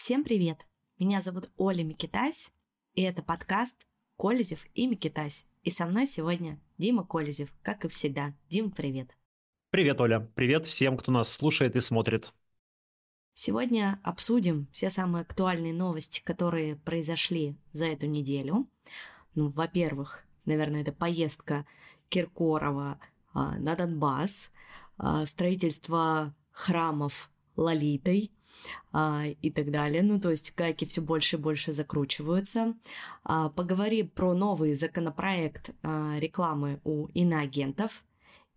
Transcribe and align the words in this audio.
Всем 0.00 0.22
привет! 0.22 0.64
Меня 1.00 1.20
зовут 1.20 1.50
Оля 1.56 1.82
Микитась, 1.82 2.52
и 2.94 3.02
это 3.02 3.20
подкаст 3.20 3.84
«Колезев 4.16 4.64
и 4.72 4.86
Микитась». 4.86 5.44
И 5.64 5.72
со 5.72 5.86
мной 5.86 6.06
сегодня 6.06 6.60
Дима 6.78 7.04
Колезев, 7.04 7.52
как 7.62 7.84
и 7.84 7.88
всегда. 7.88 8.32
Дим, 8.48 8.70
привет! 8.70 9.10
Привет, 9.70 10.00
Оля. 10.00 10.20
Привет 10.36 10.66
всем, 10.66 10.96
кто 10.96 11.10
нас 11.10 11.28
слушает 11.28 11.74
и 11.74 11.80
смотрит. 11.80 12.32
Сегодня 13.34 14.00
обсудим 14.04 14.68
все 14.72 14.88
самые 14.88 15.22
актуальные 15.22 15.74
новости, 15.74 16.22
которые 16.22 16.76
произошли 16.76 17.56
за 17.72 17.86
эту 17.86 18.06
неделю. 18.06 18.70
Ну, 19.34 19.48
во-первых, 19.48 20.24
наверное, 20.44 20.82
это 20.82 20.92
поездка 20.92 21.66
Киркорова 22.08 23.00
а, 23.34 23.58
на 23.58 23.74
Донбасс, 23.74 24.52
а, 24.96 25.26
строительство 25.26 26.36
храмов 26.52 27.32
Лолитой 27.56 28.30
а, 28.92 29.24
и 29.42 29.50
так 29.50 29.70
далее. 29.70 30.02
Ну, 30.02 30.20
то 30.20 30.30
есть 30.30 30.54
гайки 30.56 30.84
все 30.84 31.00
больше 31.00 31.36
и 31.36 31.38
больше 31.38 31.72
закручиваются. 31.72 32.74
А, 33.24 33.50
поговорим 33.50 34.08
про 34.08 34.34
новый 34.34 34.74
законопроект 34.74 35.70
а, 35.82 36.18
рекламы 36.18 36.80
у 36.84 37.06
иноагентов 37.08 38.04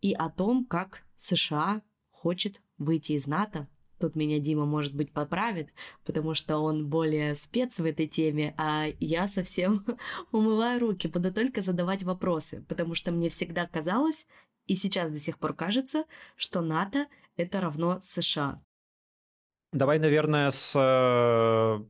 и 0.01 0.13
о 0.13 0.29
том, 0.29 0.65
как 0.65 1.03
США 1.17 1.81
хочет 2.09 2.61
выйти 2.77 3.13
из 3.13 3.27
НАТО. 3.27 3.67
Тут 3.99 4.15
меня 4.15 4.39
Дима, 4.39 4.65
может 4.65 4.95
быть, 4.95 5.13
поправит, 5.13 5.69
потому 6.05 6.33
что 6.33 6.57
он 6.57 6.87
более 6.87 7.35
спец 7.35 7.79
в 7.79 7.85
этой 7.85 8.07
теме, 8.07 8.55
а 8.57 8.87
я 8.99 9.27
совсем 9.27 9.85
умываю 10.31 10.79
руки, 10.79 11.07
буду 11.07 11.31
только 11.31 11.61
задавать 11.61 12.01
вопросы, 12.01 12.65
потому 12.67 12.95
что 12.95 13.11
мне 13.11 13.29
всегда 13.29 13.67
казалось, 13.67 14.25
и 14.65 14.75
сейчас 14.75 15.11
до 15.11 15.19
сих 15.19 15.37
пор 15.37 15.53
кажется, 15.53 16.05
что 16.35 16.61
НАТО— 16.61 17.05
это 17.35 17.61
равно 17.61 17.99
США. 18.01 18.63
Давай, 19.71 19.99
наверное, 19.99 20.51
с 20.51 20.73
э, 20.75 21.83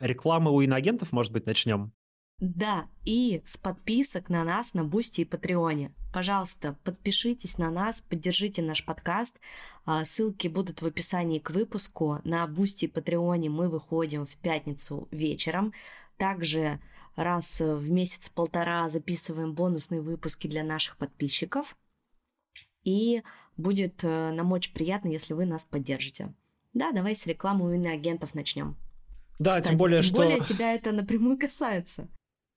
рекламы 0.00 0.50
у 0.50 0.60
иноагентов, 0.60 1.12
может 1.12 1.32
быть, 1.32 1.46
начнем. 1.46 1.92
Да, 2.40 2.88
и 3.04 3.42
с 3.44 3.56
подписок 3.56 4.28
на 4.28 4.42
нас 4.42 4.74
на 4.74 4.84
Бусти 4.84 5.20
и 5.20 5.24
Патреоне. 5.24 5.94
Пожалуйста, 6.12 6.76
подпишитесь 6.82 7.58
на 7.58 7.70
нас, 7.70 8.00
поддержите 8.00 8.60
наш 8.60 8.84
подкаст. 8.84 9.38
А, 9.84 10.04
ссылки 10.04 10.48
будут 10.48 10.82
в 10.82 10.86
описании 10.86 11.38
к 11.38 11.50
выпуску. 11.50 12.20
На 12.24 12.46
Бусти 12.48 12.86
и 12.86 12.88
Патреоне 12.88 13.50
мы 13.50 13.68
выходим 13.68 14.26
в 14.26 14.36
пятницу 14.36 15.06
вечером. 15.12 15.72
Также 16.16 16.80
раз 17.14 17.60
в 17.60 17.88
месяц-полтора 17.88 18.90
записываем 18.90 19.54
бонусные 19.54 20.00
выпуски 20.00 20.48
для 20.48 20.64
наших 20.64 20.96
подписчиков. 20.96 21.76
И 22.82 23.22
будет 23.56 24.02
э, 24.02 24.32
нам 24.32 24.52
очень 24.52 24.74
приятно, 24.74 25.08
если 25.08 25.32
вы 25.32 25.46
нас 25.46 25.64
поддержите. 25.64 26.34
Да, 26.74 26.92
давай 26.92 27.14
с 27.14 27.26
рекламы 27.26 27.66
у 27.66 27.72
иноагентов 27.72 28.34
начнем. 28.34 28.76
Да, 29.38 29.52
Кстати, 29.52 29.68
тем 29.68 29.78
более, 29.78 29.96
тем 29.98 30.06
что... 30.06 30.16
более 30.16 30.40
тебя 30.40 30.74
это 30.74 30.92
напрямую 30.92 31.38
касается. 31.38 32.08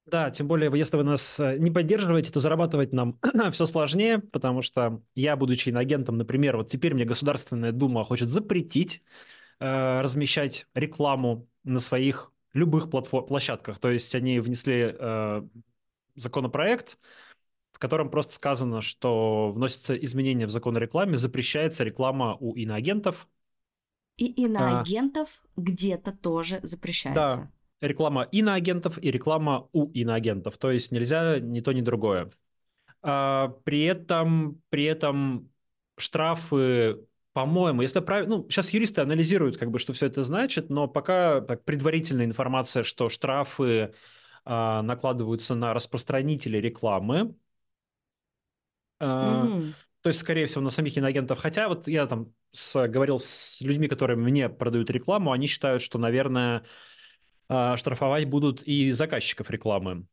Да, 0.05 0.31
тем 0.31 0.47
более, 0.47 0.71
если 0.73 0.95
вы 0.95 1.03
нас 1.03 1.39
э, 1.39 1.57
не 1.57 1.69
поддерживаете, 1.69 2.31
то 2.31 2.39
зарабатывать 2.39 2.93
нам 2.93 3.19
все 3.51 3.65
сложнее, 3.65 4.19
потому 4.19 4.61
что 4.61 5.01
я, 5.15 5.35
будучи 5.35 5.69
иноагентом, 5.69 6.17
например, 6.17 6.57
вот 6.57 6.69
теперь 6.69 6.93
мне 6.93 7.03
Государственная 7.03 7.73
Дума 7.73 8.05
хочет 8.05 8.29
запретить 8.29 9.03
э, 9.59 10.01
размещать 10.01 10.65
рекламу 10.73 11.47
на 11.63 11.79
своих 11.79 12.31
любых 12.53 12.89
площадках. 12.89 13.79
То 13.79 13.91
есть 13.91 14.15
они 14.15 14.39
внесли 14.39 14.95
э, 14.97 15.41
законопроект, 16.15 16.97
в 17.73 17.79
котором 17.79 18.09
просто 18.09 18.33
сказано, 18.33 18.81
что 18.81 19.51
вносятся 19.51 19.93
изменения 19.95 20.45
в 20.45 20.51
закон 20.51 20.77
о 20.77 20.79
рекламе, 20.79 21.17
запрещается 21.17 21.83
реклама 21.83 22.37
у 22.39 22.55
иноагентов, 22.55 23.27
и 24.17 24.25
иноагентов 24.43 25.41
а, 25.43 25.61
где-то 25.61 26.11
тоже 26.11 26.59
запрещается. 26.63 27.51
Да, 27.81 27.87
реклама 27.87 28.23
иноагентов 28.23 29.01
и 29.01 29.11
реклама 29.11 29.69
у 29.71 29.89
иноагентов. 29.91 30.57
То 30.57 30.71
есть 30.71 30.91
нельзя 30.91 31.39
ни 31.39 31.61
то, 31.61 31.71
ни 31.71 31.81
другое. 31.81 32.31
А, 33.01 33.49
при 33.63 33.83
этом, 33.83 34.61
при 34.69 34.85
этом 34.85 35.49
штрафы, 35.97 36.99
по-моему, 37.33 37.83
если 37.83 37.99
правильно, 37.99 38.37
ну, 38.37 38.49
сейчас 38.49 38.71
юристы 38.71 39.01
анализируют, 39.01 39.57
как 39.57 39.69
бы, 39.69 39.79
что 39.79 39.93
все 39.93 40.07
это 40.07 40.23
значит, 40.23 40.69
но 40.69 40.87
пока 40.87 41.41
так, 41.41 41.63
предварительная 41.63 42.25
информация, 42.25 42.83
что 42.83 43.09
штрафы 43.09 43.93
а, 44.43 44.81
накладываются 44.81 45.55
на 45.55 45.73
распространителей 45.73 46.59
рекламы. 46.59 47.35
Угу. 48.99 49.73
То 50.07 50.09
есть, 50.09 50.21
скорее 50.21 50.45
всего, 50.45 50.61
на 50.61 50.69
самих 50.69 50.95
иноагентов. 50.95 51.37
Хотя 51.37 51.67
вот 51.67 51.89
я 51.89 52.07
там 52.07 52.33
с, 52.53 52.87
говорил 52.87 53.19
с 53.19 53.59
людьми, 53.59 53.89
которые 53.89 54.15
мне 54.15 54.47
продают 54.47 54.89
рекламу, 54.89 55.33
они 55.33 55.47
считают, 55.47 55.81
что, 55.81 55.99
наверное, 55.99 56.63
а, 57.49 57.75
штрафовать 57.75 58.23
будут 58.23 58.63
и 58.63 58.93
заказчиков 58.93 59.49
рекламы. 59.49 60.07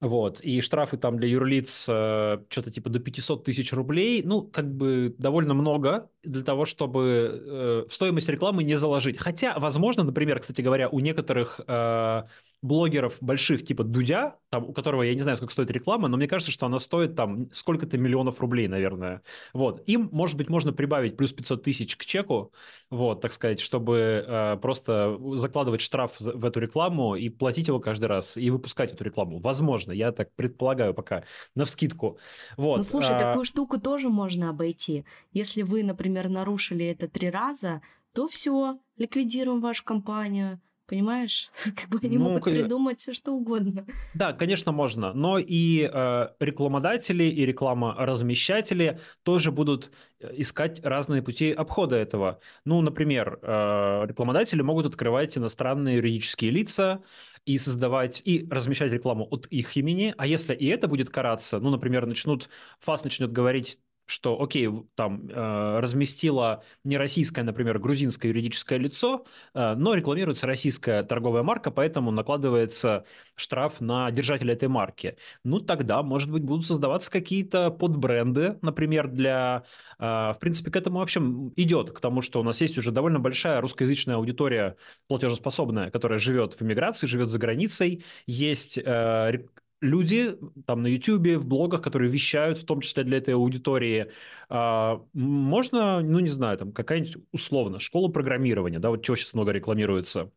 Вот, 0.00 0.40
и 0.40 0.60
штрафы 0.60 0.96
там 0.96 1.16
для 1.16 1.28
юрлиц 1.28 1.86
э, 1.88 2.38
что-то 2.48 2.72
типа 2.72 2.90
до 2.90 2.98
500 2.98 3.44
тысяч 3.44 3.72
рублей, 3.72 4.22
ну, 4.24 4.42
как 4.42 4.68
бы 4.68 5.14
довольно 5.16 5.54
много 5.54 6.10
для 6.24 6.42
того, 6.42 6.64
чтобы 6.64 7.40
э, 7.86 7.88
в 7.88 7.94
стоимость 7.94 8.28
рекламы 8.28 8.64
не 8.64 8.76
заложить. 8.78 9.16
Хотя, 9.18 9.56
возможно, 9.60 10.02
например, 10.02 10.40
кстати 10.40 10.60
говоря, 10.60 10.88
у 10.88 10.98
некоторых 10.98 11.60
э, 11.64 12.22
блогеров 12.64 13.18
больших, 13.20 13.66
типа 13.66 13.84
Дудя, 13.84 14.38
там, 14.48 14.64
у 14.64 14.72
которого 14.72 15.02
я 15.02 15.14
не 15.14 15.20
знаю, 15.20 15.36
сколько 15.36 15.52
стоит 15.52 15.70
реклама, 15.70 16.08
но 16.08 16.16
мне 16.16 16.26
кажется, 16.26 16.50
что 16.50 16.64
она 16.64 16.78
стоит 16.78 17.14
там 17.14 17.52
сколько-то 17.52 17.98
миллионов 17.98 18.40
рублей, 18.40 18.68
наверное. 18.68 19.20
Вот. 19.52 19.82
Им, 19.86 20.08
может 20.12 20.38
быть, 20.38 20.48
можно 20.48 20.72
прибавить 20.72 21.18
плюс 21.18 21.30
500 21.34 21.62
тысяч 21.62 21.94
к 21.98 22.06
чеку, 22.06 22.54
вот, 22.88 23.20
так 23.20 23.34
сказать, 23.34 23.60
чтобы 23.60 24.24
э, 24.26 24.56
просто 24.62 25.18
закладывать 25.34 25.82
штраф 25.82 26.18
в 26.18 26.42
эту 26.42 26.58
рекламу 26.58 27.16
и 27.16 27.28
платить 27.28 27.68
его 27.68 27.80
каждый 27.80 28.06
раз, 28.06 28.38
и 28.38 28.48
выпускать 28.48 28.94
эту 28.94 29.04
рекламу. 29.04 29.40
Возможно, 29.40 29.92
я 29.92 30.10
так 30.12 30.34
предполагаю 30.34 30.94
пока, 30.94 31.24
на 31.54 31.66
вскидку. 31.66 32.18
Вот. 32.56 32.78
Ну, 32.78 32.82
слушай, 32.82 33.14
а... 33.14 33.20
такую 33.20 33.44
штуку 33.44 33.78
тоже 33.78 34.08
можно 34.08 34.48
обойти. 34.48 35.04
Если 35.32 35.60
вы, 35.60 35.82
например, 35.82 36.30
нарушили 36.30 36.86
это 36.86 37.08
три 37.08 37.28
раза, 37.28 37.82
то 38.14 38.26
все, 38.26 38.78
ликвидируем 38.96 39.60
вашу 39.60 39.84
компанию, 39.84 40.62
Понимаешь? 40.86 41.48
Как 41.76 41.88
бы 41.88 41.98
они 42.02 42.18
ну, 42.18 42.24
могут 42.24 42.44
придумать 42.44 43.00
все 43.00 43.14
что 43.14 43.32
угодно. 43.32 43.86
Да, 44.14 44.32
конечно, 44.32 44.72
можно. 44.72 45.12
Но 45.14 45.38
и 45.38 45.88
э, 45.90 46.28
рекламодатели, 46.40 47.24
и 47.24 47.46
рекламоразмещатели 47.46 49.00
тоже 49.22 49.50
будут 49.50 49.90
э, 50.20 50.32
искать 50.36 50.84
разные 50.84 51.22
пути 51.22 51.52
обхода 51.52 51.96
этого. 51.96 52.40
Ну, 52.64 52.80
например, 52.82 53.38
э, 53.40 54.06
рекламодатели 54.06 54.60
могут 54.60 54.86
открывать 54.86 55.38
иностранные 55.38 55.96
юридические 55.96 56.50
лица, 56.50 57.02
и 57.46 57.58
создавать, 57.58 58.22
и 58.24 58.46
размещать 58.50 58.90
рекламу 58.90 59.28
от 59.30 59.46
их 59.48 59.76
имени, 59.76 60.14
а 60.16 60.26
если 60.26 60.54
и 60.54 60.66
это 60.66 60.88
будет 60.88 61.10
караться, 61.10 61.58
ну, 61.60 61.68
например, 61.68 62.06
начнут, 62.06 62.48
ФАС 62.80 63.04
начнет 63.04 63.32
говорить 63.32 63.78
что, 64.06 64.40
окей, 64.40 64.68
там 64.94 65.28
э, 65.28 65.78
разместила 65.80 66.62
не 66.84 66.98
российское, 66.98 67.42
например, 67.42 67.78
грузинское 67.78 68.30
юридическое 68.30 68.78
лицо, 68.78 69.24
э, 69.54 69.74
но 69.74 69.94
рекламируется 69.94 70.46
российская 70.46 71.02
торговая 71.02 71.42
марка, 71.42 71.70
поэтому 71.70 72.10
накладывается 72.10 73.04
штраф 73.34 73.80
на 73.80 74.10
держателя 74.10 74.52
этой 74.52 74.68
марки. 74.68 75.16
Ну, 75.42 75.60
тогда, 75.60 76.02
может 76.02 76.30
быть, 76.30 76.42
будут 76.42 76.66
создаваться 76.66 77.10
какие-то 77.10 77.70
подбренды, 77.70 78.58
например, 78.60 79.08
для... 79.08 79.64
Э, 79.98 80.32
в 80.34 80.36
принципе, 80.38 80.70
к 80.70 80.76
этому 80.76 80.98
вообще 80.98 81.20
идет, 81.56 81.92
к 81.92 82.00
тому, 82.00 82.20
что 82.20 82.40
у 82.40 82.42
нас 82.42 82.60
есть 82.60 82.76
уже 82.76 82.90
довольно 82.90 83.20
большая 83.20 83.60
русскоязычная 83.60 84.16
аудитория 84.16 84.76
платежеспособная, 85.08 85.90
которая 85.90 86.18
живет 86.18 86.54
в 86.54 86.62
эмиграции, 86.62 87.06
живет 87.06 87.30
за 87.30 87.38
границей, 87.38 88.04
есть 88.26 88.76
э, 88.76 89.44
люди 89.84 90.36
там 90.66 90.82
на 90.82 90.88
YouTube, 90.88 91.36
в 91.36 91.46
блогах, 91.46 91.82
которые 91.82 92.10
вещают, 92.10 92.58
в 92.58 92.64
том 92.64 92.80
числе 92.80 93.04
для 93.04 93.18
этой 93.18 93.34
аудитории, 93.34 94.10
а, 94.48 95.02
можно, 95.12 96.00
ну 96.00 96.18
не 96.18 96.28
знаю, 96.28 96.58
там 96.58 96.72
какая-нибудь 96.72 97.18
условно 97.32 97.78
школа 97.78 98.08
программирования, 98.08 98.78
да, 98.78 98.90
вот 98.90 99.04
чего 99.04 99.16
сейчас 99.16 99.34
много 99.34 99.52
рекламируется, 99.52 100.30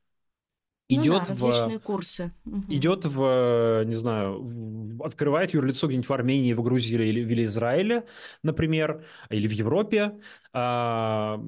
идет 0.90 1.06
ну 1.06 1.12
да, 1.20 1.26
различные 1.26 1.80
в, 1.80 1.84
курсы. 1.84 2.32
Идет 2.70 3.06
в, 3.06 3.84
не 3.86 3.96
знаю, 3.96 4.42
в, 4.42 5.04
открывает 5.04 5.54
юрлицо 5.54 5.88
где-нибудь 5.88 6.10
в 6.10 6.14
Армении, 6.14 6.54
в 6.54 6.62
Грузии 6.62 6.96
или, 6.96 7.22
или 7.22 7.44
Израиле, 7.44 8.06
например, 8.44 9.06
или 9.30 9.48
в 9.48 9.52
Европе, 9.52 10.20
а, 10.60 11.40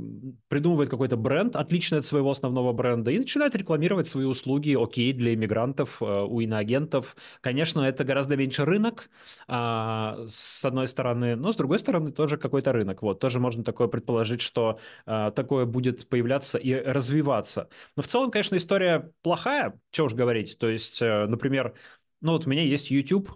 придумывает 0.49 0.91
какой-то 0.91 1.17
бренд, 1.17 1.55
отличный 1.55 1.97
от 1.97 2.05
своего 2.05 2.29
основного 2.29 2.73
бренда, 2.73 3.09
и 3.09 3.17
начинает 3.17 3.55
рекламировать 3.55 4.07
свои 4.07 4.25
услуги, 4.25 4.77
окей, 4.79 5.13
для 5.13 5.33
иммигрантов, 5.33 5.97
а, 5.99 6.25
у 6.25 6.39
иноагентов. 6.41 7.15
Конечно, 7.41 7.81
это 7.81 8.03
гораздо 8.03 8.37
меньше 8.37 8.65
рынок, 8.65 9.09
а, 9.47 10.25
с 10.27 10.63
одной 10.63 10.87
стороны, 10.87 11.35
но 11.35 11.51
с 11.51 11.55
другой 11.55 11.79
стороны 11.79 12.11
тоже 12.11 12.37
какой-то 12.37 12.71
рынок. 12.71 13.01
Вот, 13.01 13.19
тоже 13.19 13.39
можно 13.39 13.63
такое 13.63 13.87
предположить, 13.87 14.41
что 14.41 14.79
такое 15.05 15.65
будет 15.65 16.07
появляться 16.07 16.59
и 16.59 16.73
развиваться. 16.75 17.67
Но 17.95 18.03
в 18.03 18.07
целом, 18.07 18.29
конечно, 18.29 18.57
история 18.57 19.11
плохая, 19.23 19.79
что 19.91 20.05
уж 20.05 20.13
говорить. 20.13 20.57
То 20.59 20.69
есть, 20.69 21.01
э, 21.01 21.25
например, 21.25 21.73
ну 22.21 22.33
вот 22.33 22.45
у 22.45 22.49
меня 22.49 22.61
есть 22.61 22.91
YouTube, 22.91 23.31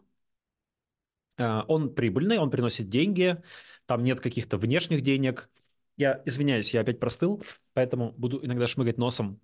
он 1.37 1.93
прибыльный, 1.95 2.37
он 2.37 2.51
приносит 2.51 2.89
деньги, 2.89 3.41
там 3.85 4.03
нет 4.03 4.19
каких-то 4.19 4.57
внешних 4.57 5.01
денег. 5.01 5.49
Я 5.97 6.21
извиняюсь, 6.25 6.73
я 6.73 6.81
опять 6.81 6.99
простыл, 6.99 7.43
поэтому 7.73 8.13
буду 8.13 8.43
иногда 8.43 8.67
шмыгать 8.67 8.97
носом. 8.97 9.39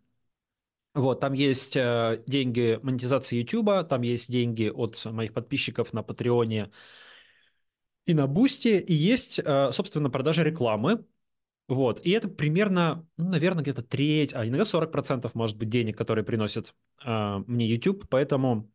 Вот, 0.96 1.20
там 1.20 1.34
есть 1.34 1.76
э, 1.78 2.24
деньги 2.26 2.80
монетизации 2.82 3.38
YouTube, 3.38 3.88
там 3.88 4.02
есть 4.02 4.32
деньги 4.32 4.70
от 4.70 5.04
моих 5.06 5.34
подписчиков 5.34 5.94
на 5.94 6.02
Патреоне 6.02 6.72
и 8.06 8.14
на 8.14 8.28
Бусти, 8.28 8.80
и 8.80 8.94
есть, 8.94 9.40
э, 9.40 9.72
собственно, 9.72 10.10
продажа 10.10 10.44
рекламы. 10.44 11.06
Вот, 11.68 12.04
и 12.04 12.10
это 12.10 12.28
примерно, 12.28 13.08
ну, 13.18 13.30
наверное, 13.30 13.62
где-то 13.62 13.84
треть, 13.84 14.34
а 14.34 14.48
иногда 14.48 14.66
40% 14.66 15.36
может 15.36 15.58
быть 15.58 15.70
денег, 15.70 15.96
которые 15.96 16.26
приносят 16.26 16.74
э, 17.06 17.38
мне 17.46 17.68
YouTube, 17.68 18.08
поэтому 18.10 18.72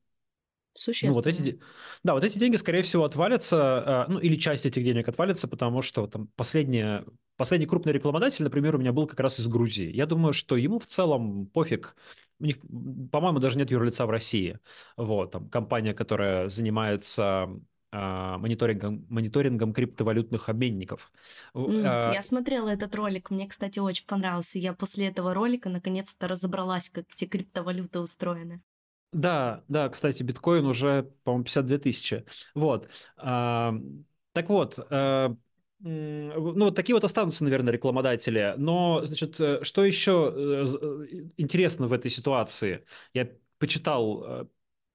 ну, 1.02 1.12
вот 1.12 1.26
эти, 1.26 1.60
да, 2.02 2.14
вот 2.14 2.24
эти 2.24 2.38
деньги, 2.38 2.56
скорее 2.56 2.82
всего, 2.82 3.04
отвалятся, 3.04 4.06
ну, 4.08 4.18
или 4.18 4.36
часть 4.36 4.66
этих 4.66 4.82
денег 4.82 5.08
отвалится, 5.08 5.48
потому 5.48 5.82
что 5.82 6.06
там 6.06 6.28
последние, 6.36 7.04
последний 7.36 7.66
крупный 7.66 7.92
рекламодатель, 7.92 8.44
например, 8.44 8.74
у 8.74 8.78
меня 8.78 8.92
был 8.92 9.06
как 9.06 9.20
раз 9.20 9.38
из 9.38 9.46
Грузии. 9.46 9.90
Я 9.90 10.06
думаю, 10.06 10.32
что 10.32 10.56
ему 10.56 10.78
в 10.78 10.86
целом 10.86 11.46
пофиг. 11.46 11.96
У 12.40 12.44
них, 12.44 12.58
по-моему, 13.12 13.38
даже 13.38 13.58
нет 13.58 13.70
юрлица 13.70 14.06
в 14.06 14.10
России. 14.10 14.58
Вот, 14.96 15.30
там 15.30 15.48
компания, 15.48 15.94
которая 15.94 16.48
занимается 16.48 17.48
а, 17.96 18.38
мониторингом, 18.38 19.06
мониторингом 19.08 19.72
криптовалютных 19.72 20.48
обменников. 20.48 21.12
Mm, 21.54 22.12
я 22.12 22.22
смотрела 22.24 22.70
этот 22.70 22.92
ролик, 22.96 23.30
мне, 23.30 23.46
кстати, 23.46 23.78
очень 23.78 24.04
понравился. 24.04 24.58
Я 24.58 24.72
после 24.72 25.06
этого 25.06 25.32
ролика 25.32 25.68
наконец-то 25.68 26.26
разобралась, 26.26 26.90
как 26.90 27.04
эти 27.14 27.26
криптовалюты 27.26 28.00
устроены. 28.00 28.62
Да, 29.14 29.62
да, 29.68 29.88
кстати, 29.88 30.24
биткоин 30.24 30.66
уже, 30.66 31.04
по-моему, 31.22 31.44
52 31.44 31.78
тысячи. 31.78 32.24
Вот. 32.54 32.88
А, 33.16 33.72
так 34.32 34.48
вот, 34.48 34.76
а, 34.90 35.36
ну, 35.78 36.70
такие 36.72 36.94
вот 36.94 37.04
останутся, 37.04 37.44
наверное, 37.44 37.72
рекламодатели. 37.72 38.54
Но, 38.56 39.04
значит, 39.04 39.40
э, 39.40 39.62
что 39.62 39.84
еще 39.84 40.32
э, 40.34 40.64
интересно 41.36 41.86
в 41.86 41.92
этой 41.92 42.10
ситуации? 42.10 42.84
Я 43.12 43.28
почитал 43.58 44.48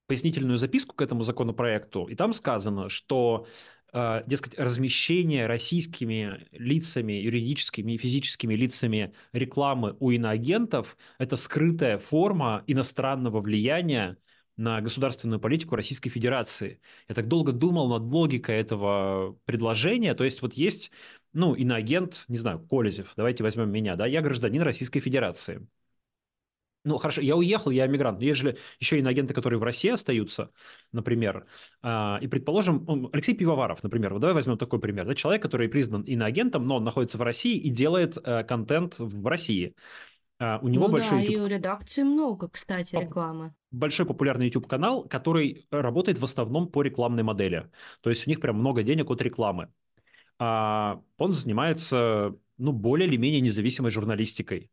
пояснительную 0.07 0.57
записку 0.57 0.95
к 0.95 1.01
этому 1.01 1.21
законопроекту, 1.24 2.06
и 2.06 2.16
там 2.16 2.33
сказано, 2.33 2.89
что 2.89 3.45
дескать, 3.94 4.58
размещение 4.58 5.48
российскими 5.48 6.48
лицами, 6.52 7.14
юридическими 7.14 7.94
и 7.94 7.98
физическими 7.98 8.54
лицами 8.54 9.14
рекламы 9.34 9.96
у 10.00 10.12
иноагентов– 10.12 10.98
это 11.18 11.36
скрытая 11.36 11.98
форма 11.98 12.64
иностранного 12.68 13.42
влияния 13.42 14.18
на 14.58 14.82
государственную 14.82 15.40
политику 15.40 15.76
Российской 15.76 16.10
Федерации. 16.10 16.82
Я 17.08 17.16
так 17.16 17.28
долго 17.30 17.54
думал 17.54 17.88
над 17.88 18.04
логикой 18.12 18.58
этого 18.58 19.40
предложения. 19.46 20.14
То 20.14 20.26
есть 20.26 20.42
вот 20.42 20.54
есть, 20.54 20.92
ну, 21.32 21.54
иноагент, 21.54 22.26
не 22.28 22.38
знаю, 22.38 22.60
Колезев, 22.60 23.14
давайте 23.16 23.44
возьмем 23.44 23.72
меня, 23.72 23.96
да, 23.96 24.06
я 24.06 24.22
гражданин 24.22 24.62
Российской 24.62 25.00
Федерации. 25.00 25.66
Ну, 26.86 26.98
хорошо, 26.98 27.22
я 27.22 27.36
уехал, 27.36 27.72
я 27.72 27.86
иммигрант. 27.88 28.20
Но 28.20 28.26
ежели 28.26 28.58
еще 28.80 29.00
иноагенты, 29.00 29.34
которые 29.34 29.60
в 29.60 29.64
России 29.64 29.90
остаются, 29.90 30.52
например, 30.94 31.46
а, 31.81 32.20
и, 32.22 32.28
предположим, 32.28 33.10
Алексей 33.12 33.36
Пивоваров, 33.36 33.84
например, 33.84 34.14
вот 34.14 34.20
давай 34.20 34.34
возьмем 34.34 34.58
такой 34.58 34.80
пример. 34.80 35.06
Да, 35.06 35.14
человек, 35.14 35.42
который 35.42 35.68
признан 35.68 36.04
иноагентом, 36.04 36.66
но 36.66 36.78
он 36.78 36.84
находится 36.84 37.18
в 37.18 37.22
России 37.22 37.58
и 37.58 37.70
делает 37.70 38.18
э, 38.24 38.44
контент 38.44 38.96
в 38.98 39.28
России. 39.28 39.76
А, 40.40 40.60
у 40.62 40.70
него 40.70 40.88
ну 40.88 40.94
большой 40.94 41.18
да, 41.18 41.24
YouTube... 41.24 41.36
и 41.36 41.40
у 41.42 41.48
редакции 41.48 42.04
много, 42.04 42.48
кстати, 42.48 42.96
рекламы. 42.96 43.54
Большой 43.72 44.06
популярный 44.06 44.46
YouTube-канал, 44.46 45.04
который 45.04 45.68
работает 45.72 46.18
в 46.18 46.24
основном 46.24 46.70
по 46.70 46.81
рекламной 46.81 47.24
модели. 47.24 47.70
То 48.02 48.10
есть 48.10 48.26
у 48.26 48.30
них 48.30 48.40
прям 48.40 48.58
много 48.58 48.84
денег 48.84 49.10
от 49.10 49.22
рекламы. 49.22 49.70
А 50.40 51.02
он 51.18 51.34
занимается, 51.34 52.38
ну, 52.58 52.72
более 52.72 53.10
или 53.10 53.18
менее 53.18 53.42
независимой 53.42 53.92
журналистикой 53.92 54.72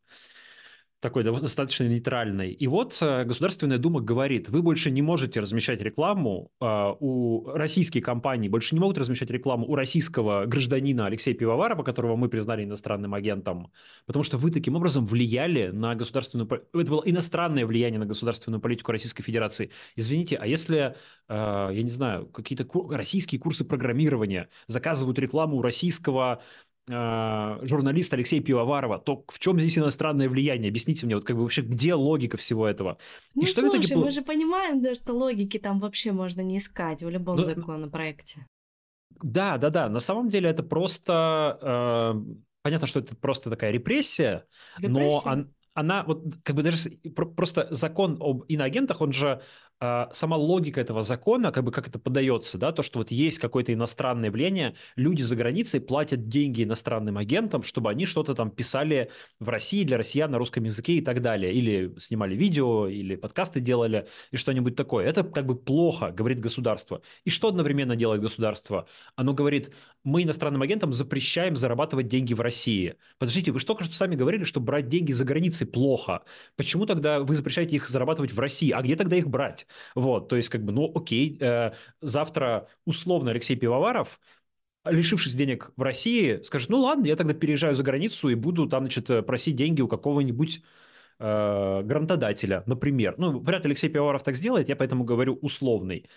такой 0.99 1.23
достаточно 1.23 1.83
нейтральной. 1.83 2.51
И 2.51 2.65
вот 2.67 2.97
э, 3.01 3.23
Государственная 3.23 3.77
Дума 3.77 4.01
говорит, 4.01 4.49
вы 4.49 4.63
больше 4.63 4.89
не 4.89 5.03
можете 5.03 5.39
размещать 5.39 5.79
рекламу 5.79 6.51
э, 6.59 6.93
у 6.99 7.45
российских 7.51 8.03
компаний, 8.03 8.49
больше 8.49 8.73
не 8.73 8.81
могут 8.81 8.97
размещать 8.97 9.29
рекламу 9.29 9.67
у 9.67 9.75
российского 9.75 10.45
гражданина 10.45 11.05
Алексея 11.05 11.35
Пивоварова, 11.35 11.83
которого 11.83 12.15
мы 12.15 12.29
признали 12.29 12.63
иностранным 12.63 13.13
агентом, 13.13 13.71
потому 14.07 14.23
что 14.23 14.37
вы 14.37 14.49
таким 14.49 14.75
образом 14.75 15.05
влияли 15.05 15.67
на 15.67 15.93
государственную... 15.93 16.49
Это 16.49 16.89
было 16.89 17.03
иностранное 17.05 17.67
влияние 17.67 17.99
на 17.99 18.07
государственную 18.07 18.59
политику 18.59 18.91
Российской 18.91 19.21
Федерации. 19.21 19.69
Извините, 19.95 20.37
а 20.37 20.47
если, 20.47 20.95
э, 21.29 21.69
я 21.73 21.83
не 21.83 21.91
знаю, 21.91 22.25
какие-то 22.25 22.67
российские 22.89 23.39
курсы 23.39 23.63
программирования 23.63 24.49
заказывают 24.65 25.19
рекламу 25.19 25.57
у 25.57 25.61
российского 25.61 26.41
журналист 26.89 28.13
Алексей 28.13 28.39
Пивоварова, 28.39 28.97
то 28.97 29.25
в 29.27 29.39
чем 29.39 29.59
здесь 29.59 29.77
иностранное 29.77 30.29
влияние? 30.29 30.69
Объясните 30.69 31.05
мне, 31.05 31.15
вот 31.15 31.25
как 31.25 31.35
бы 31.35 31.41
вообще 31.41 31.61
где 31.61 31.93
логика 31.93 32.37
всего 32.37 32.65
этого? 32.65 32.97
Ну, 33.35 33.43
И 33.43 33.45
что 33.45 33.61
слушай, 33.61 33.85
итоге... 33.85 33.95
мы 33.97 34.11
же 34.11 34.21
понимаем, 34.21 34.81
да, 34.81 34.95
что 34.95 35.13
логики 35.13 35.57
там 35.59 35.79
вообще 35.79 36.13
можно 36.13 36.41
не 36.41 36.59
искать 36.59 37.03
в 37.03 37.09
любом 37.09 37.35
Но... 37.35 37.43
Ну, 37.43 37.49
законопроекте. 37.49 38.47
Да, 39.21 39.57
да, 39.57 39.69
да. 39.69 39.89
На 39.89 39.99
самом 39.99 40.29
деле 40.29 40.49
это 40.49 40.63
просто... 40.63 41.59
Э, 41.61 42.35
понятно, 42.61 42.87
что 42.87 42.99
это 42.99 43.15
просто 43.15 43.49
такая 43.49 43.71
репрессия, 43.71 44.45
репрессия? 44.77 45.25
но 45.25 45.31
он, 45.31 45.53
она 45.73 46.03
вот 46.03 46.23
как 46.43 46.55
бы 46.55 46.63
даже 46.63 46.89
просто 47.35 47.67
закон 47.69 48.17
об 48.19 48.43
иноагентах, 48.47 48.99
он 49.01 49.11
же 49.11 49.27
а, 49.27 49.41
сама 49.79 50.37
логика 50.37 50.81
этого 50.81 51.03
закона, 51.03 51.51
как 51.51 51.63
бы 51.63 51.71
как 51.71 51.87
это 51.87 51.99
подается, 51.99 52.57
да, 52.57 52.71
то, 52.71 52.81
что 52.81 52.99
вот 52.99 53.11
есть 53.11 53.37
какое-то 53.39 53.73
иностранное 53.73 54.31
влияние, 54.31 54.75
люди 54.95 55.21
за 55.21 55.35
границей 55.35 55.79
платят 55.79 56.27
деньги 56.27 56.63
иностранным 56.63 57.17
агентам, 57.17 57.61
чтобы 57.63 57.89
они 57.91 58.05
что-то 58.05 58.33
там 58.33 58.49
писали 58.49 59.11
в 59.39 59.49
России 59.49 59.83
для 59.83 59.97
россиян 59.97 60.31
на 60.31 60.39
русском 60.39 60.63
языке 60.63 60.93
и 60.93 61.01
так 61.01 61.21
далее, 61.21 61.53
или 61.53 61.93
снимали 61.99 62.35
видео, 62.35 62.87
или 62.87 63.15
подкасты 63.15 63.59
делали, 63.59 64.07
и 64.31 64.37
что-нибудь 64.37 64.75
такое. 64.75 65.05
Это 65.05 65.23
как 65.23 65.45
бы 65.45 65.55
плохо, 65.55 66.11
говорит 66.11 66.39
государство. 66.39 67.01
И 67.23 67.29
что 67.29 67.49
одновременно 67.49 67.95
делает 67.95 68.21
государство? 68.21 68.87
Оно 69.15 69.33
говорит, 69.33 69.71
мы 70.03 70.23
иностранным 70.23 70.61
агентам 70.63 70.91
запрещаем 70.93 71.55
зарабатывать 71.55 72.07
деньги 72.07 72.33
в 72.33 72.41
России. 72.41 72.95
Подождите, 73.19 73.51
вы 73.51 73.59
что 73.59 73.67
только 73.67 73.83
что 73.83 73.93
сами 73.93 74.15
говорили, 74.15 74.43
что 74.43 74.59
брать 74.59 74.87
деньги 74.87 75.11
за 75.11 75.25
границей 75.25 75.67
плохо. 75.67 76.23
Почему 76.55 76.85
тогда 76.85 77.19
вы 77.19 77.35
запрещаете 77.35 77.75
их 77.75 77.89
зарабатывать 77.89 78.31
в 78.31 78.39
России? 78.39 78.71
А 78.71 78.81
где 78.81 78.95
тогда 78.95 79.17
их 79.17 79.27
брать? 79.27 79.66
Есть. 79.67 79.95
Вот, 79.95 80.29
то 80.29 80.35
есть, 80.35 80.49
как 80.49 80.63
бы, 80.63 80.71
ну, 80.71 80.91
окей, 80.93 81.37
э, 81.39 81.71
завтра 82.01 82.67
условно 82.85 83.31
Алексей 83.31 83.55
Пивоваров 83.55 84.19
лишившись 84.85 85.33
денег 85.33 85.71
в 85.75 85.81
России, 85.81 86.41
скажет, 86.43 86.69
ну 86.69 86.79
ладно, 86.79 87.05
я 87.07 87.15
тогда 87.15 87.33
переезжаю 87.33 87.75
за 87.75 87.83
границу 87.83 88.29
и 88.29 88.35
буду 88.35 88.67
там, 88.69 88.83
значит, 88.83 89.25
просить 89.25 89.55
деньги 89.55 89.81
у 89.81 89.87
какого-нибудь 89.87 90.63
э, 91.19 91.81
грантодателя, 91.83 92.63
например. 92.65 93.15
Ну, 93.17 93.39
вряд 93.39 93.63
ли 93.63 93.69
Алексей 93.69 93.89
Пивоваров 93.89 94.23
так 94.23 94.35
сделает, 94.35 94.69
я 94.69 94.75
поэтому 94.75 95.03
говорю 95.03 95.35
условный. 95.41 96.09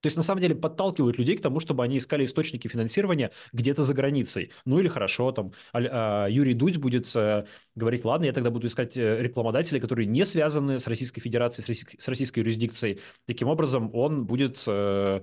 То 0.00 0.06
есть, 0.06 0.16
на 0.16 0.22
самом 0.22 0.40
деле, 0.40 0.54
подталкивают 0.54 1.18
людей 1.18 1.36
к 1.36 1.42
тому, 1.42 1.58
чтобы 1.60 1.82
они 1.82 1.98
искали 1.98 2.24
источники 2.24 2.68
финансирования 2.68 3.32
где-то 3.52 3.82
за 3.82 3.94
границей. 3.94 4.52
Ну 4.64 4.78
или 4.78 4.88
хорошо, 4.88 5.32
там 5.32 5.52
а, 5.72 6.26
Юрий 6.28 6.54
Дудь 6.54 6.76
будет 6.76 7.10
э, 7.16 7.46
говорить, 7.74 8.04
ладно, 8.04 8.26
я 8.26 8.32
тогда 8.32 8.50
буду 8.50 8.68
искать 8.68 8.96
э, 8.96 9.20
рекламодателей, 9.20 9.80
которые 9.80 10.06
не 10.06 10.24
связаны 10.24 10.78
с 10.78 10.86
Российской 10.86 11.20
Федерацией, 11.20 11.64
с 11.64 11.68
российской, 11.68 12.00
с 12.00 12.08
российской 12.08 12.40
юрисдикцией. 12.40 13.00
Таким 13.26 13.48
образом, 13.48 13.90
он 13.92 14.24
будет, 14.24 14.62
э, 14.66 15.22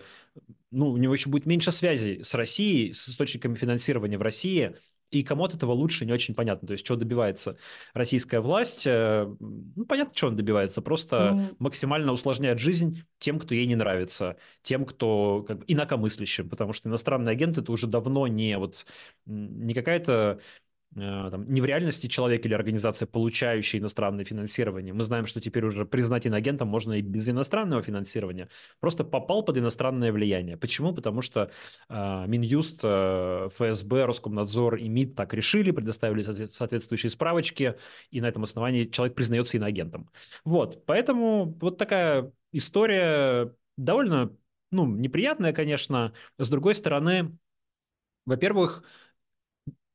ну, 0.72 0.90
у 0.90 0.98
него 0.98 1.14
еще 1.14 1.30
будет 1.30 1.46
меньше 1.46 1.72
связей 1.72 2.22
с 2.22 2.34
Россией, 2.34 2.92
с 2.92 3.08
источниками 3.08 3.56
финансирования 3.56 4.18
в 4.18 4.22
России, 4.22 4.76
и 5.16 5.24
кому 5.24 5.46
от 5.46 5.54
этого 5.54 5.72
лучше 5.72 6.06
не 6.06 6.12
очень 6.12 6.36
понятно. 6.36 6.68
То 6.68 6.74
есть, 6.74 6.86
что 6.86 6.98
добивается 6.98 7.58
российская 7.94 8.42
власть, 8.42 8.86
э, 8.86 9.26
ну, 9.40 9.86
понятно, 9.86 10.14
что 10.14 10.28
он 10.28 10.36
добивается, 10.36 10.82
просто 10.82 11.16
mm. 11.34 11.56
максимально 11.60 12.12
усложняет 12.12 12.60
жизнь 12.60 13.04
тем, 13.20 13.40
кто 13.40 13.56
ей 13.56 13.66
не 13.66 13.76
нравится, 13.76 14.36
тем, 14.62 14.86
кто 14.86 15.46
как 15.48 15.60
бы, 15.60 15.66
инакомыслящим, 15.68 16.50
потому 16.50 16.74
что 16.74 16.90
иностранный 16.90 17.32
агент 17.32 17.58
это 17.58 17.72
уже 17.72 17.88
давно 17.88 18.28
не 18.28 18.58
вот 18.58 18.86
не 19.26 19.74
какая-то 19.74 20.42
там, 20.96 21.52
не 21.52 21.60
в 21.60 21.66
реальности 21.66 22.08
человек 22.08 22.46
или 22.46 22.54
организация, 22.54 23.06
получающая 23.06 23.80
иностранное 23.80 24.24
финансирование. 24.24 24.94
Мы 24.94 25.04
знаем, 25.04 25.26
что 25.26 25.42
теперь 25.42 25.66
уже 25.66 25.86
признать 25.86 26.26
иногентом 26.26 26.70
можно 26.70 26.94
и 26.94 27.02
без 27.02 27.28
иностранного 27.28 27.82
финансирования. 27.82 28.50
Просто 28.80 29.04
попал 29.04 29.44
под 29.44 29.58
иностранное 29.58 30.12
влияние. 30.12 30.56
Почему? 30.58 30.94
Потому 30.94 31.22
что 31.22 31.52
э, 31.90 32.26
Минюст, 32.28 32.80
э, 32.84 33.50
ФСБ, 33.54 34.06
Роскомнадзор 34.06 34.76
и 34.76 34.88
МИД 34.88 35.16
так 35.16 35.34
решили, 35.34 35.72
предоставили 35.72 36.50
соответствующие 36.52 37.10
справочки, 37.10 37.76
и 38.10 38.22
на 38.22 38.28
этом 38.28 38.44
основании 38.44 38.86
человек 38.86 39.16
признается 39.16 39.58
иноагентом. 39.58 40.10
Вот, 40.46 40.86
поэтому 40.86 41.58
вот 41.60 41.78
такая 41.78 42.32
история 42.54 43.54
довольно, 43.76 44.36
ну, 44.72 44.86
неприятная, 44.86 45.52
конечно. 45.52 46.14
С 46.38 46.50
другой 46.50 46.76
стороны, 46.76 47.38
во-первых, 48.26 48.84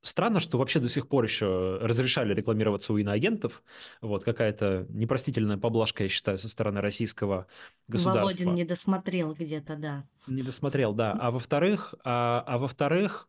Странно, 0.03 0.41
что 0.41 0.57
вообще 0.57 0.81
до 0.81 0.89
сих 0.89 1.09
пор 1.09 1.25
еще 1.25 1.79
разрешали 1.81 2.33
рекламироваться 2.33 2.93
у 2.93 2.99
иноагентов. 2.99 3.63
Вот 4.01 4.25
какая-то 4.25 4.87
непростительная 4.89 5.59
поблажка, 5.59 6.05
я 6.05 6.09
считаю, 6.09 6.39
со 6.39 6.49
стороны 6.49 6.81
российского 6.81 7.47
государства. 7.87 8.21
Володин 8.23 8.55
не 8.55 8.65
досмотрел 8.65 9.35
где-то, 9.35 9.77
да. 9.77 10.05
Не 10.27 10.43
досмотрел, 10.43 10.95
да. 10.95 11.13
А 11.21 11.31
во-вторых, 11.31 11.95
а, 12.05 12.43
а 12.47 12.59
во-вторых, 12.59 13.29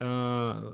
э, 0.00 0.72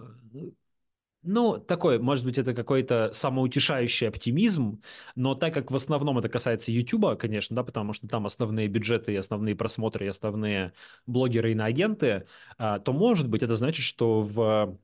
Ну, 1.24 1.58
такой, 1.58 2.00
может 2.00 2.24
быть, 2.24 2.36
это 2.36 2.52
какой-то 2.52 3.12
самоутешающий 3.12 4.08
оптимизм, 4.08 4.82
но 5.14 5.36
так 5.36 5.54
как 5.54 5.70
в 5.70 5.76
основном 5.76 6.18
это 6.18 6.28
касается 6.28 6.72
YouTube, 6.72 7.16
конечно, 7.16 7.54
да, 7.54 7.62
потому 7.62 7.92
что 7.92 8.08
там 8.08 8.26
основные 8.26 8.66
бюджеты, 8.66 9.12
и 9.12 9.16
основные 9.16 9.54
просмотры, 9.54 10.06
и 10.06 10.08
основные 10.08 10.72
блогеры 11.06 11.50
и 11.50 11.52
иноагенты, 11.52 12.26
а, 12.58 12.80
то, 12.80 12.92
может 12.92 13.28
быть, 13.28 13.44
это 13.44 13.54
значит, 13.54 13.84
что 13.84 14.20
в 14.20 14.76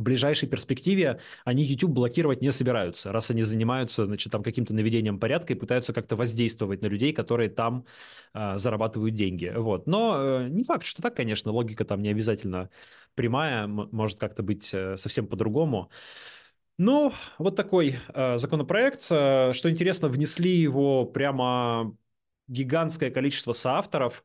ближайшей 0.00 0.48
перспективе 0.48 1.20
они 1.44 1.62
YouTube 1.62 1.92
блокировать 1.92 2.42
не 2.42 2.52
собираются, 2.52 3.12
раз 3.12 3.30
они 3.30 3.42
занимаются, 3.42 4.06
значит, 4.06 4.32
там 4.32 4.42
каким-то 4.42 4.74
наведением 4.74 5.18
порядка 5.18 5.52
и 5.52 5.56
пытаются 5.56 5.92
как-то 5.92 6.16
воздействовать 6.16 6.82
на 6.82 6.86
людей, 6.86 7.12
которые 7.12 7.50
там 7.50 7.84
э, 8.34 8.58
зарабатывают 8.58 9.14
деньги. 9.14 9.52
Вот. 9.56 9.86
Но 9.86 10.18
э, 10.20 10.48
не 10.48 10.64
факт, 10.64 10.86
что 10.86 11.02
так, 11.02 11.16
конечно, 11.16 11.52
логика 11.52 11.84
там 11.84 12.02
не 12.02 12.08
обязательно 12.10 12.70
прямая, 13.14 13.66
может 13.66 14.18
как-то 14.18 14.42
быть 14.42 14.70
э, 14.72 14.96
совсем 14.96 15.26
по-другому. 15.26 15.90
Ну, 16.78 17.12
вот 17.38 17.56
такой 17.56 17.98
э, 18.08 18.38
законопроект. 18.38 19.06
Э, 19.10 19.52
что 19.52 19.70
интересно, 19.70 20.08
внесли 20.08 20.50
его 20.50 21.04
прямо 21.04 21.94
гигантское 22.48 23.10
количество 23.10 23.52
соавторов. 23.52 24.24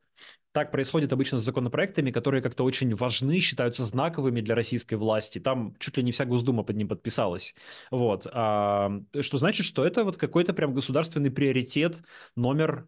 Так 0.55 0.71
происходит 0.71 1.12
обычно 1.12 1.38
с 1.38 1.43
законопроектами, 1.43 2.12
которые 2.12 2.41
как-то 2.41 2.63
очень 2.63 2.95
важны, 2.95 3.41
считаются 3.41 3.83
знаковыми 3.83 4.39
для 4.39 4.55
российской 4.55 4.95
власти. 4.95 5.38
Там 5.38 5.75
чуть 5.79 5.97
ли 5.97 6.03
не 6.03 6.13
вся 6.13 6.24
Госдума 6.24 6.63
под 6.63 6.77
ним 6.77 6.88
подписалась. 6.88 7.55
Вот. 7.91 8.25
А, 8.31 8.89
что 9.19 9.38
значит, 9.38 9.65
что 9.65 9.85
это 9.85 10.05
вот 10.05 10.15
какой-то 10.15 10.53
прям 10.53 10.74
государственный 10.74 11.29
приоритет 11.29 11.97
номер, 12.38 12.88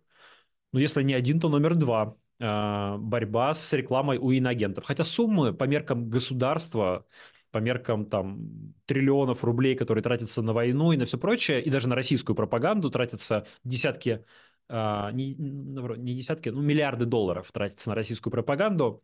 ну 0.71 0.79
если 0.79 1.03
не 1.03 1.13
один, 1.13 1.41
то 1.41 1.49
номер 1.49 1.75
два 1.75 2.15
а, 2.39 2.97
борьба 2.99 3.53
с 3.53 3.73
рекламой 3.73 4.17
у 4.17 4.31
иноагентов. 4.31 4.85
Хотя 4.85 5.03
суммы 5.03 5.51
по 5.51 5.65
меркам 5.65 6.09
государства, 6.09 7.05
по 7.51 7.57
меркам 7.57 8.05
там 8.05 8.75
триллионов 8.85 9.43
рублей, 9.43 9.75
которые 9.75 10.01
тратятся 10.01 10.41
на 10.41 10.53
войну 10.53 10.93
и 10.93 10.97
на 10.97 11.03
все 11.03 11.17
прочее, 11.17 11.61
и 11.61 11.69
даже 11.69 11.89
на 11.89 11.95
российскую 11.95 12.33
пропаганду 12.33 12.89
тратятся 12.89 13.45
десятки 13.65 14.23
не, 14.69 15.35
не 15.35 16.15
десятки, 16.15 16.49
ну, 16.49 16.61
миллиарды 16.61 17.05
долларов 17.05 17.51
тратится 17.51 17.89
на 17.89 17.95
российскую 17.95 18.31
пропаганду. 18.31 19.03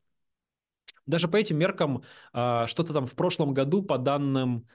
Даже 1.06 1.28
по 1.28 1.36
этим 1.38 1.58
меркам 1.58 2.04
а, 2.32 2.68
что-то 2.68 2.94
там 2.94 3.06
в 3.06 3.14
прошлом 3.14 3.54
году, 3.54 3.84
по 3.84 3.98
данным 3.98 4.68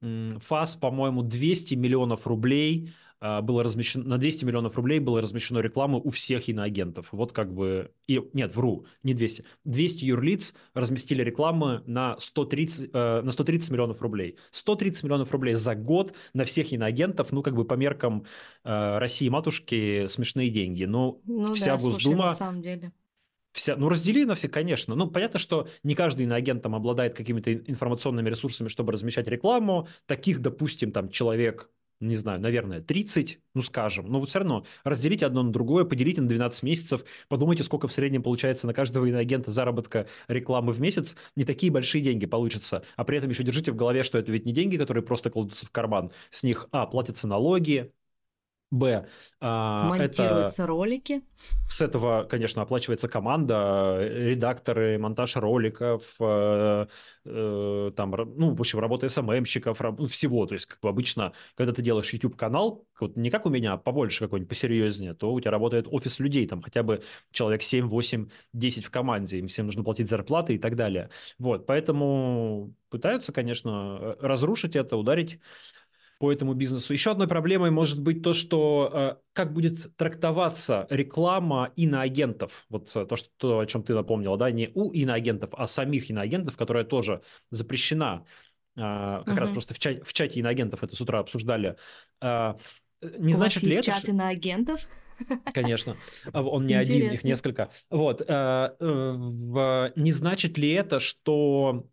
ФАС, 0.00 0.76
по-моему, 0.76 1.22
200 1.22 1.74
миллионов 1.74 2.26
рублей 2.26 2.92
а, 3.07 3.07
было 3.20 3.64
размещено, 3.64 4.04
на 4.04 4.18
200 4.18 4.44
миллионов 4.44 4.76
рублей 4.76 5.00
было 5.00 5.20
размещено 5.20 5.58
рекламы 5.58 6.00
у 6.02 6.10
всех 6.10 6.48
иноагентов. 6.48 7.08
Вот 7.12 7.32
как 7.32 7.52
бы, 7.52 7.92
и, 8.06 8.22
нет, 8.32 8.54
вру, 8.54 8.86
не 9.02 9.14
200. 9.14 9.44
200 9.64 10.04
юрлиц 10.04 10.54
разместили 10.74 11.22
рекламы 11.22 11.82
на 11.86 12.18
130, 12.18 12.90
э, 12.92 13.22
на 13.22 13.32
130 13.32 13.70
миллионов 13.70 14.02
рублей. 14.02 14.38
130 14.52 15.02
миллионов 15.02 15.32
рублей 15.32 15.54
за 15.54 15.74
год 15.74 16.14
на 16.32 16.44
всех 16.44 16.72
иноагентов, 16.72 17.32
ну, 17.32 17.42
как 17.42 17.54
бы 17.54 17.64
по 17.64 17.74
меркам 17.74 18.24
э, 18.64 18.98
России 18.98 19.28
матушки 19.28 20.06
смешные 20.06 20.50
деньги. 20.50 20.84
Но 20.84 21.20
ну, 21.24 21.52
вся 21.52 21.76
да, 21.76 21.82
Госдума... 21.82 22.00
Слушай, 22.00 22.16
на 22.16 22.28
самом 22.30 22.62
деле 22.62 22.92
вся, 23.58 23.76
ну, 23.76 23.88
раздели 23.88 24.24
на 24.24 24.34
все, 24.34 24.48
конечно. 24.48 24.94
Ну, 24.94 25.10
понятно, 25.10 25.38
что 25.38 25.68
не 25.82 25.94
каждый 25.94 26.22
иноагент 26.24 26.62
там 26.62 26.74
обладает 26.74 27.14
какими-то 27.14 27.52
информационными 27.52 28.28
ресурсами, 28.30 28.68
чтобы 28.68 28.92
размещать 28.92 29.26
рекламу. 29.26 29.88
Таких, 30.06 30.40
допустим, 30.40 30.92
там 30.92 31.08
человек 31.10 31.70
не 32.00 32.16
знаю, 32.16 32.40
наверное, 32.40 32.80
30, 32.80 33.40
ну 33.54 33.62
скажем, 33.62 34.10
но 34.10 34.20
вот 34.20 34.28
все 34.28 34.38
равно 34.38 34.64
разделите 34.84 35.26
одно 35.26 35.42
на 35.42 35.52
другое, 35.52 35.84
поделите 35.84 36.20
на 36.20 36.28
12 36.28 36.62
месяцев, 36.62 37.04
подумайте, 37.28 37.62
сколько 37.62 37.88
в 37.88 37.92
среднем 37.92 38.22
получается 38.22 38.66
на 38.66 38.74
каждого 38.74 39.06
иноагента 39.06 39.50
заработка 39.50 40.06
рекламы 40.28 40.72
в 40.72 40.80
месяц, 40.80 41.16
не 41.36 41.44
такие 41.44 41.72
большие 41.72 42.02
деньги 42.02 42.26
получатся, 42.26 42.84
а 42.96 43.04
при 43.04 43.18
этом 43.18 43.30
еще 43.30 43.42
держите 43.42 43.72
в 43.72 43.76
голове, 43.76 44.02
что 44.02 44.18
это 44.18 44.30
ведь 44.30 44.46
не 44.46 44.52
деньги, 44.52 44.76
которые 44.76 45.02
просто 45.02 45.30
кладутся 45.30 45.66
в 45.66 45.70
карман, 45.70 46.12
с 46.30 46.42
них, 46.42 46.68
а, 46.70 46.86
платятся 46.86 47.26
налоги, 47.26 47.92
Б. 48.70 49.06
А, 49.40 49.88
Монтируются 49.88 50.62
это... 50.62 50.66
ролики. 50.66 51.22
С 51.68 51.80
этого, 51.80 52.24
конечно, 52.24 52.60
оплачивается 52.60 53.08
команда, 53.08 53.98
редакторы, 54.00 54.98
монтаж 54.98 55.36
роликов, 55.36 56.02
э, 56.20 56.86
э, 57.24 57.92
там, 57.96 58.10
ну, 58.10 58.54
в 58.54 58.60
общем, 58.60 58.78
работа 58.78 59.08
СММщиков, 59.08 59.80
ну, 59.80 60.06
всего. 60.06 60.46
То 60.46 60.54
есть, 60.54 60.66
как 60.66 60.80
бы 60.80 60.88
обычно, 60.90 61.32
когда 61.54 61.72
ты 61.72 61.80
делаешь 61.80 62.12
YouTube-канал, 62.12 62.86
вот 63.00 63.16
не 63.16 63.30
как 63.30 63.46
у 63.46 63.50
меня, 63.50 63.74
а 63.74 63.76
побольше 63.78 64.24
какой-нибудь, 64.24 64.48
посерьезнее, 64.48 65.14
то 65.14 65.32
у 65.32 65.40
тебя 65.40 65.50
работает 65.50 65.86
офис 65.90 66.18
людей, 66.18 66.46
там 66.46 66.60
хотя 66.60 66.82
бы 66.82 67.02
человек 67.30 67.62
7, 67.62 67.86
8, 67.86 68.28
10 68.52 68.84
в 68.84 68.90
команде, 68.90 69.38
им 69.38 69.48
всем 69.48 69.66
нужно 69.66 69.82
платить 69.82 70.10
зарплаты 70.10 70.54
и 70.54 70.58
так 70.58 70.76
далее. 70.76 71.08
Вот, 71.38 71.64
поэтому 71.66 72.74
пытаются, 72.90 73.32
конечно, 73.32 73.98
э, 74.00 74.16
разрушить 74.20 74.76
это, 74.76 74.96
ударить 74.96 75.40
по 76.18 76.32
этому 76.32 76.54
бизнесу. 76.54 76.92
Еще 76.92 77.12
одной 77.12 77.28
проблемой 77.28 77.70
может 77.70 78.00
быть 78.00 78.22
то, 78.22 78.32
что 78.32 78.90
э, 78.92 79.16
как 79.32 79.52
будет 79.52 79.96
трактоваться 79.96 80.86
реклама 80.90 81.72
иноагентов. 81.76 82.66
Вот 82.68 82.90
э, 82.96 83.06
то, 83.06 83.16
что, 83.16 83.28
то, 83.36 83.58
о 83.60 83.66
чем 83.66 83.84
ты 83.84 83.94
напомнила, 83.94 84.36
да, 84.36 84.50
не 84.50 84.70
у 84.74 84.90
иноагентов, 84.90 85.50
а 85.52 85.68
самих 85.68 86.10
иноагентов, 86.10 86.56
которая 86.56 86.84
тоже 86.84 87.22
запрещена. 87.52 88.24
Э, 88.76 89.22
как 89.24 89.28
угу. 89.28 89.36
раз 89.36 89.50
просто 89.50 89.74
в, 89.74 89.78
чате, 89.78 90.02
в 90.04 90.12
чате 90.12 90.40
иноагентов 90.40 90.82
это 90.82 90.96
с 90.96 91.00
утра 91.00 91.20
обсуждали. 91.20 91.76
Э, 92.20 92.54
не 93.00 93.34
у 93.34 93.36
значит 93.36 93.62
вас 93.62 93.62
ли 93.62 93.76
есть 93.76 93.88
это... 93.88 94.00
чат 94.00 94.08
иноагентов? 94.08 94.88
Конечно, 95.54 95.96
он 96.32 96.66
не 96.66 96.74
Интересно. 96.74 96.96
один, 96.96 97.12
их 97.12 97.24
несколько. 97.24 97.70
Вот, 97.90 98.20
не 98.28 100.12
значит 100.12 100.58
ли 100.58 100.70
это, 100.70 100.98
что 100.98 101.86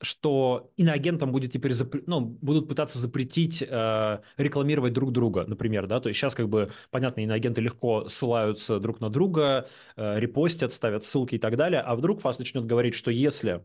что 0.00 0.70
иноагентам 0.76 1.32
будет 1.32 1.52
теперь 1.52 1.72
запр... 1.72 2.02
ну, 2.06 2.20
будут 2.20 2.68
пытаться 2.68 2.98
запретить 2.98 3.62
э, 3.62 4.18
рекламировать 4.36 4.92
друг 4.92 5.12
друга, 5.12 5.44
например, 5.46 5.86
да, 5.86 6.00
то 6.00 6.08
есть 6.08 6.20
сейчас 6.20 6.34
как 6.34 6.48
бы, 6.48 6.70
понятно, 6.90 7.20
иноагенты 7.20 7.60
легко 7.60 8.08
ссылаются 8.08 8.78
друг 8.80 9.00
на 9.00 9.10
друга, 9.10 9.68
э, 9.96 10.20
репостят, 10.20 10.72
ставят 10.72 11.04
ссылки 11.04 11.36
и 11.36 11.38
так 11.38 11.56
далее, 11.56 11.80
а 11.80 11.96
вдруг 11.96 12.20
ФАС 12.20 12.38
начнет 12.38 12.66
говорить, 12.66 12.94
что 12.94 13.10
если 13.10 13.64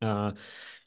э, 0.00 0.32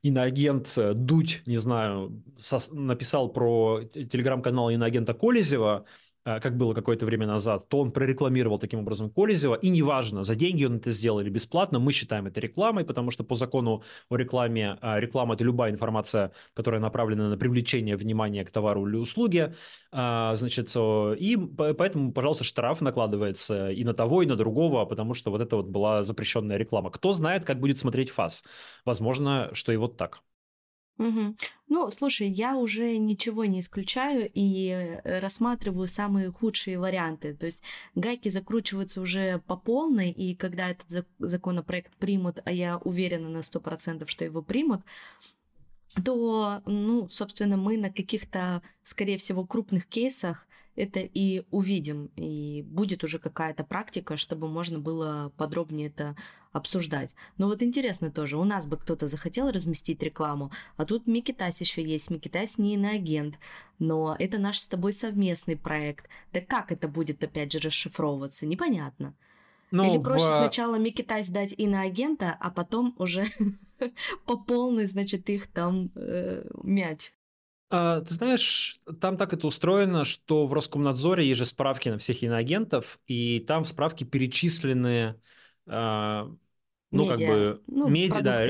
иноагент 0.01 0.73
Дудь, 0.95 1.43
не 1.45 1.57
знаю, 1.57 2.23
со... 2.37 2.59
написал 2.73 3.29
про 3.29 3.81
телеграм-канал 3.83 4.69
иноагента 4.69 5.13
Колезева, 5.13 5.85
Э, 5.85 5.87
как 6.23 6.57
было 6.57 6.73
какое-то 6.73 7.05
время 7.05 7.27
назад, 7.27 7.67
то 7.69 7.79
он 7.79 7.91
прорекламировал 7.91 8.59
таким 8.59 8.79
образом 8.79 9.09
Колезева, 9.09 9.55
и 9.55 9.69
неважно, 9.69 10.23
за 10.23 10.35
деньги 10.35 10.65
он 10.65 10.77
это 10.77 10.91
сделал 10.91 11.19
или 11.19 11.29
бесплатно, 11.29 11.79
мы 11.79 11.91
считаем 11.91 12.27
это 12.27 12.39
рекламой, 12.39 12.85
потому 12.85 13.11
что 13.11 13.23
по 13.23 13.35
закону 13.35 13.83
о 14.09 14.15
рекламе, 14.15 14.77
э, 14.81 14.99
реклама– 14.99 15.33
это 15.35 15.43
любая 15.43 15.71
информация, 15.71 16.31
которая 16.53 16.81
направлена 16.81 17.29
на 17.29 17.37
привлечение 17.37 17.95
внимания 17.97 18.45
к 18.45 18.51
товару 18.51 18.87
или 18.87 18.95
услуге, 18.95 19.55
а, 19.91 20.35
значит, 20.35 20.73
и 20.75 21.37
поэтому, 21.57 22.11
пожалуйста, 22.11 22.43
штраф 22.43 22.81
накладывается 22.81 23.69
и 23.69 23.83
на 23.83 23.93
того, 23.93 24.23
и 24.23 24.25
на 24.25 24.35
другого, 24.35 24.85
потому 24.85 25.13
что 25.13 25.31
вот 25.31 25.41
это 25.41 25.57
вот 25.57 25.67
была 25.67 26.03
запрещенная 26.03 26.57
реклама. 26.57 26.89
Кто 26.89 27.13
знает, 27.13 27.45
как 27.45 27.59
будет 27.59 27.79
смотреть 27.79 28.09
ФАС? 28.09 28.43
Возможно, 28.85 29.49
что 29.53 29.71
и 29.71 29.77
вот 29.77 29.97
так. 29.97 30.21
Мгм. 30.97 31.37
Ну, 31.69 31.89
слушай, 31.89 32.29
я 32.29 32.55
уже 32.55 32.97
ничего 32.97 33.45
не 33.45 33.61
исключаю 33.61 34.29
и 34.31 34.69
э, 34.69 35.19
рассматриваю 35.19 35.87
самые 35.87 36.31
худшие 36.31 36.77
варианты. 36.77 37.33
То 37.33 37.47
есть 37.47 37.63
гайки 37.95 38.29
закручиваются 38.29 39.01
уже 39.01 39.39
по 39.47 39.57
полной, 39.57 40.11
и 40.11 40.35
когда 40.35 40.69
этот 40.69 41.07
законопроект 41.17 41.95
примут, 41.97 42.39
а 42.45 42.51
я 42.51 42.77
уверена 42.77 43.29
на 43.29 43.41
сто 43.41 43.59
процентов, 43.59 44.09
что 44.09 44.23
его 44.23 44.43
примут, 44.43 44.81
то, 46.05 46.61
ну, 46.65 47.09
собственно, 47.09 47.57
мы 47.57 47.77
на 47.77 47.91
каких-то, 47.91 48.61
скорее 48.83 49.17
всего, 49.17 49.45
крупных 49.45 49.87
кейсах 49.87 50.47
это 50.75 50.99
и 50.99 51.43
увидим, 51.51 52.09
и 52.15 52.63
будет 52.65 53.03
уже 53.03 53.19
какая-то 53.19 53.63
практика, 53.63 54.17
чтобы 54.17 54.47
можно 54.47 54.79
было 54.79 55.31
подробнее 55.37 55.87
это 55.87 56.15
обсуждать. 56.51 57.13
Но 57.37 57.47
вот 57.47 57.61
интересно 57.61 58.11
тоже, 58.11 58.37
у 58.37 58.43
нас 58.43 58.65
бы 58.65 58.77
кто-то 58.77 59.07
захотел 59.07 59.51
разместить 59.51 60.01
рекламу, 60.03 60.51
а 60.77 60.85
тут 60.85 61.07
Микитась 61.07 61.61
еще 61.61 61.83
есть, 61.83 62.09
Микитась 62.09 62.57
не 62.57 62.75
иноагент, 62.75 63.39
но 63.79 64.15
это 64.19 64.37
наш 64.37 64.59
с 64.59 64.67
тобой 64.67 64.93
совместный 64.93 65.57
проект. 65.57 66.09
Да 66.31 66.41
как 66.41 66.71
это 66.71 66.87
будет 66.87 67.23
опять 67.23 67.51
же 67.51 67.59
расшифровываться, 67.59 68.45
непонятно. 68.45 69.15
Ну, 69.71 69.91
Или 69.91 70.01
проще 70.01 70.25
в... 70.25 70.31
сначала 70.33 70.75
Микитась 70.75 71.29
дать 71.29 71.53
иноагента, 71.57 72.37
а 72.39 72.51
потом 72.51 72.95
уже 72.99 73.25
по 74.25 74.37
полной, 74.37 74.85
значит, 74.85 75.29
их 75.29 75.47
там 75.47 75.91
э, 75.95 76.47
мять. 76.61 77.15
А, 77.75 78.01
ты 78.01 78.13
знаешь, 78.13 78.79
там 79.01 79.17
так 79.17 79.33
это 79.33 79.47
устроено, 79.47 80.05
что 80.05 80.45
в 80.45 80.53
Роскомнадзоре 80.53 81.27
есть 81.27 81.39
же 81.39 81.45
справки 81.45 81.89
на 81.89 81.97
всех 81.97 82.21
иноагентов, 82.21 82.99
и 83.07 83.39
там 83.47 83.63
в 83.63 83.67
справке 83.67 84.05
перечислены 84.05 85.19
а, 85.65 86.29
ну, 86.91 87.09
медиа. 87.09 87.17
как 87.17 87.27
бы, 87.27 87.61
ну, 87.65 87.89
медиа, 87.89 88.21
да, 88.21 88.45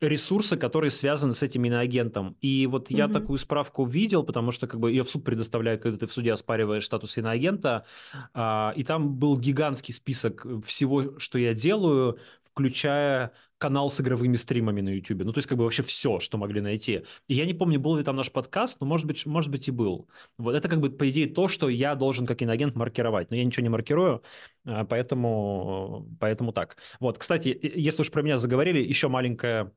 ресурсы, 0.00 0.56
которые 0.56 0.92
связаны 0.92 1.34
с 1.34 1.42
этим 1.42 1.64
иноагентом. 1.64 2.36
И 2.40 2.68
вот 2.68 2.88
я 2.92 3.06
угу. 3.06 3.14
такую 3.14 3.38
справку 3.38 3.84
видел, 3.84 4.22
потому 4.22 4.52
что 4.52 4.68
как 4.68 4.78
бы 4.78 4.92
ее 4.92 5.02
в 5.02 5.10
суд 5.10 5.24
предоставляют, 5.24 5.82
когда 5.82 5.98
ты 5.98 6.06
в 6.06 6.12
суде 6.12 6.32
оспариваешь 6.32 6.84
статус 6.84 7.18
иноагента, 7.18 7.84
а, 8.32 8.72
и 8.76 8.84
там 8.84 9.16
был 9.16 9.36
гигантский 9.36 9.92
список 9.92 10.46
всего, 10.64 11.18
что 11.18 11.36
я 11.36 11.52
делаю, 11.52 12.20
включая 12.58 13.32
канал 13.58 13.88
с 13.88 14.00
игровыми 14.00 14.34
стримами 14.34 14.80
на 14.80 14.88
YouTube. 14.88 15.22
Ну, 15.22 15.32
то 15.32 15.38
есть, 15.38 15.48
как 15.48 15.56
бы 15.56 15.62
вообще 15.62 15.84
все, 15.84 16.18
что 16.18 16.38
могли 16.38 16.60
найти. 16.60 17.04
И 17.28 17.34
я 17.34 17.46
не 17.46 17.54
помню, 17.54 17.78
был 17.78 17.96
ли 17.96 18.02
там 18.02 18.16
наш 18.16 18.32
подкаст, 18.32 18.80
но, 18.80 18.86
может 18.86 19.06
быть, 19.06 19.26
может 19.26 19.50
быть 19.50 19.68
и 19.68 19.70
был. 19.70 20.08
Вот 20.38 20.56
это, 20.56 20.68
как 20.68 20.80
бы, 20.80 20.90
по 20.90 21.08
идее, 21.08 21.28
то, 21.28 21.46
что 21.46 21.68
я 21.68 21.94
должен, 21.94 22.26
как 22.26 22.42
иноагент, 22.42 22.74
маркировать. 22.74 23.30
Но 23.30 23.36
я 23.36 23.44
ничего 23.44 23.62
не 23.62 23.68
маркирую, 23.68 24.22
а, 24.64 24.84
поэтому, 24.84 26.08
поэтому 26.18 26.52
так. 26.52 26.78
Вот, 26.98 27.18
кстати, 27.18 27.56
если 27.62 28.02
уж 28.02 28.10
про 28.10 28.22
меня 28.22 28.38
заговорили, 28.38 28.80
еще 28.82 29.06
маленькая 29.06 29.72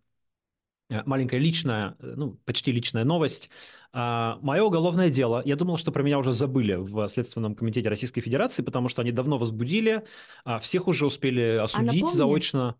маленькая 1.05 1.39
личная, 1.39 1.95
э, 1.99 2.13
ну, 2.15 2.37
почти 2.45 2.71
личная 2.71 3.03
новость. 3.03 3.49
А, 3.93 4.37
Мое 4.41 4.63
уголовное 4.63 5.09
дело, 5.09 5.41
я 5.45 5.55
думал, 5.55 5.77
что 5.77 5.91
про 5.91 6.03
меня 6.03 6.19
уже 6.19 6.33
забыли 6.33 6.75
в 6.75 7.07
Следственном 7.07 7.55
комитете 7.55 7.89
Российской 7.89 8.21
Федерации, 8.21 8.61
потому 8.61 8.89
что 8.89 9.01
они 9.01 9.11
давно 9.11 9.37
возбудили, 9.37 10.03
а 10.43 10.59
всех 10.59 10.87
уже 10.87 11.05
успели 11.05 11.57
а 11.59 11.63
осудить 11.63 12.03
а 12.03 12.07
заочно. 12.07 12.75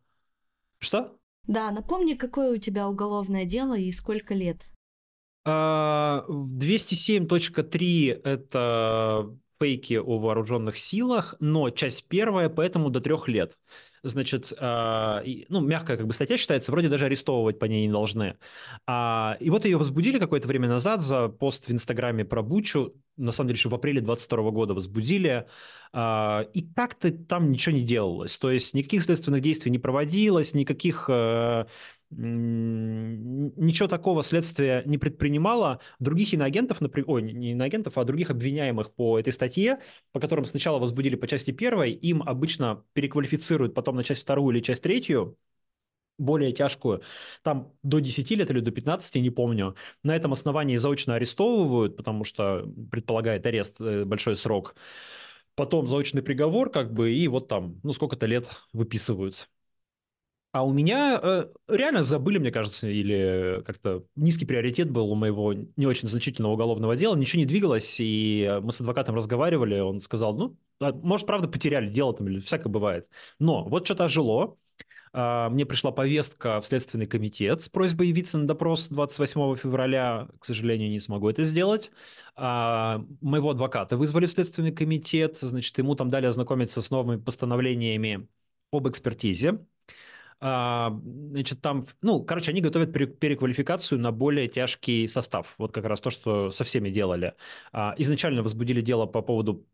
Что? 0.80 1.18
Да, 1.48 1.72
напомни, 1.72 2.14
какое 2.14 2.54
у 2.54 2.58
тебя 2.58 2.88
уголовное 2.88 3.46
дело 3.46 3.78
и 3.78 3.92
сколько 3.92 4.34
лет? 4.34 4.66
207.3– 5.46 8.22
это 8.24 9.36
фейки 9.62 9.94
о 9.94 10.18
вооруженных 10.18 10.80
силах, 10.80 11.36
но 11.40 11.70
часть 11.70 12.08
первая, 12.08 12.50
поэтому 12.50 12.90
до 12.90 13.00
трех 13.00 13.28
лет. 13.28 13.60
Значит, 14.02 14.52
э, 14.60 15.22
ну, 15.50 15.62
мягкая 15.62 15.98
как 15.98 16.08
бы 16.08 16.14
статья 16.14 16.38
считается, 16.38 16.72
вроде 16.72 16.90
даже 16.90 17.06
арестовывать 17.06 17.60
по 17.60 17.66
ней 17.66 17.86
не 17.86 17.92
должны. 17.92 18.38
А, 18.88 19.38
и 19.40 19.52
вот 19.52 19.66
ее 19.66 19.78
возбудили 19.78 20.18
какое-то 20.18 20.48
время 20.48 20.68
назад 20.68 21.02
за 21.02 21.28
пост 21.28 21.68
в 21.68 21.72
Инстаграме 21.72 22.26
про 22.26 22.42
Бучу, 22.42 22.96
на 23.18 23.32
самом 23.32 23.50
деле, 23.50 23.58
еще 23.58 23.70
в 23.70 23.76
апреле 23.76 24.02
22 24.02 24.50
года 24.50 24.74
возбудили, 24.74 25.46
а, 25.94 26.48
и 26.54 26.62
как-то 26.62 27.12
там 27.12 27.52
ничего 27.52 27.76
не 27.76 27.84
делалось. 27.84 28.40
То 28.40 28.50
есть 28.50 28.74
никаких 28.74 29.04
следственных 29.04 29.42
действий 29.42 29.70
не 29.70 29.80
проводилось, 29.80 30.56
никаких 30.56 31.06
э, 31.08 31.66
ничего 32.12 33.88
такого 33.88 34.22
следствие 34.24 34.84
не 34.86 34.98
предпринимало. 34.98 35.80
Других 36.00 36.34
иноагентов, 36.34 36.82
например, 36.82 37.10
ой, 37.10 37.22
не 37.22 37.52
иноагентов, 37.52 37.98
а 37.98 38.04
других 38.04 38.30
обвиняемых 38.30 38.94
по 38.94 39.20
этой 39.20 39.32
статье, 39.34 39.80
по 40.12 40.20
которым 40.20 40.46
сначала 40.46 40.80
возбудили 40.80 41.16
по 41.16 41.28
части 41.28 41.52
первой, 41.52 41.92
им 41.94 42.22
обычно 42.24 42.84
переквалифицируют 42.94 43.74
потом 43.74 43.96
на 43.96 44.04
часть 44.04 44.22
вторую 44.22 44.56
или 44.56 44.64
часть 44.64 44.84
третью, 44.84 45.38
более 46.18 46.52
тяжкую, 46.52 47.02
там 47.44 47.74
до 47.84 48.00
10 48.00 48.36
лет 48.36 48.50
или 48.50 48.60
до 48.60 48.72
15, 48.72 49.16
не 49.22 49.30
помню. 49.32 49.76
На 50.04 50.16
этом 50.16 50.34
основании 50.34 50.78
заочно 50.78 51.16
арестовывают, 51.16 51.98
потому 51.98 52.24
что 52.24 52.72
предполагает 52.92 53.46
арест 53.46 53.82
э, 53.82 54.06
большой 54.06 54.38
срок. 54.38 54.76
Потом 55.56 55.88
заочный 55.88 56.22
приговор, 56.22 56.70
как 56.70 56.94
бы, 56.94 57.12
и 57.14 57.28
вот 57.28 57.48
там, 57.48 57.80
ну, 57.84 57.94
сколько-то 57.94 58.26
лет 58.26 58.48
выписывают. 58.74 59.50
А 60.52 60.66
у 60.66 60.74
меня 60.74 61.18
э, 61.24 61.48
реально 61.70 62.04
забыли, 62.04 62.38
мне 62.38 62.52
кажется, 62.52 62.90
или 62.90 63.64
как-то 63.66 64.06
низкий 64.18 64.46
приоритет 64.46 64.92
был 64.92 65.10
у 65.10 65.16
моего 65.16 65.54
не 65.54 65.86
очень 65.86 66.10
значительного 66.10 66.54
уголовного 66.54 66.98
дела, 66.98 67.16
ничего 67.16 67.40
не 67.40 67.46
двигалось, 67.46 67.98
и 68.00 68.60
мы 68.62 68.74
с 68.74 68.82
адвокатом 68.82 69.16
разговаривали, 69.16 69.80
он 69.80 70.02
сказал, 70.02 70.36
ну, 70.36 70.58
а, 70.82 70.92
может, 70.92 71.26
правда, 71.26 71.48
потеряли 71.48 71.90
дело 71.90 72.14
там, 72.14 72.28
или 72.28 72.40
всякое 72.40 72.70
бывает. 72.70 73.08
Но 73.40 73.64
вот 73.64 73.86
что-то 73.86 74.06
ожило, 74.06 74.58
а, 75.14 75.50
мне 75.50 75.66
пришла 75.66 75.92
повестка 75.92 76.62
в 76.62 76.68
Следственный 76.68 77.06
комитет 77.06 77.62
с 77.64 77.70
просьбой 77.70 78.10
явиться 78.10 78.38
на 78.38 78.48
допрос 78.48 78.88
28 78.88 79.56
февраля. 79.56 80.28
К 80.40 80.46
сожалению, 80.46 80.90
не 80.90 81.00
смогу 81.00 81.30
это 81.30 81.44
сделать. 81.44 81.92
А, 82.36 83.06
моего 83.22 83.52
адвоката 83.52 83.98
вызвали 83.98 84.26
в 84.26 84.32
Следственный 84.32 84.72
комитет. 84.72 85.38
Значит, 85.40 85.78
ему 85.78 85.96
там 85.96 86.10
дали 86.10 86.26
ознакомиться 86.28 86.82
с 86.82 86.90
новыми 86.90 87.20
постановлениями 87.22 88.28
об 88.72 88.88
экспертизе. 88.88 89.66
А, 90.44 91.00
значит, 91.04 91.62
там, 91.62 91.86
ну, 92.02 92.24
короче, 92.24 92.50
они 92.52 92.62
готовят 92.62 92.92
переквалификацию 92.92 94.00
на 94.00 94.12
более 94.12 94.48
тяжкий 94.48 95.08
состав. 95.08 95.54
Вот 95.60 95.72
как 95.72 95.86
раз 95.86 96.02
то, 96.02 96.10
что 96.10 96.50
со 96.50 96.64
всеми 96.64 96.90
делали. 96.90 97.36
А, 97.72 97.94
изначально 97.98 98.42
возбудили 98.42 98.82
дело 98.82 99.06
по 99.06 99.22
поводу 99.22 99.68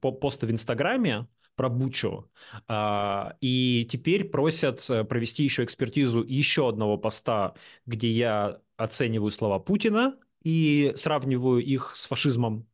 поста 0.00 0.46
в 0.46 0.52
Инстаграме 0.52 1.26
про 1.56 1.68
Бучу. 1.68 2.30
А, 2.68 3.36
и 3.40 3.86
теперь 3.90 4.24
просят 4.24 4.88
э, 4.88 5.04
провести 5.04 5.42
еще 5.42 5.64
экспертизу 5.64 6.22
еще 6.22 6.68
одного 6.68 6.96
поста, 6.98 7.54
где 7.84 8.10
я 8.10 8.60
оцениваю 8.76 9.30
слова 9.32 9.58
Путина 9.58 10.16
и 10.44 10.92
сравниваю 10.96 11.60
их 11.64 11.96
с 11.96 12.06
фашизмом 12.06 12.66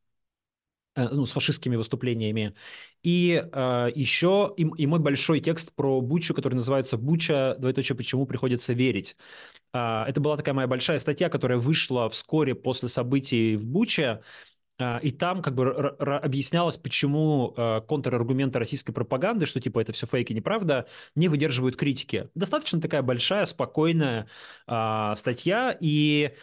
ну, 0.96 1.26
с 1.26 1.32
фашистскими 1.32 1.76
выступлениями. 1.76 2.54
И 3.02 3.42
э, 3.52 3.88
еще 3.94 4.52
и, 4.56 4.62
и 4.76 4.86
мой 4.86 4.98
большой 4.98 5.40
текст 5.40 5.72
про 5.74 6.00
Бучу, 6.00 6.34
который 6.34 6.54
называется 6.54 6.96
«Буча. 6.96 7.56
Двоеточие. 7.58 7.96
Почему 7.96 8.26
приходится 8.26 8.72
верить». 8.72 9.16
Э, 9.72 10.04
это 10.06 10.20
была 10.20 10.36
такая 10.36 10.54
моя 10.54 10.66
большая 10.66 10.98
статья, 10.98 11.28
которая 11.28 11.58
вышла 11.58 12.08
вскоре 12.08 12.54
после 12.54 12.88
событий 12.88 13.56
в 13.56 13.66
Буче. 13.66 14.22
Э, 14.78 15.00
и 15.00 15.10
там 15.10 15.42
как 15.42 15.54
бы 15.54 15.70
объяснялось, 15.70 16.76
почему 16.76 17.54
э, 17.56 17.80
контраргументы 17.86 18.58
российской 18.58 18.92
пропаганды, 18.92 19.46
что 19.46 19.60
типа 19.60 19.80
это 19.80 19.92
все 19.92 20.06
фейки, 20.06 20.32
неправда, 20.32 20.86
не 21.14 21.28
выдерживают 21.28 21.76
критики. 21.76 22.28
Достаточно 22.34 22.80
такая 22.80 23.02
большая, 23.02 23.44
спокойная 23.44 24.28
э, 24.66 25.12
статья, 25.16 25.76
и 25.80 26.34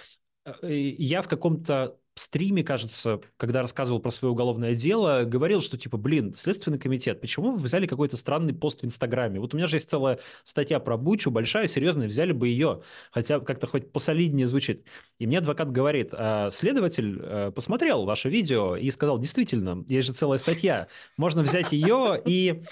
я 0.62 1.23
в 1.23 1.27
каком-то 1.27 1.97
стриме, 2.15 2.63
кажется, 2.63 3.19
когда 3.38 3.62
рассказывал 3.62 3.99
про 3.99 4.10
свое 4.10 4.32
уголовное 4.32 4.73
дело, 4.73 5.23
говорил, 5.25 5.62
что 5.62 5.78
типа, 5.78 5.97
блин, 5.97 6.34
Следственный 6.36 6.80
комитет, 6.80 7.19
почему 7.19 7.51
вы 7.51 7.58
взяли 7.58 7.88
какой-то 7.88 8.15
странный 8.17 8.54
пост 8.54 8.82
в 8.82 8.86
Инстаграме? 8.86 9.39
Вот 9.39 9.54
у 9.54 9.58
меня 9.58 9.67
же 9.67 9.75
есть 9.75 9.89
целая 9.89 10.19
статья 10.43 10.80
про 10.80 10.97
Бучу, 10.97 11.30
большая, 11.30 11.67
серьезная, 11.67 12.08
взяли 12.08 12.32
бы 12.32 12.47
ее, 12.47 12.82
хотя 13.12 13.39
как-то 13.39 13.67
хоть 13.67 13.91
посолиднее 13.91 14.47
звучит. 14.47 14.86
И 15.19 15.28
мне 15.28 15.39
адвокат 15.39 15.71
говорит, 15.71 16.10
а 16.13 16.51
следователь 16.51 17.19
э, 17.21 17.51
посмотрел 17.54 18.06
ваше 18.06 18.30
видео 18.30 18.78
и 18.78 18.89
сказал, 18.91 19.19
действительно, 19.19 19.84
есть 19.89 20.08
же 20.08 20.13
целая 20.13 20.38
статья, 20.38 20.88
можно 21.17 21.41
взять 21.41 21.73
ее 21.73 22.21
и 22.25 22.63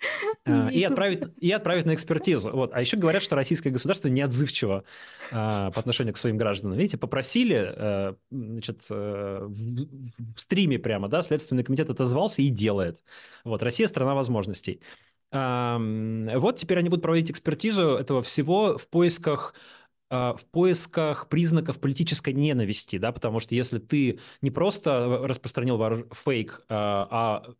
и 0.72 0.82
отправить, 0.82 1.22
и 1.38 1.50
отправить 1.50 1.86
на 1.86 1.94
экспертизу. 1.94 2.50
Вот. 2.50 2.72
А 2.72 2.80
еще 2.80 2.96
говорят, 2.96 3.22
что 3.22 3.36
российское 3.36 3.70
государство 3.70 4.08
неотзывчиво 4.08 4.84
а, 5.32 5.70
по 5.70 5.80
отношению 5.80 6.14
к 6.14 6.18
своим 6.18 6.36
гражданам. 6.36 6.78
Видите, 6.78 6.96
попросили, 6.96 7.54
а, 7.56 8.16
значит, 8.30 8.86
а, 8.90 9.46
в, 9.46 9.86
в 10.34 10.40
стриме 10.40 10.78
прямо, 10.78 11.08
да, 11.08 11.22
Следственный 11.22 11.64
комитет 11.64 11.90
отозвался 11.90 12.42
и 12.42 12.48
делает. 12.48 13.02
Вот. 13.44 13.62
Россия– 13.62 13.86
страна 13.88 14.14
возможностей. 14.14 14.80
А, 15.32 15.78
вот 15.78 16.58
теперь 16.58 16.78
они 16.78 16.88
будут 16.88 17.02
проводить 17.02 17.30
экспертизу 17.30 17.96
этого 17.96 18.22
всего 18.22 18.78
в 18.78 18.88
поисках 18.88 19.54
в 20.12 20.40
поисках 20.50 21.28
признаков 21.28 21.78
политической 21.78 22.32
ненависти, 22.32 22.98
да, 22.98 23.12
потому 23.12 23.38
что 23.38 23.54
если 23.54 23.78
ты 23.78 24.18
не 24.42 24.50
просто 24.50 25.20
распространил 25.22 26.08
фейк, 26.12 26.64
а 26.68 27.54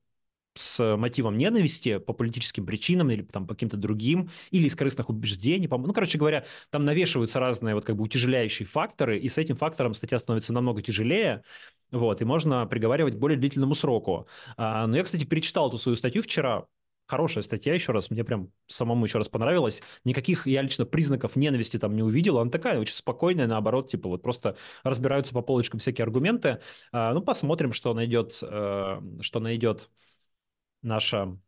с 0.55 0.97
мотивом 0.97 1.39
ненависти 1.39 1.99
по 1.99 2.13
политическим 2.13 2.67
причинам 2.67 3.11
или 3.11 3.23
там, 3.23 3.47
по 3.47 3.55
каким-то 3.55 3.77
другим, 3.77 4.31
или 4.51 4.67
из 4.67 4.75
корыстных 4.75 5.09
убеждений. 5.09 5.69
Ну, 5.71 5.93
короче 5.93 6.19
говоря, 6.19 6.45
там 6.71 6.85
навешиваются 6.85 7.39
разные 7.39 7.75
вот 7.75 7.85
как 7.85 7.97
бы 7.97 8.03
утяжеляющие 8.05 8.67
факторы, 8.67 9.19
и 9.19 9.29
с 9.29 9.39
этим 9.39 9.57
фактором 9.57 9.95
статья 9.95 10.19
становится 10.19 10.53
намного 10.53 10.83
тяжелее, 10.83 11.45
вот, 11.91 12.21
и 12.21 12.25
можно 12.25 12.67
приговаривать 12.67 13.15
более 13.15 13.39
длительному 13.39 13.75
сроку. 13.75 14.27
А, 14.57 14.87
но 14.87 14.97
я, 14.97 15.05
кстати, 15.05 15.25
перечитал 15.25 15.69
эту 15.69 15.79
свою 15.79 15.97
статью 15.97 16.23
вчера, 16.23 16.67
хорошая 17.07 17.43
статья 17.43 17.75
еще 17.75 17.93
раз, 17.93 18.11
мне 18.11 18.23
прям 18.23 18.53
самому 18.69 19.05
еще 19.05 19.19
раз 19.19 19.29
понравилось. 19.29 19.83
Никаких 20.05 20.47
я 20.47 20.63
лично 20.63 20.87
признаков 20.87 21.35
ненависти 21.35 21.79
там 21.79 21.97
не 21.97 22.03
увидел, 22.03 22.39
она 22.39 22.51
такая 22.51 22.79
очень 22.79 22.95
спокойная, 22.95 23.49
наоборот, 23.49 23.91
типа 23.91 24.09
вот 24.09 24.23
просто 24.23 24.57
разбираются 24.85 25.35
по 25.35 25.43
полочкам 25.43 25.81
всякие 25.81 26.05
аргументы. 26.05 26.61
А, 26.93 27.13
ну, 27.13 27.21
посмотрим, 27.21 27.73
что 27.73 27.93
найдет, 27.95 28.39
э, 28.43 29.01
что 29.21 29.41
найдет 29.41 29.91
наше 30.83 31.39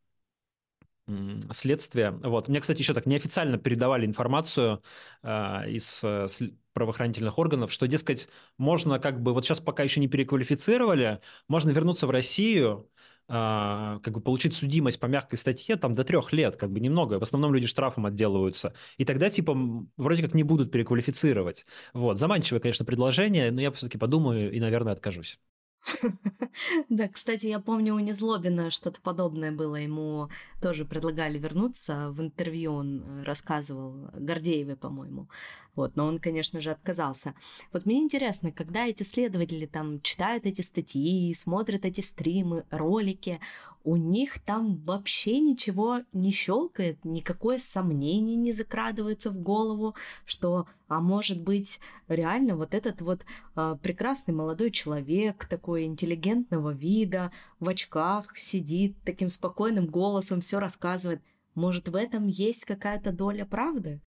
следствие. 1.51 2.13
Вот. 2.13 2.49
Мне, 2.49 2.61
кстати, 2.61 2.79
еще 2.81 2.95
так 2.95 3.07
неофициально 3.07 3.59
передавали 3.59 4.07
информацию 4.07 4.83
э, 5.23 5.71
из 5.71 6.03
э, 6.05 6.27
правоохранительных 6.73 7.39
органов, 7.39 7.73
что, 7.73 7.87
дескать, 7.89 8.29
можно 8.57 8.99
как 8.99 9.21
бы, 9.21 9.35
вот 9.35 9.45
сейчас 9.45 9.61
пока 9.61 9.83
еще 9.83 10.01
не 10.01 10.09
переквалифицировали, 10.09 11.21
можно 11.49 11.71
вернуться 11.71 12.07
в 12.07 12.11
Россию, 12.11 12.89
э, 13.29 13.33
как 13.33 14.11
бы 14.15 14.21
получить 14.21 14.55
судимость 14.55 15.01
по 15.01 15.07
мягкой 15.07 15.39
статье 15.39 15.77
там 15.77 15.95
до 15.95 16.05
трех 16.05 16.33
лет, 16.33 16.57
как 16.57 16.71
бы 16.71 16.81
немного. 16.81 17.19
В 17.19 17.23
основном 17.23 17.53
люди 17.53 17.67
штрафом 17.67 18.07
отделываются. 18.07 18.73
И 18.97 19.05
тогда, 19.05 19.29
типа, 19.29 19.57
вроде 19.97 20.23
как 20.23 20.35
не 20.35 20.45
будут 20.45 20.71
переквалифицировать. 20.71 21.67
Вот. 21.95 22.19
Заманчивое, 22.19 22.61
конечно, 22.61 22.85
предложение, 22.85 23.51
но 23.51 23.61
я 23.61 23.73
все-таки 23.73 23.99
подумаю 23.99 24.53
и, 24.53 24.61
наверное, 24.61 24.93
откажусь. 24.93 25.39
Да, 26.89 27.09
кстати, 27.09 27.47
я 27.47 27.59
помню 27.61 27.95
у 27.95 27.99
Незлобина 27.99 28.71
что-то 28.71 29.01
подобное 29.01 29.53
было. 29.53 29.77
Ему 29.77 30.29
тоже 30.61 30.85
предлагали 30.85 31.39
вернуться. 31.39 32.11
В 32.11 32.21
интервью 32.21 32.73
он 32.73 33.03
э, 33.03 33.23
рассказывал, 33.25 34.11
Гордеевой, 34.15 34.77
по-моему. 34.77 35.29
Вот, 35.75 35.97
но 35.97 36.07
он, 36.07 36.19
конечно 36.19 36.61
же, 36.61 36.71
отказался. 36.71 37.35
Вот 37.73 37.87
мне 37.87 37.99
интересно, 37.99 38.53
когда 38.53 38.87
эти 38.87 39.03
следователи 39.03 39.67
там 39.67 40.01
читают 40.03 40.47
эти 40.47 40.61
статьи, 40.61 41.33
смотрят 41.35 41.85
эти 41.85 42.01
стримы, 42.01 42.65
ролики, 42.71 43.41
у 43.85 43.97
них 43.97 44.41
там 44.41 44.77
вообще 44.85 45.41
ничего 45.41 46.01
не 46.13 46.31
щелкает, 46.31 47.05
никакое 47.05 47.59
сомнение 47.59 48.37
не 48.37 48.53
закрадывается 48.53 49.31
в 49.31 49.41
голову, 49.41 49.95
что, 50.25 50.67
а 50.89 51.01
может 51.01 51.41
быть, 51.41 51.81
реально 52.09 52.57
вот 52.57 52.75
этот 52.75 53.01
вот 53.01 53.25
э, 53.57 53.77
прекрасный 53.83 54.35
молодой 54.35 54.71
человек, 54.71 55.47
такой 55.47 55.85
интеллигентного 55.85 56.71
вида, 56.71 57.33
в 57.61 57.69
очках 57.69 58.37
сидит, 58.39 58.97
таким 59.05 59.31
спокойным 59.31 59.87
голосом 59.87 60.41
все 60.41 60.59
рассказывает. 60.59 61.23
Может, 61.55 61.89
в 61.89 61.97
этом 61.97 62.29
есть 62.29 62.65
какая-то 62.65 63.13
доля 63.13 63.45
правды? 63.45 64.01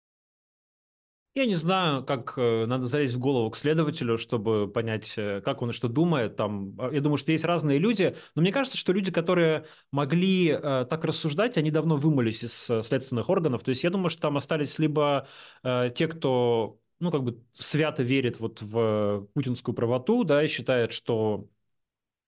Я 1.38 1.45
не 1.48 1.56
знаю, 1.56 2.06
как 2.06 2.36
э, 2.38 2.65
надо 2.65 2.86
залезть 2.86 3.13
в 3.15 3.19
голову 3.19 3.50
к 3.52 3.58
следователю, 3.58 4.17
чтобы 4.17 4.71
понять, 4.71 5.15
э, 5.17 5.41
как 5.41 5.62
он 5.62 5.71
и 5.71 5.74
что 5.74 5.89
думает. 5.89 6.38
Там, 6.38 6.74
а, 6.80 6.89
я 6.93 7.02
думаю, 7.02 7.17
что 7.17 7.34
есть 7.34 7.43
разные 7.43 7.78
люди, 7.78 8.15
но 8.36 8.41
мне 8.41 8.54
кажется, 8.54 8.78
что 8.78 8.93
люди, 8.93 9.12
которые 9.12 9.65
могли 9.91 10.48
э, 10.52 10.86
так 10.89 11.04
рассуждать, 11.04 11.58
они 11.58 11.71
давно 11.71 11.98
вымылись 11.98 12.45
из 12.45 12.69
э, 12.69 12.82
следственных 12.82 13.28
органов. 13.28 13.63
То 13.63 13.69
есть 13.69 13.84
я 13.84 13.89
думаю, 13.89 14.10
что 14.10 14.21
там 14.21 14.38
остались 14.38 14.80
либо 14.80 15.28
э, 15.63 15.91
те, 15.93 16.08
кто 16.08 16.80
ну, 17.00 17.12
как 17.12 17.24
бы 17.24 17.43
свято 17.54 18.02
верит 18.02 18.39
вот 18.39 18.62
в 18.62 19.28
путинскую 19.34 19.76
правоту, 19.76 20.24
да, 20.24 20.41
и 20.41 20.48
считает, 20.48 20.93
что 20.93 21.50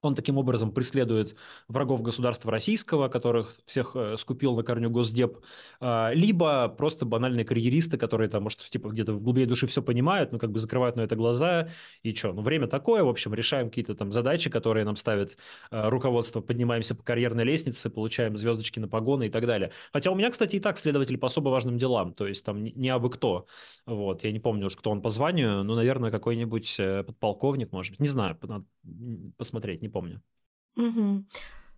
он 0.07 0.15
таким 0.15 0.37
образом 0.37 0.71
преследует 0.71 1.35
врагов 1.67 2.01
государства 2.01 2.51
российского, 2.51 3.07
которых 3.07 3.57
всех 3.65 3.91
э, 3.95 4.15
скупил 4.17 4.55
на 4.55 4.63
корню 4.63 4.89
Госдеп, 4.89 5.37
а, 5.79 6.11
либо 6.13 6.67
просто 6.69 7.05
банальные 7.05 7.45
карьеристы, 7.45 7.97
которые 7.97 8.29
там, 8.29 8.43
может, 8.43 8.59
типа 8.59 8.89
где-то 8.89 9.13
в 9.13 9.23
глубине 9.23 9.45
души 9.45 9.67
все 9.67 9.81
понимают, 9.81 10.31
но 10.31 10.39
как 10.39 10.51
бы 10.51 10.59
закрывают 10.59 10.95
на 10.95 11.01
это 11.01 11.15
глаза, 11.15 11.69
и 12.03 12.13
что, 12.13 12.33
ну 12.33 12.41
время 12.41 12.67
такое, 12.67 13.03
в 13.03 13.09
общем, 13.09 13.33
решаем 13.33 13.69
какие-то 13.69 13.95
там 13.95 14.11
задачи, 14.11 14.49
которые 14.49 14.85
нам 14.85 14.95
ставит 14.95 15.37
э, 15.71 15.89
руководство, 15.89 16.41
поднимаемся 16.41 16.95
по 16.95 17.03
карьерной 17.03 17.43
лестнице, 17.43 17.89
получаем 17.89 18.37
звездочки 18.37 18.79
на 18.79 18.87
погоны 18.87 19.27
и 19.27 19.29
так 19.29 19.45
далее. 19.45 19.71
Хотя 19.93 20.11
у 20.11 20.15
меня, 20.15 20.29
кстати, 20.31 20.55
и 20.55 20.59
так 20.59 20.77
следователь 20.77 21.17
по 21.17 21.27
особо 21.27 21.49
важным 21.49 21.77
делам, 21.77 22.13
то 22.13 22.25
есть 22.25 22.45
там 22.45 22.63
не 22.63 22.89
абы 22.89 23.09
кто, 23.09 23.45
вот, 23.85 24.23
я 24.23 24.31
не 24.31 24.39
помню 24.39 24.67
уж, 24.67 24.75
кто 24.75 24.91
он 24.91 25.01
по 25.01 25.09
званию, 25.09 25.63
ну, 25.63 25.75
наверное, 25.75 26.11
какой-нибудь 26.11 26.75
э, 26.79 27.03
подполковник, 27.03 27.71
может 27.71 27.91
быть, 27.91 27.99
не 27.99 28.07
знаю, 28.07 28.37
надо 28.41 28.65
посмотреть, 29.37 29.81
не 29.81 29.89
помню. 29.89 29.96
Угу. 30.75 31.25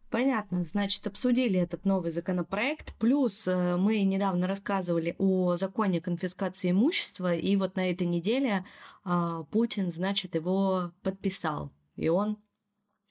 Понятно, 0.09 0.63
значит, 0.63 1.05
обсудили 1.05 1.59
этот 1.59 1.85
новый 1.85 2.11
законопроект. 2.11 2.95
Плюс 2.97 3.47
э, 3.47 3.77
мы 3.77 4.01
недавно 4.01 4.47
рассказывали 4.47 5.15
о 5.19 5.55
законе 5.55 6.01
конфискации 6.01 6.71
имущества, 6.71 7.35
и 7.35 7.55
вот 7.55 7.75
на 7.75 7.91
этой 7.91 8.07
неделе 8.07 8.65
а, 9.03 9.43
Путин, 9.43 9.91
значит, 9.91 10.33
его 10.33 10.91
подписал, 11.03 11.71
и 11.95 12.09
он 12.09 12.37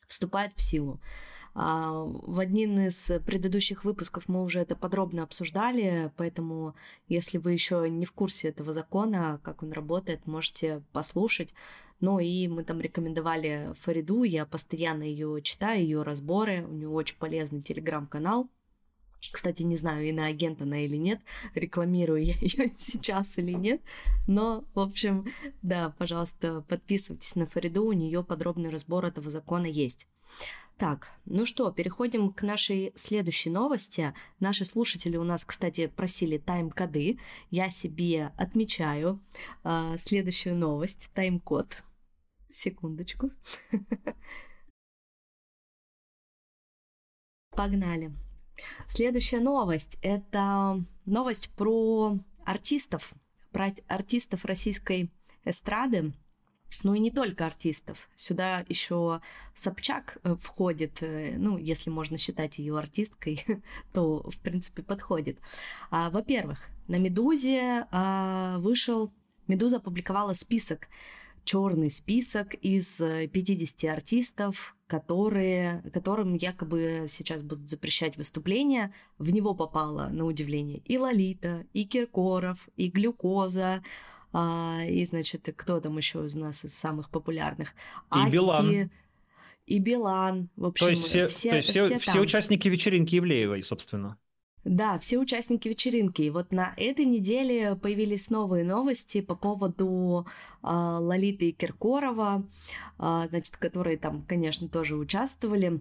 вступает 0.09 0.53
в 0.57 0.61
силу. 0.61 1.01
А, 1.55 2.03
в 2.05 2.40
один 2.40 2.79
из 2.81 3.12
предыдущих 3.25 3.85
выпусков 3.85 4.29
мы 4.29 4.42
уже 4.42 4.61
это 4.61 4.75
подробно 4.75 5.23
обсуждали, 5.23 6.12
поэтому 6.16 6.75
если 7.07 7.38
вы 7.38 7.53
еще 7.53 7.88
не 7.88 8.07
в 8.07 8.12
курсе 8.12 8.49
этого 8.49 8.73
закона, 8.73 9.40
как 9.44 9.62
он 9.62 9.73
работает, 9.73 10.27
можете 10.27 10.83
послушать. 10.92 11.55
Ну 12.00 12.20
и 12.20 12.46
мы 12.46 12.62
там 12.62 12.80
рекомендовали 12.80 13.72
Фариду, 13.74 14.22
я 14.22 14.46
постоянно 14.46 15.02
ее 15.02 15.40
читаю, 15.42 15.80
ее 15.80 16.02
разборы, 16.02 16.64
у 16.64 16.72
нее 16.72 16.88
очень 16.88 17.16
полезный 17.16 17.61
телеграм-канал. 17.61 18.48
Кстати, 19.32 19.62
не 19.64 19.76
знаю, 19.76 20.06
и 20.06 20.12
на 20.12 20.26
агент 20.26 20.62
она 20.62 20.78
или 20.78 20.96
нет, 20.96 21.20
рекламирую 21.54 22.24
я 22.24 22.34
ее 22.34 22.72
сейчас 22.76 23.37
или 23.38 23.52
нет, 23.52 23.80
но, 24.28 24.64
в 24.74 24.80
общем, 24.80 25.26
да, 25.62 25.92
пожалуйста, 25.98 26.64
подписывайтесь 26.68 27.34
на 27.34 27.46
Фариду, 27.46 27.84
у 27.84 27.92
нее 27.92 28.22
подробный 28.22 28.70
разбор 28.70 29.04
этого 29.04 29.30
закона 29.30 29.66
есть. 29.66 30.06
Так, 30.76 31.11
ну 31.24 31.44
что, 31.44 31.72
переходим 31.72 32.32
к 32.32 32.42
нашей 32.42 32.92
следующей 32.94 33.50
новости. 33.50 34.14
Наши 34.38 34.64
слушатели 34.64 35.16
у 35.16 35.24
нас, 35.24 35.44
кстати, 35.44 35.88
просили 35.88 36.38
тайм-коды. 36.38 37.18
Я 37.50 37.68
себе 37.68 38.30
отмечаю 38.37 39.18
э, 39.64 39.96
следующую 39.98 40.54
новость, 40.54 41.11
тайм-код. 41.14 41.82
Секундочку. 42.50 43.30
Погнали. 47.50 48.12
Следующая 48.87 49.40
новость– 49.40 49.98
это 50.02 50.84
новость 51.04 51.50
про 51.50 52.18
артистов, 52.44 53.12
про 53.52 53.72
артистов 53.88 54.44
российской 54.44 55.11
эстрады, 55.44 56.12
ну 56.82 56.94
и 56.94 56.98
не 56.98 57.11
только 57.11 57.46
артистов. 57.46 58.08
Сюда 58.14 58.64
еще 58.68 59.20
Собчак 59.54 60.18
э, 60.22 60.37
входит, 60.40 61.02
э, 61.02 61.34
ну, 61.37 61.56
если 61.58 61.90
можно 61.90 62.18
считать 62.18 62.58
ее 62.58 62.78
артисткой, 62.78 63.44
то, 63.92 64.28
в 64.30 64.38
принципе, 64.38 64.82
подходит. 64.82 65.38
А, 65.90 66.11
во-первых, 66.11 66.68
на 66.87 66.96
Медузе 66.96 67.87
а, 67.90 68.58
вышел, 68.58 69.12
Медуза 69.46 69.78
опубликовала 69.78 70.34
список 70.34 70.88
черный 71.48 71.90
список 71.90 72.52
из 72.61 72.98
50 72.98 73.84
э, 73.84 73.88
артистов, 73.90 74.76
которые, 74.87 75.82
которым 75.94 76.34
якобы 76.34 77.06
сейчас 77.08 77.40
будут 77.40 77.70
запрещать 77.70 78.18
выступления. 78.18 78.92
В 79.16 79.32
него 79.32 79.54
попало, 79.54 80.08
на 80.08 80.26
удивление, 80.26 80.82
и 80.84 80.98
Лолита, 80.98 81.64
и 81.72 81.84
Киркоров, 81.84 82.68
и 82.76 82.88
Глюкоза, 82.88 83.82
а, 84.30 84.82
и, 84.87 85.02
значит, 85.06 85.48
кто 85.56 85.80
там 85.80 85.96
еще 85.96 86.26
из 86.26 86.34
нас 86.34 86.66
из 86.66 86.74
самых 86.74 87.08
популярных? 87.08 87.70
И 88.14 88.18
Асти, 88.18 88.37
Билан. 88.37 88.90
И 89.64 89.78
Билан. 89.78 90.50
В 90.54 90.66
общем, 90.66 90.84
то 90.84 90.90
есть 90.90 91.06
все, 91.06 91.28
все, 91.28 91.48
то 91.48 91.56
есть 91.56 91.68
все, 91.70 91.88
все, 91.88 91.98
все 91.98 92.20
участники 92.20 92.68
вечеринки 92.68 93.16
Ивлеевой, 93.16 93.62
собственно. 93.62 94.18
Да, 94.64 94.99
все 94.99 95.18
участники 95.18 95.68
вечеринки. 95.68 96.23
И 96.23 96.31
вот 96.31 96.53
на 96.53 96.75
этой 96.77 97.05
неделе 97.05 97.77
появились 97.77 98.31
новые 98.31 98.64
новости 98.64 99.21
по 99.21 99.35
поводу 99.35 100.27
э, 100.62 100.68
Лолиты 100.68 101.51
и 101.51 101.53
Киркорова, 101.53 102.44
э, 102.99 103.27
значит, 103.29 103.57
которые 103.57 103.97
там, 103.97 104.23
конечно, 104.23 104.68
тоже 104.68 104.97
участвовали. 104.97 105.81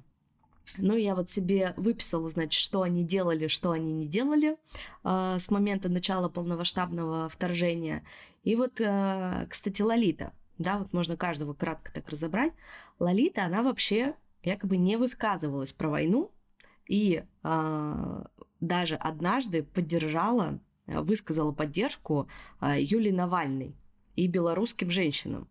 Ну, 0.78 0.96
я 0.96 1.16
вот 1.16 1.30
себе 1.30 1.74
выписала, 1.78 2.30
значит, 2.30 2.60
что 2.60 2.82
они 2.82 3.04
делали, 3.04 3.48
что 3.48 3.72
они 3.72 3.92
не 3.94 4.08
делали 4.08 4.58
э, 5.04 5.38
с 5.40 5.50
момента 5.50 5.90
начала 5.90 6.30
полномасштабного 6.30 7.30
вторжения. 7.30 8.04
И 8.44 8.56
вот, 8.56 8.80
э, 8.80 9.48
кстати, 9.50 9.82
Лолита, 9.82 10.34
да, 10.58 10.80
вот 10.80 10.94
можно 10.94 11.18
каждого 11.18 11.54
кратко 11.54 11.92
так 11.92 12.08
разобрать. 12.10 12.54
Лолита, 13.00 13.46
она 13.46 13.64
вообще 13.64 14.16
якобы 14.44 14.78
не 14.78 14.98
высказывалась 14.98 15.72
про 15.72 15.90
войну, 15.90 16.32
и 16.88 17.24
э, 17.44 18.24
даже 18.60 18.96
однажды 18.96 19.64
поддержала, 19.64 20.60
э, 20.86 21.00
высказала 21.02 21.52
поддержку 21.52 22.28
э, 22.62 22.82
Юлии 22.82 23.12
Навальной 23.12 23.76
и 24.16 24.28
белорусским 24.28 24.90
женщинам. 24.90 25.48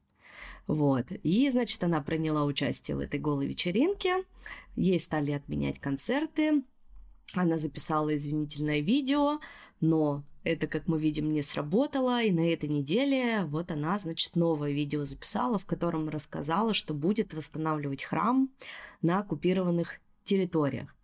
Вот. 0.67 1.07
И, 1.23 1.49
значит, 1.51 1.83
она 1.85 2.01
приняла 2.01 2.45
участие 2.45 2.97
в 2.97 3.01
этой 3.01 3.21
голой 3.21 3.47
вечеринке. 3.47 4.25
Ей 4.75 4.99
стали 4.99 5.31
отменять 5.31 5.79
концерты. 5.79 6.65
Она 7.35 7.59
записала 7.59 8.15
извинительное 8.17 8.81
видео, 8.81 9.41
но 9.81 10.25
это, 10.45 10.69
как 10.69 10.87
мы 10.87 11.01
видим, 11.01 11.33
не 11.33 11.43
сработало. 11.43 12.23
И 12.23 12.31
на 12.31 12.53
этой 12.53 12.69
неделе 12.69 13.45
вот 13.47 13.71
она, 13.71 13.99
значит, 13.99 14.37
новое 14.37 14.73
видео 14.73 15.05
записала, 15.05 15.59
в 15.59 15.67
котором 15.67 16.09
рассказала, 16.09 16.73
что 16.73 16.95
будет 16.95 17.35
восстанавливать 17.35 18.05
храм 18.05 18.49
на 19.03 19.21
оккупированных 19.21 20.01
территориях. 20.23 20.95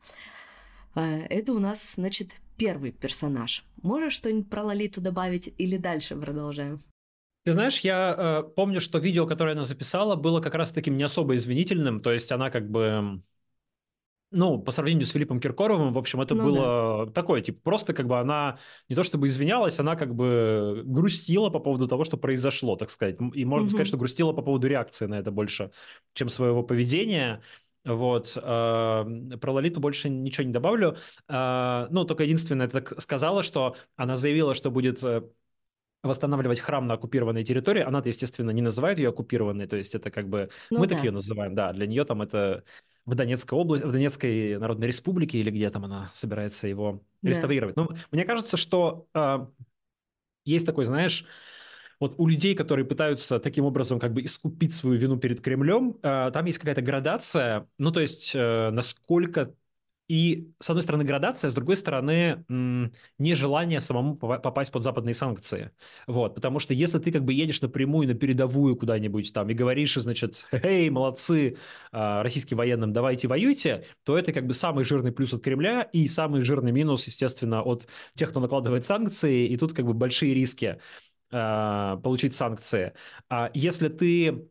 А, 0.94 1.18
это 1.28 1.52
у 1.52 1.58
нас, 1.58 1.94
значит, 1.94 2.32
первый 2.56 2.92
персонаж. 2.92 3.64
Можешь 3.82 4.14
что-нибудь 4.14 4.50
про 4.50 4.62
Лолиту 4.62 5.00
добавить 5.00 5.52
или 5.58 5.76
дальше 5.76 6.16
продолжаем? 6.16 6.82
Ты 7.44 7.52
знаешь, 7.52 7.80
я 7.80 8.14
э, 8.16 8.42
помню, 8.54 8.80
что 8.80 8.98
видео, 8.98 9.26
которое 9.26 9.52
она 9.52 9.64
записала, 9.64 10.14
было 10.14 10.40
как 10.40 10.54
раз 10.54 10.70
таким 10.70 10.96
не 10.96 11.02
особо 11.02 11.34
извинительным, 11.34 12.00
то 12.00 12.12
есть 12.12 12.30
она 12.30 12.50
как 12.50 12.70
бы, 12.70 13.20
ну, 14.30 14.60
по 14.60 14.70
сравнению 14.70 15.06
с 15.06 15.10
Филиппом 15.10 15.40
Киркоровым, 15.40 15.92
в 15.92 15.98
общем, 15.98 16.20
это 16.20 16.36
ну, 16.36 16.44
было 16.44 17.06
да. 17.06 17.12
такое, 17.12 17.40
типа, 17.40 17.58
просто 17.64 17.94
как 17.94 18.06
бы 18.06 18.20
она 18.20 18.60
не 18.88 18.94
то 18.94 19.02
чтобы 19.02 19.26
извинялась, 19.26 19.80
она 19.80 19.96
как 19.96 20.14
бы 20.14 20.82
грустила 20.84 21.50
по 21.50 21.58
поводу 21.58 21.88
того, 21.88 22.04
что 22.04 22.16
произошло, 22.16 22.76
так 22.76 22.90
сказать, 22.90 23.16
и 23.34 23.44
можно 23.44 23.66
угу. 23.66 23.70
сказать, 23.70 23.88
что 23.88 23.96
грустила 23.96 24.32
по 24.32 24.42
поводу 24.42 24.68
реакции 24.68 25.06
на 25.06 25.16
это 25.16 25.32
больше, 25.32 25.72
чем 26.14 26.28
своего 26.28 26.62
поведения. 26.62 27.42
Вот. 27.84 28.34
Про 28.34 29.52
Лолиту 29.52 29.80
больше 29.80 30.08
ничего 30.08 30.44
не 30.44 30.52
добавлю. 30.52 30.96
А, 31.28 31.88
ну, 31.90 32.04
только 32.04 32.24
единственное, 32.24 32.68
так 32.68 33.00
сказала, 33.00 33.42
что 33.42 33.76
она 33.96 34.16
заявила, 34.16 34.54
что 34.54 34.70
будет 34.70 35.02
э, 35.02 35.22
восстанавливать 36.02 36.60
храм 36.60 36.86
на 36.86 36.94
оккупированной 36.94 37.44
территории. 37.44 37.82
Она-то, 37.82 38.08
естественно, 38.08 38.50
не 38.50 38.62
называет 38.62 38.98
ее 38.98 39.10
оккупированной, 39.10 39.66
то 39.66 39.76
есть 39.76 39.94
это 39.94 40.10
как 40.10 40.28
бы... 40.28 40.50
Ну, 40.70 40.80
мы 40.80 40.86
да. 40.86 40.94
так 40.94 41.04
ее 41.04 41.12
называем, 41.12 41.54
да. 41.54 41.72
Для 41.72 41.86
нее 41.86 42.04
там 42.04 42.22
это 42.22 42.64
в 43.04 43.14
Донецкой 43.14 43.58
области, 43.58 43.84
в 43.84 43.92
Донецкой 43.92 44.58
Народной 44.58 44.88
Республике 44.88 45.38
или 45.38 45.50
где 45.50 45.70
там 45.70 45.84
она 45.84 46.10
собирается 46.14 46.68
его 46.68 47.02
да. 47.22 47.30
реставрировать. 47.30 47.76
Но 47.76 47.88
мне 48.10 48.24
кажется, 48.24 48.56
что 48.56 49.06
э, 49.14 49.46
есть 50.44 50.66
такой, 50.66 50.84
знаешь, 50.84 51.24
вот 52.02 52.14
у 52.18 52.26
людей, 52.26 52.56
которые 52.56 52.84
пытаются 52.84 53.38
таким 53.38 53.64
образом 53.64 54.00
как 54.00 54.12
бы 54.12 54.24
искупить 54.24 54.74
свою 54.74 54.98
вину 54.98 55.18
перед 55.18 55.40
Кремлем, 55.40 55.96
э, 56.02 56.32
там 56.34 56.44
есть 56.46 56.58
какая-то 56.58 56.82
градация, 56.82 57.68
ну 57.78 57.92
то 57.92 58.00
есть 58.00 58.32
э, 58.34 58.70
насколько 58.70 59.54
и, 60.08 60.52
с 60.58 60.68
одной 60.68 60.82
стороны, 60.82 61.04
градация, 61.04 61.48
с 61.48 61.54
другой 61.54 61.76
стороны, 61.76 62.44
нежелание 63.18 63.80
самому 63.80 64.16
попасть 64.16 64.72
под 64.72 64.82
западные 64.82 65.14
санкции. 65.14 65.70
Вот, 66.06 66.34
потому 66.34 66.58
что 66.58 66.74
если 66.74 66.98
ты 66.98 67.12
как 67.12 67.24
бы 67.24 67.32
едешь 67.32 67.62
напрямую 67.62 68.08
на 68.08 68.14
передовую 68.14 68.76
куда-нибудь 68.76 69.32
там 69.32 69.48
и 69.48 69.54
говоришь, 69.54 69.94
значит, 69.94 70.48
эй, 70.50 70.90
молодцы, 70.90 71.56
а, 71.92 72.22
российским 72.22 72.58
военным, 72.58 72.92
давайте 72.92 73.28
воюйте, 73.28 73.86
то 74.04 74.18
это 74.18 74.32
как 74.32 74.46
бы 74.46 74.54
самый 74.54 74.84
жирный 74.84 75.12
плюс 75.12 75.32
от 75.32 75.42
Кремля 75.42 75.82
и 75.82 76.06
самый 76.08 76.42
жирный 76.42 76.72
минус, 76.72 77.06
естественно, 77.06 77.62
от 77.62 77.86
тех, 78.14 78.30
кто 78.30 78.40
накладывает 78.40 78.84
санкции, 78.84 79.46
и 79.46 79.56
тут 79.56 79.72
как 79.72 79.86
бы 79.86 79.94
большие 79.94 80.34
риски 80.34 80.78
получить 81.32 82.36
санкции. 82.36 82.92
А 83.28 83.50
если 83.54 83.88
ты 83.88 84.48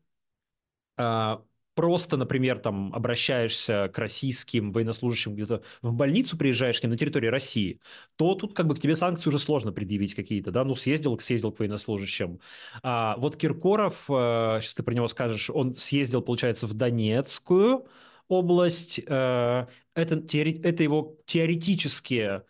а, 0.98 1.44
просто, 1.74 2.18
например, 2.18 2.60
там 2.60 2.94
обращаешься 2.94 3.90
к 3.94 3.98
российским 3.98 4.72
военнослужащим 4.72 5.34
где-то 5.34 5.64
в 5.82 5.94
больницу 5.94 6.38
приезжаешь 6.38 6.80
к 6.80 6.84
ним 6.84 6.92
на 6.92 6.98
территории 6.98 7.28
России, 7.28 7.80
то 8.18 8.36
тут 8.36 8.54
как 8.54 8.68
бы 8.68 8.76
к 8.76 8.80
тебе 8.80 8.96
санкции 8.96 9.30
уже 9.30 9.40
сложно 9.40 9.72
предъявить 9.72 10.14
какие-то, 10.14 10.52
да, 10.52 10.64
ну 10.64 10.76
съездил, 10.76 11.18
съездил 11.20 11.52
к 11.52 11.60
военнослужащим. 11.60 12.40
А 12.84 13.16
вот 13.18 13.38
Киркоров, 13.38 14.04
сейчас 14.08 14.74
э, 14.74 14.76
ты 14.78 14.84
про 14.84 14.94
него 14.94 15.08
скажешь, 15.08 15.50
он 15.50 15.76
съездил, 15.76 16.22
получается, 16.22 16.68
в 16.68 16.74
Донецкую 16.74 17.88
область, 18.28 19.00
это, 19.00 19.76
это 19.94 20.84
его 20.84 21.18
теоретически 21.26 22.42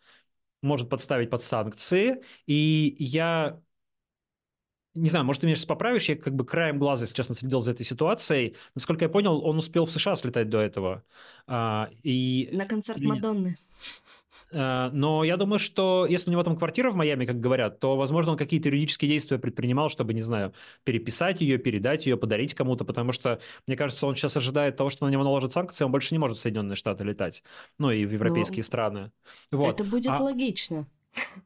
может 0.62 0.90
подставить 0.90 1.30
под 1.30 1.44
санкции, 1.44 2.22
и 2.46 2.96
я 3.00 3.60
не 4.94 5.10
знаю, 5.10 5.26
может, 5.26 5.42
ты 5.42 5.48
меня 5.48 5.56
сейчас 5.56 5.66
поправишь, 5.66 6.10
я 6.10 6.16
как 6.16 6.36
бы 6.36 6.46
краем 6.46 6.78
глаза, 6.78 7.04
если 7.04 7.16
честно, 7.16 7.36
следил 7.36 7.62
за 7.62 7.72
этой 7.72 7.86
ситуацией. 7.86 8.56
Насколько 8.76 9.06
я 9.06 9.10
понял, 9.10 9.44
он 9.46 9.58
успел 9.58 9.86
в 9.86 9.92
США 9.92 10.16
слетать 10.16 10.50
до 10.50 10.60
этого. 10.60 11.04
А, 11.48 11.90
и... 12.04 12.50
На 12.52 12.66
концерт 12.66 13.00
Мадонны. 13.00 13.58
А, 14.54 14.90
но 14.92 15.24
я 15.24 15.38
думаю, 15.38 15.60
что 15.60 16.06
если 16.10 16.30
у 16.30 16.34
него 16.34 16.44
там 16.44 16.58
квартира 16.58 16.92
в 16.92 16.96
Майами, 16.96 17.26
как 17.26 17.40
говорят, 17.40 17.80
то, 17.80 17.96
возможно, 17.96 18.34
он 18.34 18.38
какие-то 18.38 18.68
юридические 18.68 19.10
действия 19.10 19.40
предпринимал, 19.40 19.90
чтобы, 19.90 20.14
не 20.14 20.22
знаю, 20.22 20.54
переписать 20.84 21.42
ее, 21.42 21.58
передать 21.58 22.06
ее, 22.06 22.18
подарить 22.18 22.54
кому-то, 22.54 22.84
потому 22.84 23.14
что, 23.14 23.40
мне 23.68 23.78
кажется, 23.78 24.06
он 24.08 24.16
сейчас 24.16 24.36
ожидает 24.36 24.76
того, 24.76 24.90
что 24.90 25.06
на 25.06 25.10
него 25.10 25.24
наложат 25.24 25.54
санкции, 25.54 25.86
он 25.86 25.92
больше 25.92 26.14
не 26.14 26.20
может 26.20 26.38
в 26.38 26.42
Соединенные 26.42 26.76
Штаты 26.76 27.04
летать, 27.04 27.44
ну 27.78 27.92
и 27.92 28.06
в 28.06 28.12
европейские 28.12 28.58
но... 28.58 28.64
страны. 28.64 29.12
Вот. 29.52 29.80
Это 29.80 29.90
будет 29.90 30.12
а... 30.12 30.22
логично. 30.22 30.86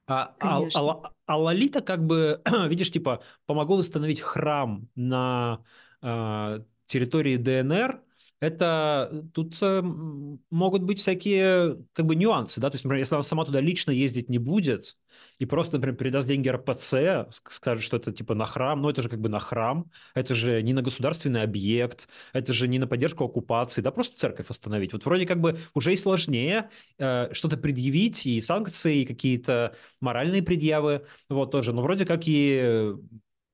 А, 0.07 0.35
а, 0.39 0.61
а, 0.73 1.11
а 1.25 1.37
Лолита 1.37 1.81
как 1.81 2.05
бы, 2.05 2.41
видишь, 2.69 2.91
типа, 2.91 3.23
помогла 3.45 3.77
установить 3.77 4.21
храм 4.21 4.87
на 4.95 5.63
э, 6.01 6.59
территории 6.85 7.37
ДНР, 7.37 8.03
это 8.45 9.09
э, 9.11 9.21
тут 9.33 9.57
э, 9.61 9.81
могут 9.81 10.83
быть 10.83 10.99
всякие 10.99 11.77
как 11.93 12.05
бы 12.05 12.15
нюансы, 12.15 12.61
да, 12.61 12.69
то 12.69 12.75
есть, 12.75 12.85
например, 12.85 13.01
если 13.01 13.15
она 13.15 13.23
сама 13.23 13.45
туда 13.45 13.59
лично 13.59 13.91
ездить 13.91 14.29
не 14.29 14.37
будет 14.37 14.95
и 15.39 15.45
просто, 15.45 15.77
например, 15.77 15.97
передаст 15.97 16.27
деньги 16.27 16.49
РПЦ, 16.49 17.27
скажет, 17.31 17.83
что 17.83 17.97
это 17.97 18.11
типа 18.11 18.35
на 18.35 18.45
храм, 18.45 18.81
но 18.81 18.89
это 18.89 19.01
же 19.01 19.09
как 19.09 19.19
бы 19.19 19.29
на 19.29 19.39
храм, 19.39 19.89
это 20.13 20.35
же 20.35 20.61
не 20.61 20.73
на 20.73 20.81
государственный 20.81 21.41
объект, 21.41 22.07
это 22.33 22.53
же 22.53 22.67
не 22.67 22.79
на 22.79 22.87
поддержку 22.87 23.25
оккупации, 23.25 23.81
да, 23.81 23.91
просто 23.91 24.17
церковь 24.17 24.49
остановить. 24.49 24.93
Вот 24.93 25.05
вроде 25.05 25.25
как 25.25 25.41
бы 25.41 25.57
уже 25.73 25.93
и 25.93 25.97
сложнее 25.97 26.69
э, 26.97 27.33
что-то 27.33 27.57
предъявить, 27.57 28.25
и 28.25 28.39
санкции, 28.41 29.01
и 29.01 29.05
какие-то 29.05 29.75
моральные 30.01 30.43
предъявы, 30.43 31.05
вот 31.29 31.51
тоже, 31.51 31.73
но 31.73 31.81
вроде 31.81 32.05
как 32.05 32.23
и 32.25 32.93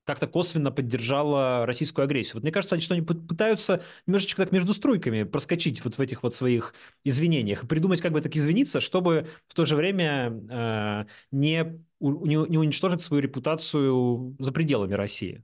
как-то 0.06 0.28
косвенно 0.28 0.72
поддержала 0.72 1.66
российскую 1.66 2.06
агрессию. 2.06 2.36
Вот 2.36 2.44
мне 2.44 2.52
кажется, 2.52 2.76
они 2.76 2.82
что-нибудь 2.82 3.28
пытаются 3.28 3.84
немножечко 4.08 4.44
так 4.44 4.52
между 4.52 4.74
струйками 4.74 5.24
проскочить 5.24 5.84
вот 5.84 5.98
в 5.98 6.02
этих 6.02 6.24
вот 6.24 6.34
своих 6.34 6.74
извинениях 7.04 7.64
и 7.64 7.68
придумать, 7.68 8.02
как 8.02 8.12
бы 8.12 8.22
так 8.22 8.36
извиниться, 8.36 8.80
чтобы 8.80 9.28
в 9.48 9.54
то 9.54 9.66
же 9.66 9.76
время 9.76 10.32
э, 10.50 11.06
не, 11.32 11.82
не, 12.00 12.50
не 12.50 12.58
уничтожить 12.58 13.04
свою 13.04 13.22
репутацию 13.22 14.36
за 14.40 14.52
пределами 14.52 14.94
России. 14.94 15.44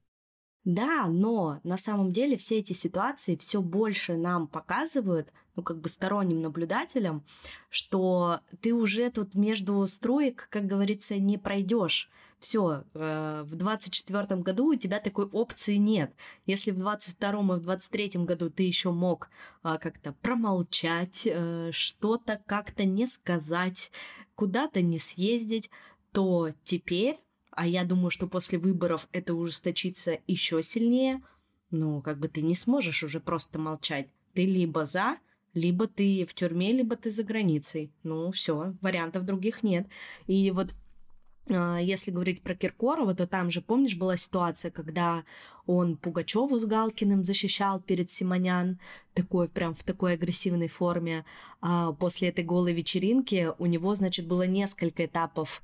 Да, 0.68 1.08
но 1.08 1.62
на 1.64 1.78
самом 1.78 2.12
деле 2.12 2.36
все 2.36 2.60
эти 2.60 2.74
ситуации 2.74 3.38
все 3.38 3.62
больше 3.62 4.18
нам 4.18 4.50
показывают, 4.50 5.32
ну, 5.56 5.64
как 5.64 5.80
бы 5.80 5.88
сторонним 5.88 6.42
наблюдателям, 6.42 7.24
что 7.70 8.42
ты 8.60 8.74
уже 8.74 9.10
тут 9.10 9.34
между 9.34 9.88
строек, 9.88 10.48
как 10.50 10.66
говорится, 10.66 11.18
не 11.20 11.38
пройдешь 11.38 12.10
все, 12.40 12.84
э, 12.94 13.44
в 13.44 13.56
24 13.56 14.42
году 14.42 14.68
у 14.68 14.76
тебя 14.76 15.00
такой 15.00 15.26
опции 15.26 15.76
нет. 15.76 16.14
Если 16.46 16.72
в 16.72 16.78
22 16.78 17.30
и 17.30 17.60
в 17.60 17.62
23 17.62 18.26
году 18.26 18.50
ты 18.50 18.64
еще 18.64 18.92
мог 18.92 19.30
а, 19.64 19.78
как-то 19.78 20.14
промолчать, 20.14 21.24
э, 21.26 21.72
что-то 21.72 22.40
как-то 22.46 22.86
не 22.86 23.08
сказать, 23.08 23.92
куда-то 24.36 24.82
не 24.82 25.00
съездить, 25.00 25.72
то 26.12 26.52
теперь, 26.64 27.20
а 27.52 27.66
я 27.66 27.84
думаю, 27.84 28.12
что 28.12 28.28
после 28.28 28.60
выборов 28.60 29.08
это 29.12 29.34
ужесточится 29.34 30.20
еще 30.28 30.62
сильнее, 30.62 31.22
ну, 31.72 32.02
как 32.02 32.20
бы 32.20 32.28
ты 32.28 32.42
не 32.42 32.56
сможешь 32.56 33.04
уже 33.04 33.20
просто 33.20 33.60
молчать. 33.60 34.08
Ты 34.34 34.46
либо 34.46 34.86
за, 34.86 35.18
либо 35.54 35.88
ты 35.88 36.26
в 36.26 36.34
тюрьме, 36.36 36.72
либо 36.72 36.96
ты 36.96 37.10
за 37.10 37.24
границей. 37.24 37.92
Ну, 38.04 38.32
все, 38.32 38.76
вариантов 38.82 39.26
других 39.26 39.64
нет. 39.64 39.88
И 40.28 40.52
вот 40.52 40.74
если 41.50 42.12
говорить 42.12 42.42
про 42.42 42.56
Киркорова, 42.56 43.16
то 43.16 43.28
там 43.28 43.50
же, 43.50 43.62
помнишь, 43.62 43.96
была 43.96 44.18
ситуация, 44.18 44.72
когда 44.72 45.24
он 45.66 45.98
Пугачеву 45.98 46.60
с 46.60 46.66
Галкиным 46.66 47.26
защищал 47.26 47.80
перед 47.80 48.10
Симонян, 48.10 48.80
такой 49.14 49.50
прям 49.50 49.74
в 49.74 49.84
такой 49.84 50.14
агрессивной 50.14 50.68
форме. 50.68 51.26
А 51.62 51.92
после 51.92 52.30
этой 52.30 52.44
голой 52.44 52.74
вечеринки 52.74 53.52
у 53.60 53.66
него, 53.66 53.94
значит, 53.96 54.28
было 54.28 54.48
несколько 54.48 55.06
этапов, 55.06 55.62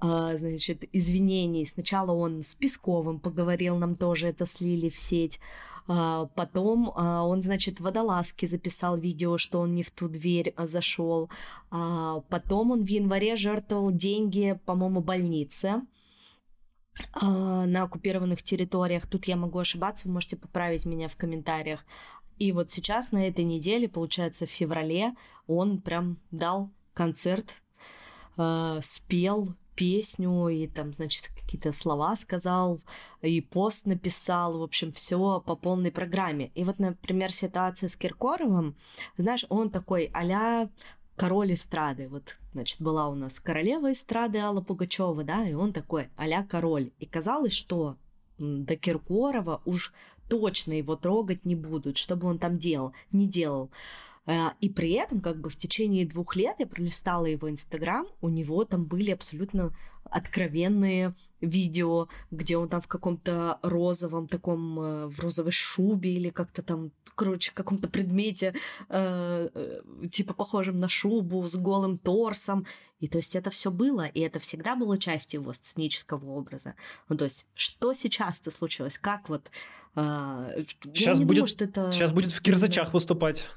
а, 0.00 0.36
значит, 0.36 0.84
извинений. 0.92 1.64
Сначала 1.64 2.12
он 2.12 2.42
с 2.42 2.54
Песковым 2.54 3.20
поговорил, 3.20 3.76
нам 3.78 3.96
тоже 3.96 4.28
это 4.28 4.44
слили 4.44 4.88
в 4.88 4.96
сеть. 4.96 5.40
А, 5.88 6.26
потом 6.34 6.92
а, 6.94 7.24
он, 7.24 7.40
значит, 7.40 7.80
водолазки 7.80 8.44
записал 8.44 8.98
видео, 8.98 9.38
что 9.38 9.60
он 9.60 9.74
не 9.74 9.82
в 9.82 9.90
ту 9.90 10.08
дверь 10.08 10.52
а, 10.56 10.66
зашел. 10.66 11.30
Потом 11.70 12.70
он 12.70 12.84
в 12.84 12.88
январе 12.88 13.36
жертвовал 13.36 13.90
деньги, 13.90 14.58
по-моему, 14.64 15.00
больнице 15.00 15.82
на 17.20 17.82
оккупированных 17.82 18.42
территориях. 18.42 19.06
Тут 19.06 19.26
я 19.26 19.36
могу 19.36 19.58
ошибаться, 19.58 20.08
вы 20.08 20.14
можете 20.14 20.36
поправить 20.36 20.84
меня 20.84 21.08
в 21.08 21.16
комментариях. 21.16 21.84
И 22.38 22.52
вот 22.52 22.70
сейчас, 22.70 23.12
на 23.12 23.28
этой 23.28 23.44
неделе, 23.44 23.88
получается, 23.88 24.46
в 24.46 24.50
феврале, 24.50 25.14
он 25.46 25.80
прям 25.80 26.18
дал 26.30 26.70
концерт, 26.94 27.54
спел 28.80 29.54
песню, 29.78 30.48
и 30.48 30.66
там, 30.66 30.92
значит, 30.92 31.28
какие-то 31.28 31.70
слова 31.70 32.16
сказал, 32.16 32.80
и 33.22 33.40
пост 33.40 33.86
написал, 33.86 34.58
в 34.58 34.62
общем, 34.64 34.90
все 34.90 35.40
по 35.46 35.54
полной 35.54 35.92
программе. 35.92 36.50
И 36.56 36.64
вот, 36.64 36.80
например, 36.80 37.32
ситуация 37.32 37.88
с 37.88 37.94
Киркоровым, 37.96 38.74
знаешь, 39.16 39.46
он 39.48 39.70
такой 39.70 40.10
а 40.12 40.68
король 41.14 41.52
эстрады. 41.52 42.08
Вот, 42.08 42.36
значит, 42.52 42.80
была 42.80 43.08
у 43.08 43.14
нас 43.14 43.38
королева 43.38 43.92
эстрады 43.92 44.38
Алла 44.38 44.62
Пугачева, 44.62 45.22
да, 45.22 45.48
и 45.48 45.54
он 45.54 45.72
такой 45.72 46.08
а 46.16 46.42
король. 46.42 46.90
И 46.98 47.06
казалось, 47.06 47.52
что 47.52 47.96
до 48.38 48.74
Киркорова 48.76 49.62
уж 49.64 49.94
точно 50.28 50.72
его 50.72 50.96
трогать 50.96 51.44
не 51.44 51.54
будут, 51.54 51.98
что 51.98 52.16
бы 52.16 52.26
он 52.26 52.38
там 52.38 52.58
делал, 52.58 52.92
не 53.12 53.28
делал. 53.28 53.70
Э, 54.28 54.50
и 54.60 54.68
при 54.68 54.92
этом, 54.92 55.20
как 55.20 55.40
бы 55.40 55.48
в 55.48 55.56
течение 55.56 56.06
двух 56.06 56.36
лет 56.36 56.56
я 56.58 56.66
пролистала 56.66 57.24
его 57.26 57.50
Инстаграм, 57.50 58.06
у 58.20 58.28
него 58.28 58.64
там 58.64 58.84
были 58.84 59.10
абсолютно 59.10 59.74
откровенные 60.04 61.14
видео, 61.40 62.08
где 62.30 62.56
он 62.56 62.68
там 62.68 62.80
в 62.80 62.88
каком-то 62.88 63.58
розовом 63.62 64.28
таком, 64.28 64.80
э, 64.80 65.06
в 65.08 65.20
розовой 65.20 65.52
шубе 65.52 66.12
или 66.14 66.28
как-то 66.28 66.62
там, 66.62 66.92
короче, 67.14 67.52
каком-то 67.54 67.88
предмете, 67.88 68.54
э, 68.90 69.48
типа 70.10 70.34
похожем 70.34 70.78
на 70.78 70.88
шубу, 70.88 71.46
с 71.46 71.56
голым 71.56 71.98
торсом. 71.98 72.66
И 73.00 73.08
то 73.08 73.18
есть 73.18 73.36
это 73.36 73.50
все 73.50 73.70
было, 73.70 74.06
и 74.06 74.20
это 74.20 74.40
всегда 74.40 74.74
было 74.76 74.98
частью 74.98 75.40
его 75.40 75.52
сценического 75.52 76.32
образа. 76.32 76.74
Ну, 77.08 77.16
то 77.16 77.24
есть, 77.24 77.46
что 77.54 77.94
сейчас-то 77.94 78.50
случилось? 78.50 78.98
Как 78.98 79.28
вот... 79.28 79.50
Э, 79.94 80.64
сейчас, 80.92 81.20
будет, 81.20 81.56
думаю, 81.56 81.70
это... 81.70 81.92
сейчас 81.92 82.12
будет 82.12 82.32
в 82.32 82.42
кирзачах 82.42 82.92
выступать. 82.92 83.48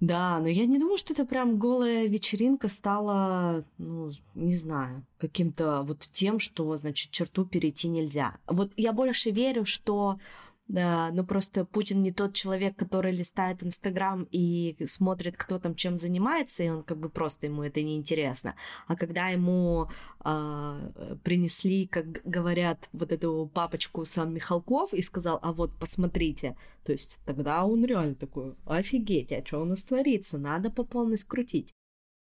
Да, 0.00 0.38
но 0.40 0.48
я 0.48 0.66
не 0.66 0.78
думаю, 0.78 0.98
что 0.98 1.12
это 1.12 1.24
прям 1.24 1.58
голая 1.58 2.06
вечеринка 2.06 2.68
стала, 2.68 3.64
ну, 3.78 4.10
не 4.34 4.56
знаю, 4.56 5.04
каким-то 5.18 5.82
вот 5.82 6.08
тем, 6.10 6.40
что, 6.40 6.76
значит, 6.76 7.10
черту 7.10 7.44
перейти 7.44 7.88
нельзя. 7.88 8.36
Вот 8.46 8.72
я 8.76 8.92
больше 8.92 9.30
верю, 9.30 9.64
что 9.64 10.18
да, 10.66 11.10
ну 11.12 11.24
просто 11.24 11.66
Путин 11.66 12.02
не 12.02 12.10
тот 12.10 12.34
человек, 12.34 12.74
который 12.76 13.12
листает 13.12 13.62
Инстаграм 13.62 14.26
и 14.30 14.76
смотрит, 14.86 15.36
кто 15.36 15.58
там 15.58 15.74
чем 15.74 15.98
занимается, 15.98 16.62
и 16.62 16.70
он 16.70 16.82
как 16.82 16.98
бы 16.98 17.10
просто 17.10 17.46
ему 17.46 17.62
это 17.62 17.82
не 17.82 17.96
интересно. 17.96 18.54
А 18.86 18.96
когда 18.96 19.28
ему 19.28 19.90
э, 20.24 21.16
принесли, 21.22 21.86
как 21.86 22.06
говорят, 22.24 22.88
вот 22.92 23.12
эту 23.12 23.50
папочку 23.52 24.06
сам 24.06 24.32
Михалков 24.32 24.94
и 24.94 25.02
сказал, 25.02 25.38
а 25.42 25.52
вот 25.52 25.78
посмотрите, 25.78 26.56
то 26.84 26.92
есть 26.92 27.20
тогда 27.26 27.64
он 27.66 27.84
реально 27.84 28.14
такой, 28.14 28.54
офигеть, 28.64 29.32
а 29.32 29.44
что 29.44 29.60
у 29.60 29.64
нас 29.66 29.84
творится, 29.84 30.38
надо 30.38 30.70
по 30.70 30.82
полной 30.84 31.18
скрутить. 31.18 31.74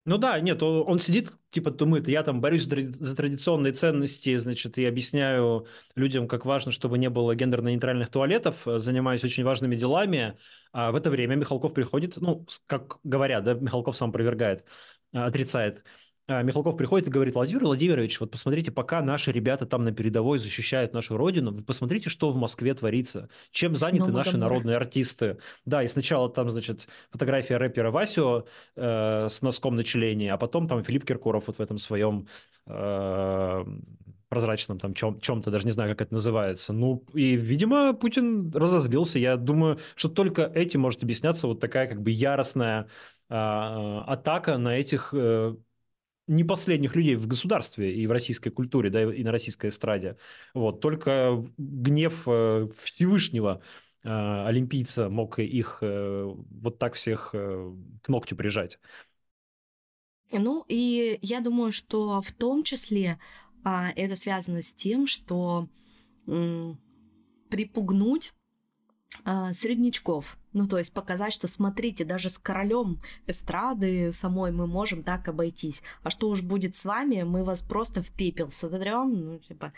Ну 0.08 0.18
да, 0.18 0.38
нет, 0.38 0.62
он 0.62 1.00
сидит, 1.00 1.32
типа, 1.50 1.72
думает, 1.72 2.06
я 2.06 2.22
там 2.22 2.40
борюсь 2.40 2.62
за 2.62 3.16
традиционные 3.16 3.72
ценности, 3.72 4.36
значит, 4.36 4.78
и 4.78 4.84
объясняю 4.84 5.66
людям, 5.96 6.28
как 6.28 6.46
важно, 6.46 6.70
чтобы 6.70 6.96
не 6.96 7.10
было 7.10 7.34
гендерно-нейтральных 7.34 8.08
туалетов, 8.08 8.68
э, 8.68 8.78
занимаюсь 8.78 9.24
очень 9.24 9.42
важными 9.42 9.74
делами, 9.74 10.38
а 10.72 10.92
в 10.92 10.94
это 10.94 11.10
время 11.10 11.34
Михалков 11.34 11.74
приходит, 11.74 12.18
ну, 12.18 12.46
как 12.66 12.98
говорят, 13.02 13.42
да, 13.42 13.54
Михалков 13.54 13.96
сам 13.96 14.10
опровергает, 14.10 14.64
э, 15.12 15.18
отрицает, 15.18 15.82
Михалков 16.28 16.76
приходит 16.76 17.06
и 17.06 17.10
говорит, 17.10 17.34
Владимир 17.34 17.64
Владимирович, 17.64 18.18
вот 18.18 18.32
посмотрите, 18.32 18.72
пока 18.72 19.00
наши 19.00 19.30
ребята 19.30 19.64
там 19.64 19.84
на 19.84 19.92
передовой 19.92 20.38
защищают 20.38 20.92
нашу 20.92 21.16
родину, 21.16 21.52
вы 21.52 21.62
посмотрите, 21.62 22.10
что 22.10 22.30
в 22.30 22.36
Москве 22.36 22.74
творится, 22.74 23.28
чем 23.52 23.74
заняты 23.74 24.10
наши 24.10 24.32
Гамора. 24.32 24.48
народные 24.50 24.76
артисты. 24.76 25.38
Да, 25.64 25.84
и 25.84 25.88
сначала 25.88 26.28
там, 26.28 26.50
значит, 26.50 26.88
фотография 27.10 27.58
рэпера 27.58 27.92
Васио 27.92 28.44
э, 28.74 29.28
с 29.30 29.40
носком 29.42 29.76
на 29.76 29.84
члене, 29.84 30.32
а 30.32 30.36
потом 30.36 30.66
там 30.66 30.82
Филипп 30.82 31.04
Киркоров 31.04 31.44
вот 31.46 31.58
в 31.58 31.60
этом 31.60 31.78
своем 31.78 32.26
э, 32.66 33.64
прозрачном 34.28 34.80
там 34.80 34.94
чем- 34.94 35.20
чем-то, 35.20 35.52
даже 35.52 35.64
не 35.64 35.70
знаю, 35.70 35.90
как 35.92 36.02
это 36.02 36.14
называется. 36.14 36.72
Ну, 36.72 37.04
и, 37.14 37.36
видимо, 37.36 37.92
Путин 37.94 38.50
разозлился. 38.50 39.20
Я 39.20 39.36
думаю, 39.36 39.78
что 39.94 40.08
только 40.08 40.42
этим 40.42 40.80
может 40.80 41.04
объясняться 41.04 41.46
вот 41.46 41.60
такая 41.60 41.86
как 41.86 42.02
бы 42.02 42.10
яростная 42.10 42.88
э, 43.28 43.34
атака 43.34 44.58
на 44.58 44.76
этих 44.76 45.10
э, 45.12 45.54
не 46.26 46.44
последних 46.44 46.96
людей 46.96 47.14
в 47.14 47.26
государстве 47.26 47.94
и 47.94 48.06
в 48.06 48.12
российской 48.12 48.50
культуре, 48.50 48.90
да, 48.90 49.02
и 49.14 49.22
на 49.22 49.32
российской 49.32 49.70
эстраде. 49.70 50.16
Вот. 50.54 50.80
Только 50.80 51.44
гнев 51.56 52.24
э, 52.26 52.68
Всевышнего 52.76 53.62
э, 54.02 54.08
олимпийца 54.08 55.08
мог 55.08 55.38
их 55.38 55.78
э, 55.82 56.24
вот 56.24 56.78
так 56.78 56.94
всех 56.94 57.30
к 57.32 58.08
ногтю 58.08 58.36
прижать. 58.36 58.78
Ну, 60.32 60.64
и 60.68 61.18
я 61.22 61.40
думаю, 61.40 61.72
что 61.72 62.20
в 62.20 62.32
том 62.32 62.64
числе 62.64 63.18
а, 63.64 63.90
это 63.94 64.16
связано 64.16 64.62
с 64.62 64.74
тем, 64.74 65.06
что 65.06 65.68
м, 66.26 66.78
припугнуть 67.50 68.32
а, 69.24 69.52
среднячков. 69.52 70.38
Ну, 70.56 70.66
то 70.66 70.78
есть 70.78 70.94
показать, 70.94 71.34
что 71.34 71.48
смотрите, 71.48 72.06
даже 72.06 72.30
с 72.30 72.38
королем 72.38 72.98
эстрады 73.26 74.10
самой 74.10 74.52
мы 74.52 74.66
можем 74.66 75.02
так 75.02 75.28
обойтись. 75.28 75.82
А 76.02 76.08
что 76.08 76.30
уж 76.30 76.40
будет 76.40 76.74
с 76.74 76.86
вами, 76.86 77.24
мы 77.24 77.44
вас 77.44 77.60
просто 77.60 78.00
в 78.00 78.08
пепел 78.08 78.50
сотрем, 78.50 79.12
ну, 79.12 79.38
типа, 79.38 79.74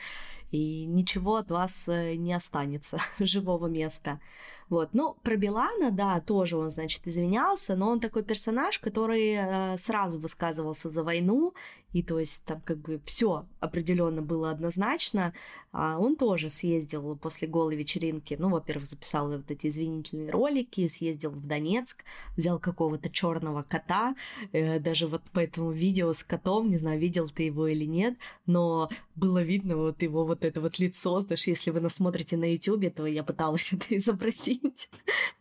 и 0.52 0.86
ничего 0.86 1.36
от 1.36 1.50
вас 1.50 1.88
э, 1.88 2.14
не 2.14 2.32
останется, 2.32 2.98
живого 3.18 3.66
места. 3.66 4.20
Вот. 4.68 4.90
Ну, 4.92 5.16
про 5.22 5.36
Билана, 5.36 5.90
да, 5.90 6.20
тоже 6.20 6.56
он, 6.56 6.70
значит, 6.70 7.06
извинялся, 7.06 7.74
но 7.74 7.90
он 7.90 8.00
такой 8.00 8.22
персонаж, 8.22 8.78
который 8.78 9.32
э, 9.32 9.76
сразу 9.78 10.18
высказывался 10.18 10.90
за 10.90 11.02
войну, 11.02 11.54
и 11.92 12.02
то 12.02 12.18
есть 12.18 12.44
там 12.44 12.60
как 12.60 12.78
бы 12.78 13.00
все 13.04 13.46
определенно 13.60 14.20
было 14.20 14.50
однозначно. 14.50 15.32
А 15.72 15.98
он 15.98 16.16
тоже 16.16 16.50
съездил 16.50 17.16
после 17.16 17.48
голой 17.48 17.76
вечеринки, 17.76 18.36
ну, 18.38 18.50
во-первых, 18.50 18.86
записал 18.86 19.28
вот 19.30 19.50
эти 19.50 19.68
извинительные 19.68 20.30
ролики, 20.30 20.67
съездил 20.88 21.31
в 21.31 21.46
Донецк, 21.46 22.04
взял 22.37 22.59
какого-то 22.59 23.11
черного 23.11 23.62
кота, 23.62 24.14
э, 24.52 24.78
даже 24.78 25.07
вот 25.07 25.22
по 25.33 25.40
этому 25.40 25.70
видео 25.70 26.12
с 26.12 26.24
котом, 26.24 26.70
не 26.70 26.78
знаю, 26.78 27.00
видел 27.00 27.28
ты 27.28 27.44
его 27.44 27.68
или 27.68 27.85
нет, 27.85 28.16
но 28.46 28.90
было 29.14 29.42
видно 29.42 29.76
вот 29.76 30.02
его 30.02 30.24
вот 30.24 30.44
это 30.44 30.61
вот 30.61 30.78
лицо, 30.78 31.20
знаешь, 31.22 31.46
если 31.46 31.70
вы 31.70 31.81
нас 31.81 31.94
смотрите 31.94 32.37
на 32.37 32.52
YouTube, 32.52 32.94
то 32.94 33.07
я 33.07 33.22
пыталась 33.22 33.72
это 33.72 33.96
изобразить. 33.96 34.90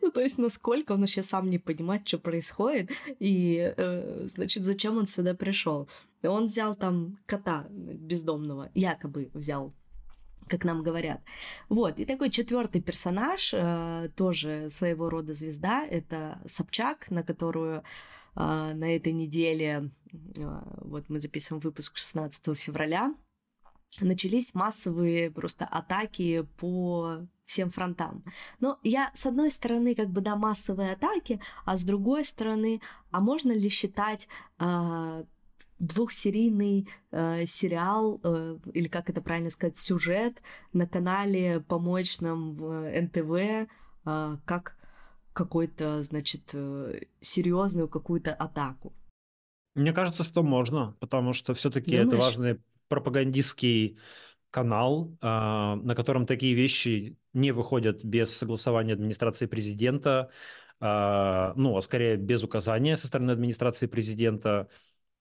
ну, 0.01 0.11
то 0.11 0.21
есть, 0.21 0.37
насколько 0.37 0.93
он 0.93 1.01
вообще 1.01 1.23
сам 1.23 1.49
не 1.49 1.59
понимает, 1.59 2.07
что 2.07 2.19
происходит, 2.19 2.91
и, 3.19 3.73
э, 3.77 4.25
значит, 4.27 4.63
зачем 4.63 4.97
он 4.97 5.07
сюда 5.07 5.33
пришел. 5.33 5.87
Он 6.23 6.45
взял 6.45 6.75
там 6.75 7.19
кота 7.25 7.67
бездомного, 7.69 8.71
якобы 8.73 9.29
взял 9.33 9.73
как 10.47 10.63
нам 10.63 10.83
говорят. 10.83 11.21
Вот, 11.69 11.99
и 11.99 12.05
такой 12.05 12.29
четвертый 12.29 12.81
персонаж, 12.81 13.53
э, 13.53 14.09
тоже 14.15 14.69
своего 14.69 15.09
рода 15.09 15.33
звезда, 15.33 15.85
это 15.85 16.41
Собчак, 16.45 17.09
на 17.09 17.23
которую 17.23 17.77
э, 17.77 17.83
на 18.35 18.95
этой 18.95 19.13
неделе, 19.13 19.91
э, 20.11 20.61
вот 20.81 21.09
мы 21.09 21.19
записываем 21.19 21.61
выпуск 21.61 21.97
16 21.97 22.57
февраля, 22.57 23.13
начались 24.01 24.53
массовые 24.53 25.31
просто 25.31 25.65
атаки 25.65 26.45
по 26.57 27.27
всем 27.45 27.69
фронтам. 27.69 28.23
Но 28.59 28.77
я, 28.83 29.11
с 29.15 29.25
одной 29.25 29.51
стороны, 29.51 29.95
как 29.95 30.09
бы, 30.09 30.21
да, 30.21 30.35
массовые 30.35 30.91
атаки, 30.91 31.39
а 31.65 31.77
с 31.77 31.83
другой 31.83 32.25
стороны, 32.25 32.81
а 33.11 33.21
можно 33.21 33.53
ли 33.53 33.69
считать 33.69 34.27
двухсерийный 35.79 36.87
э, 37.11 37.45
сериал, 37.45 38.19
э, 38.23 38.57
или 38.73 38.87
как 38.87 39.09
это 39.09 39.21
правильно 39.21 39.49
сказать, 39.49 39.77
сюжет 39.77 40.41
на 40.73 40.87
канале 40.87 41.59
помощном 41.59 42.55
в 42.55 43.01
НТВ, 43.01 43.67
э, 44.05 44.37
как 44.45 44.77
какой-то, 45.33 46.01
значит, 46.01 46.49
э, 46.53 47.01
серьезную 47.21 47.87
какую-то 47.87 48.33
атаку? 48.33 48.93
Мне 49.75 49.93
кажется, 49.93 50.23
что 50.23 50.41
можно, 50.41 50.95
потому 50.99 51.33
что 51.33 51.53
все-таки 51.53 51.91
это 51.91 52.17
важный 52.17 52.59
пропагандистский 52.87 53.99
канал, 54.49 55.15
а, 55.21 55.75
на 55.75 55.93
котором 55.93 56.25
такие 56.25 56.55
вещи 56.55 57.17
не 57.33 57.51
выходят 57.51 58.03
без 58.03 58.35
согласования 58.35 58.93
администрации 58.93 59.45
президента, 59.45 60.31
а, 60.79 61.53
ну, 61.55 61.77
а 61.77 61.81
скорее 61.81 62.15
без 62.15 62.43
указания 62.43 62.97
со 62.97 63.05
стороны 63.05 63.31
администрации 63.31 63.85
президента. 63.85 64.69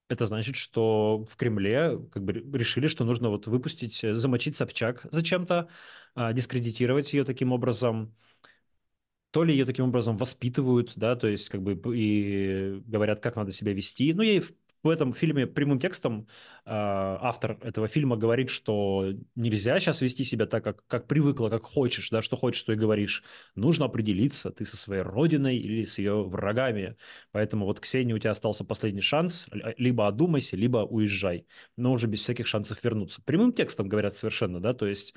Это 0.09 0.27
значит, 0.27 0.57
что 0.57 1.25
в 1.29 1.37
Кремле 1.37 1.99
как 2.12 2.25
бы 2.25 2.33
решили, 2.57 2.87
что 2.87 3.05
нужно 3.05 3.29
вот 3.29 3.47
выпустить, 3.47 4.01
замочить 4.01 4.57
Собчак 4.57 5.07
зачем-то, 5.11 5.69
а, 6.14 6.33
дискредитировать 6.33 7.12
ее 7.12 7.25
таким 7.25 7.53
образом 7.53 8.14
то 9.31 9.45
ли 9.45 9.53
ее 9.53 9.66
таким 9.66 9.87
образом 9.87 10.16
воспитывают, 10.16 10.92
да, 10.97 11.14
то 11.14 11.27
есть 11.27 11.51
как 11.51 11.62
бы 11.62 11.79
и 11.95 12.81
говорят, 12.87 13.21
как 13.21 13.37
надо 13.37 13.53
себя 13.53 13.75
вести. 13.75 14.14
Ну, 14.14 14.23
ей 14.23 14.40
в 14.40 14.53
этом 14.88 15.12
фильме 15.12 15.46
прямым 15.46 15.79
текстом 15.79 16.27
э, 16.64 16.70
автор 16.70 17.59
этого 17.62 17.88
фильма 17.88 18.16
говорит, 18.16 18.51
что 18.51 19.12
нельзя 19.35 19.79
сейчас 19.81 20.01
вести 20.01 20.25
себя 20.25 20.46
так, 20.46 20.64
как, 20.64 20.87
как 20.87 21.07
привыкла, 21.07 21.49
как 21.49 21.64
хочешь, 21.64 22.11
да, 22.11 22.22
что 22.22 22.37
хочешь, 22.37 22.61
что 22.61 22.72
и 22.72 22.77
говоришь. 22.77 23.22
Нужно 23.55 23.87
определиться, 23.87 24.51
ты 24.51 24.66
со 24.66 24.77
своей 24.77 25.03
родиной 25.03 25.57
или 25.57 25.85
с 25.85 25.99
ее 25.99 26.22
врагами. 26.25 26.96
Поэтому 27.33 27.66
вот, 27.66 27.81
Ксения, 27.81 28.14
у 28.14 28.18
тебя 28.18 28.33
остался 28.33 28.64
последний 28.64 29.01
шанс, 29.01 29.46
либо 29.79 30.07
одумайся, 30.07 30.57
либо 30.57 30.79
уезжай, 30.79 31.46
но 31.77 31.92
уже 31.92 32.07
без 32.07 32.20
всяких 32.20 32.46
шансов 32.46 32.83
вернуться. 32.83 33.22
Прямым 33.22 33.53
текстом 33.53 33.88
говорят 33.88 34.16
совершенно, 34.16 34.61
да, 34.61 34.75
то 34.75 34.87
есть 34.87 35.14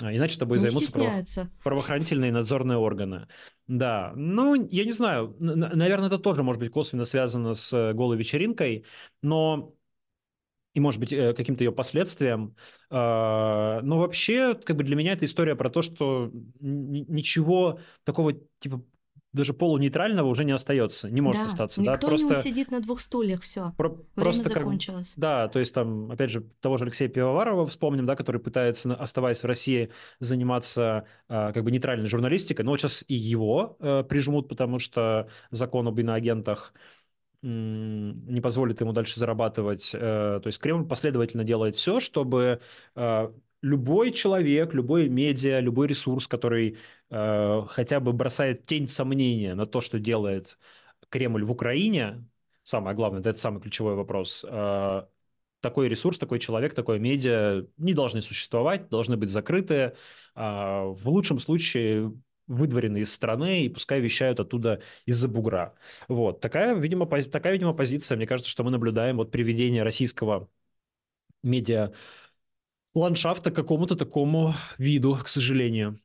Иначе 0.00 0.38
тобой 0.38 0.58
не 0.58 0.68
займутся 0.68 0.98
право... 0.98 1.50
правоохранительные 1.62 2.32
надзорные 2.32 2.78
органы. 2.78 3.28
Да, 3.66 4.12
ну, 4.16 4.54
я 4.54 4.84
не 4.84 4.92
знаю, 4.92 5.36
наверное, 5.38 6.08
это 6.08 6.18
тоже 6.18 6.42
может 6.42 6.60
быть 6.60 6.72
косвенно 6.72 7.04
связано 7.04 7.54
с 7.54 7.72
э, 7.72 7.92
голой 7.92 8.16
вечеринкой, 8.16 8.84
но 9.22 9.74
и, 10.74 10.80
может 10.80 11.00
быть, 11.00 11.12
э, 11.12 11.32
каким-то 11.32 11.62
ее 11.62 11.72
последствиям. 11.72 12.56
А, 12.90 13.80
но 13.82 13.98
вообще, 13.98 14.54
как 14.54 14.76
бы 14.76 14.82
для 14.82 14.96
меня 14.96 15.12
это 15.12 15.24
история 15.24 15.54
про 15.54 15.70
то, 15.70 15.82
что 15.82 16.30
ничего 16.60 17.78
такого, 18.02 18.32
типа, 18.58 18.84
даже 19.34 19.52
полунейтрального 19.52 20.28
уже 20.28 20.44
не 20.44 20.52
остается, 20.52 21.10
не 21.10 21.20
может 21.20 21.42
да, 21.42 21.46
остаться. 21.48 21.80
Никто 21.82 21.92
да, 21.92 22.08
просто... 22.08 22.28
не 22.28 22.34
сидит 22.36 22.70
на 22.70 22.80
двух 22.80 23.00
стульях, 23.00 23.42
все. 23.42 23.72
Про- 23.76 23.90
Время 23.90 24.06
просто 24.14 24.48
закончилось. 24.48 25.10
Как... 25.10 25.18
Да, 25.18 25.48
то 25.48 25.58
есть 25.58 25.74
там, 25.74 26.10
опять 26.10 26.30
же, 26.30 26.42
того 26.60 26.78
же 26.78 26.84
Алексея 26.84 27.08
Пивоварова 27.08 27.66
вспомним, 27.66 28.06
да, 28.06 28.14
который 28.14 28.40
пытается, 28.40 28.94
оставаясь 28.94 29.42
в 29.42 29.46
России, 29.46 29.90
заниматься 30.20 31.04
э, 31.28 31.52
как 31.52 31.64
бы 31.64 31.72
нейтральной 31.72 32.06
журналистикой, 32.06 32.64
но 32.64 32.70
вот 32.70 32.80
сейчас 32.80 33.04
и 33.08 33.14
его 33.14 33.76
э, 33.80 34.04
прижмут, 34.08 34.48
потому 34.48 34.78
что 34.78 35.28
закон 35.50 35.88
об 35.88 35.98
иноагентах 35.98 36.72
не 37.42 38.40
позволит 38.40 38.80
ему 38.80 38.92
дальше 38.92 39.20
зарабатывать. 39.20 39.90
Э, 39.94 40.40
то 40.42 40.46
есть 40.46 40.58
Кремль 40.60 40.86
последовательно 40.86 41.44
делает 41.44 41.76
все, 41.76 42.00
чтобы 42.00 42.60
э, 42.94 43.28
любой 43.64 44.12
человек, 44.12 44.74
любой 44.74 45.08
медиа, 45.08 45.60
любой 45.60 45.86
ресурс, 45.86 46.28
который 46.28 46.76
э, 47.10 47.62
хотя 47.68 47.98
бы 47.98 48.12
бросает 48.12 48.66
тень 48.66 48.86
сомнения 48.86 49.54
на 49.54 49.64
то, 49.64 49.80
что 49.80 49.98
делает 49.98 50.58
Кремль 51.08 51.44
в 51.44 51.50
Украине, 51.50 52.28
самое 52.62 52.94
главное, 52.94 53.20
это 53.20 53.34
самый 53.36 53.62
ключевой 53.62 53.94
вопрос, 53.94 54.44
э, 54.46 55.06
такой 55.60 55.88
ресурс, 55.88 56.18
такой 56.18 56.40
человек, 56.40 56.74
такое 56.74 56.98
медиа 56.98 57.66
не 57.78 57.94
должны 57.94 58.20
существовать, 58.20 58.90
должны 58.90 59.16
быть 59.16 59.30
закрыты, 59.30 59.74
э, 59.74 59.92
в 60.34 61.08
лучшем 61.08 61.38
случае 61.38 62.12
выдворены 62.46 62.98
из 62.98 63.14
страны 63.14 63.64
и 63.64 63.70
пускай 63.70 64.00
вещают 64.00 64.40
оттуда 64.40 64.82
из-за 65.06 65.26
бугра. 65.26 65.74
Вот. 66.08 66.40
Такая, 66.40 66.74
видимо, 66.74 67.06
такая, 67.06 67.54
видимо, 67.54 67.72
позиция. 67.72 68.16
Мне 68.16 68.26
кажется, 68.26 68.50
что 68.50 68.62
мы 68.62 68.70
наблюдаем 68.70 69.16
вот 69.16 69.30
приведение 69.30 69.82
российского 69.82 70.50
медиа 71.42 71.94
ландшафта 72.94 73.50
какому-то 73.50 73.96
такому 73.96 74.54
виду, 74.78 75.16
к 75.16 75.28
сожалению. 75.28 75.98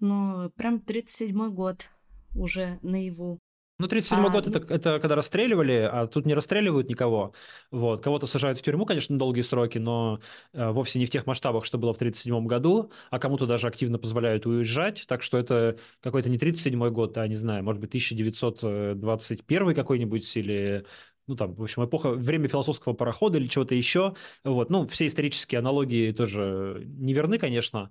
Ну, 0.00 0.50
прям 0.56 0.78
37-й 0.80 1.50
год 1.50 1.88
уже 2.34 2.78
наяву. 2.82 3.38
Ну, 3.78 3.88
37 3.88 4.24
А, 4.26 4.30
год 4.30 4.46
ну, 4.46 4.52
это, 4.52 4.72
это 4.72 5.00
когда 5.00 5.16
расстреливали, 5.16 5.72
а 5.72 6.06
тут 6.06 6.26
не 6.26 6.34
расстреливают 6.34 6.88
никого. 6.88 7.34
Вот. 7.72 8.04
Кого-то 8.04 8.26
сажают 8.26 8.58
в 8.60 8.62
тюрьму, 8.62 8.86
конечно, 8.86 9.14
на 9.14 9.18
долгие 9.18 9.42
сроки, 9.42 9.78
но 9.78 10.20
э, 10.52 10.70
вовсе 10.70 11.00
не 11.00 11.06
в 11.06 11.10
тех 11.10 11.26
масштабах, 11.26 11.64
что 11.64 11.76
было 11.76 11.92
в 11.92 11.98
37 11.98 12.46
году, 12.46 12.92
а 13.10 13.18
кому-то 13.18 13.46
даже 13.46 13.66
активно 13.66 13.98
позволяют 13.98 14.46
уезжать. 14.46 15.06
Так 15.08 15.22
что 15.24 15.38
это 15.38 15.76
какой-то 16.00 16.30
не 16.30 16.38
37 16.38 16.88
год, 16.90 17.18
а, 17.18 17.26
не 17.26 17.34
знаю, 17.34 17.64
может 17.64 17.80
быть, 17.80 17.90
1921 17.90 19.74
какой-нибудь 19.74 20.36
или 20.36 20.86
ну, 21.26 21.36
там, 21.36 21.54
в 21.54 21.62
общем, 21.62 21.84
эпоха, 21.84 22.10
время 22.10 22.48
философского 22.48 22.92
парохода 22.92 23.38
или 23.38 23.46
чего-то 23.46 23.74
еще. 23.74 24.14
Вот. 24.44 24.70
Ну, 24.70 24.86
все 24.88 25.06
исторические 25.06 25.58
аналогии 25.58 26.12
тоже 26.12 26.82
не 26.86 27.12
верны, 27.14 27.38
конечно, 27.38 27.90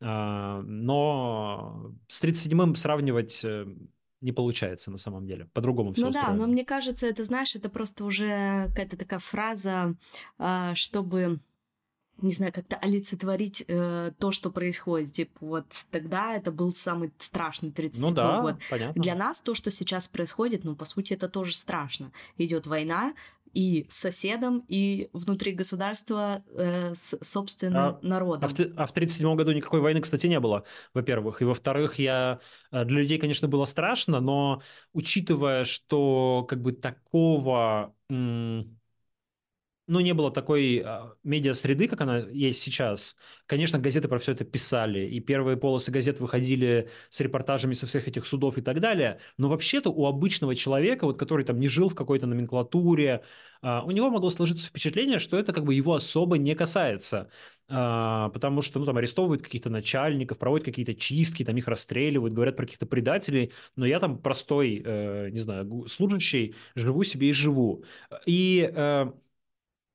а, 0.00 0.62
но 0.62 1.92
с 2.08 2.22
37-м 2.22 2.74
сравнивать 2.74 3.40
э, 3.44 3.66
не 4.20 4.32
получается 4.32 4.90
на 4.90 4.98
самом 4.98 5.26
деле. 5.26 5.48
По-другому 5.52 5.92
все 5.92 6.06
ну 6.06 6.10
да, 6.10 6.22
но 6.22 6.30
устроено. 6.30 6.52
мне 6.52 6.64
кажется, 6.64 7.06
это, 7.06 7.24
знаешь, 7.24 7.54
это 7.54 7.68
просто 7.68 8.04
уже 8.04 8.66
какая-то 8.68 8.96
такая 8.96 9.18
фраза, 9.20 9.94
а, 10.38 10.74
чтобы 10.74 11.40
не 12.20 12.30
знаю, 12.30 12.52
как-то 12.52 12.76
олицетворить 12.76 13.64
э, 13.66 14.12
то, 14.18 14.30
что 14.30 14.50
происходит. 14.50 15.12
Типа, 15.12 15.38
вот 15.40 15.66
тогда 15.90 16.34
это 16.36 16.52
был 16.52 16.72
самый 16.72 17.12
страшный 17.18 17.72
37 17.72 18.08
Ну 18.08 18.14
да, 18.14 18.40
год. 18.40 18.56
понятно. 18.70 19.02
Для 19.02 19.14
нас 19.14 19.40
то, 19.40 19.54
что 19.54 19.70
сейчас 19.70 20.08
происходит, 20.08 20.64
ну, 20.64 20.76
по 20.76 20.84
сути, 20.84 21.14
это 21.14 21.28
тоже 21.28 21.54
страшно. 21.54 22.12
Идет 22.38 22.66
война, 22.66 23.14
и 23.54 23.86
с 23.90 23.98
соседом, 23.98 24.64
и 24.68 25.10
внутри 25.12 25.52
государства 25.52 26.42
э, 26.56 26.94
с 26.94 27.18
собственным 27.22 27.76
А, 27.78 27.88
а, 28.02 28.06
народом. 28.06 28.48
в, 28.48 28.54
те- 28.54 28.72
а 28.76 28.86
в 28.86 28.92
37 28.92 29.34
году 29.36 29.52
никакой 29.52 29.80
войны, 29.80 30.00
кстати, 30.00 30.26
не 30.26 30.40
было, 30.40 30.64
во-первых. 30.94 31.42
И 31.42 31.44
во-вторых, 31.44 31.98
я, 31.98 32.40
э, 32.70 32.84
для 32.84 33.00
людей, 33.00 33.18
конечно, 33.18 33.48
было 33.48 33.66
страшно, 33.66 34.20
но 34.20 34.62
учитывая, 34.92 35.64
что 35.64 36.46
как 36.48 36.62
бы 36.62 36.72
такого... 36.72 37.94
м, 38.08 38.78
ну, 39.92 40.00
не 40.00 40.14
было 40.14 40.30
такой 40.30 40.82
а, 40.82 41.12
медиа-среды, 41.22 41.86
как 41.86 42.00
она 42.00 42.20
есть 42.20 42.62
сейчас. 42.62 43.14
Конечно, 43.44 43.78
газеты 43.78 44.08
про 44.08 44.18
все 44.18 44.32
это 44.32 44.42
писали, 44.42 45.00
и 45.00 45.20
первые 45.20 45.58
полосы 45.58 45.90
газет 45.90 46.18
выходили 46.18 46.88
с 47.10 47.20
репортажами 47.20 47.74
со 47.74 47.86
всех 47.86 48.08
этих 48.08 48.24
судов 48.24 48.56
и 48.56 48.62
так 48.62 48.80
далее. 48.80 49.20
Но 49.36 49.50
вообще-то 49.50 49.90
у 49.90 50.06
обычного 50.06 50.54
человека, 50.54 51.04
вот, 51.04 51.18
который 51.18 51.44
там 51.44 51.60
не 51.60 51.68
жил 51.68 51.90
в 51.90 51.94
какой-то 51.94 52.26
номенклатуре, 52.26 53.22
а, 53.60 53.82
у 53.84 53.90
него 53.90 54.08
могло 54.08 54.30
сложиться 54.30 54.66
впечатление, 54.66 55.18
что 55.18 55.36
это 55.36 55.52
как 55.52 55.64
бы 55.64 55.74
его 55.74 55.92
особо 55.92 56.38
не 56.38 56.54
касается. 56.54 57.28
А, 57.68 58.30
потому 58.30 58.62
что, 58.62 58.78
ну, 58.80 58.86
там 58.86 58.96
арестовывают 58.96 59.42
каких-то 59.42 59.68
начальников, 59.68 60.38
проводят 60.38 60.64
какие-то 60.64 60.94
чистки, 60.94 61.44
там 61.44 61.56
их 61.58 61.68
расстреливают, 61.68 62.32
говорят 62.32 62.56
про 62.56 62.64
каких-то 62.64 62.86
предателей, 62.86 63.52
но 63.76 63.84
я 63.84 64.00
там 64.00 64.16
простой, 64.16 64.82
э, 64.82 65.28
не 65.30 65.40
знаю, 65.40 65.86
служащий, 65.88 66.54
живу 66.74 67.04
себе 67.04 67.28
и 67.28 67.32
живу. 67.34 67.84
И 68.24 68.70
э, 68.74 69.12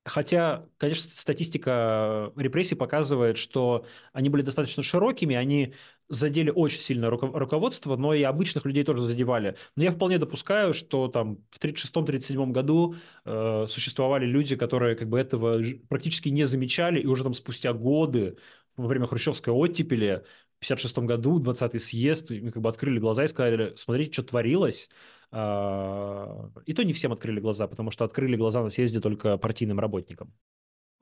Хотя, 0.08 0.66
конечно, 0.78 1.12
статистика 1.12 2.32
репрессий 2.38 2.76
показывает, 2.76 3.38
что 3.38 3.86
они 4.14 4.30
были 4.30 4.42
достаточно 4.42 4.82
широкими, 4.82 5.36
они 5.36 5.74
задели 6.08 6.50
очень 6.50 6.80
сильно 6.80 7.08
руко- 7.08 7.38
руководство, 7.38 7.98
но 7.98 8.14
и 8.14 8.24
обычных 8.24 8.66
людей 8.66 8.86
тоже 8.86 9.02
задевали. 9.02 9.58
Но 9.76 9.84
я 9.84 9.92
вполне 9.92 10.18
допускаю, 10.18 10.74
что 10.74 11.10
там 11.10 11.40
в 11.52 11.60
1936-1937 11.60 12.52
году 12.52 12.96
э, 13.26 13.66
существовали 13.68 14.26
люди, 14.26 14.56
которые 14.56 14.96
как 14.96 15.10
бы 15.10 15.20
этого 15.20 15.62
практически 15.90 16.30
не 16.30 16.46
замечали, 16.46 17.02
и 17.02 17.06
уже 17.06 17.24
там 17.24 17.34
спустя 17.34 17.74
годы, 17.74 18.38
во 18.78 18.88
время 18.88 19.08
хрущевской 19.08 19.54
оттепели, 19.54 20.24
в 20.60 20.66
1956 20.66 20.98
году, 21.00 21.40
20-й 21.40 21.80
съезд, 21.80 22.30
как 22.30 22.62
бы 22.62 22.70
открыли 22.70 23.00
глаза 23.00 23.26
и 23.26 23.28
сказали, 23.28 23.74
смотрите, 23.76 24.14
что 24.14 24.24
творилось, 24.24 24.90
И 25.32 26.74
то 26.74 26.84
не 26.84 26.94
всем 26.94 27.12
открыли 27.12 27.40
глаза, 27.40 27.68
потому 27.68 27.92
что 27.92 28.06
открыли 28.06 28.38
глаза 28.38 28.64
на 28.64 28.70
съезде 28.70 29.02
только 29.02 29.38
партийным 29.38 29.80
работникам. 29.80 30.34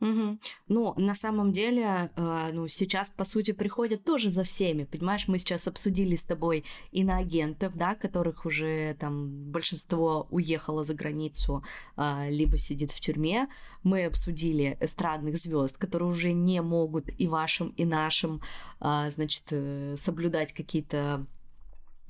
Мгм. 0.02 0.40
Ну, 0.68 0.94
на 0.98 1.16
самом 1.16 1.54
деле, 1.54 2.12
э, 2.16 2.50
ну, 2.54 2.68
сейчас, 2.68 3.10
по 3.10 3.24
сути, 3.24 3.54
приходят 3.54 4.04
тоже 4.04 4.30
за 4.30 4.44
всеми, 4.44 4.84
понимаешь, 4.84 5.28
мы 5.30 5.40
сейчас 5.40 5.68
обсудили 5.68 6.16
с 6.16 6.24
тобой 6.24 6.66
иноагентов, 6.92 7.76
да, 7.76 7.96
которых 7.96 8.46
уже 8.46 8.96
там 9.00 9.30
большинство 9.52 10.28
уехало 10.32 10.84
за 10.84 10.96
границу, 10.96 11.64
а, 11.96 12.28
либо 12.30 12.58
сидит 12.58 12.92
в 12.92 13.00
тюрьме, 13.00 13.48
мы 13.84 14.06
обсудили 14.06 14.78
эстрадных 14.82 15.38
звезд, 15.38 15.78
которые 15.78 16.10
уже 16.10 16.34
не 16.34 16.62
могут 16.62 17.10
и 17.18 17.28
вашим, 17.28 17.70
и 17.70 17.86
нашим, 17.86 18.42
а, 18.82 19.10
значит, 19.10 19.44
э, 19.52 19.96
соблюдать 19.96 20.52
какие-то 20.54 21.26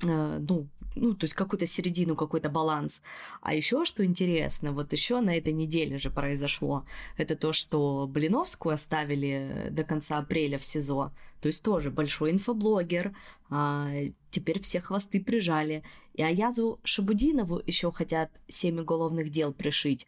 э, 0.02 0.38
ну, 0.48 0.68
ну, 0.96 1.14
то 1.14 1.24
есть 1.24 1.34
какую-то 1.34 1.66
середину, 1.66 2.16
какой-то 2.16 2.48
баланс. 2.48 3.02
А 3.40 3.54
еще 3.54 3.84
что 3.84 4.04
интересно, 4.04 4.72
вот 4.72 4.92
еще 4.92 5.20
на 5.20 5.36
этой 5.36 5.52
неделе 5.52 5.98
же 5.98 6.10
произошло, 6.10 6.84
это 7.16 7.36
то, 7.36 7.52
что 7.52 8.06
Блиновскую 8.08 8.74
оставили 8.74 9.68
до 9.70 9.84
конца 9.84 10.18
апреля 10.18 10.58
в 10.58 10.64
СИЗО, 10.64 11.12
то 11.40 11.48
есть 11.48 11.62
тоже 11.62 11.90
большой 11.90 12.32
инфоблогер, 12.32 13.14
а, 13.50 13.88
теперь 14.30 14.60
все 14.60 14.80
хвосты 14.80 15.20
прижали. 15.20 15.82
И 16.14 16.22
Аязу 16.22 16.80
Шабудинову 16.82 17.62
еще 17.64 17.92
хотят 17.92 18.30
семь 18.48 18.80
уголовных 18.80 19.30
дел 19.30 19.52
пришить. 19.52 20.06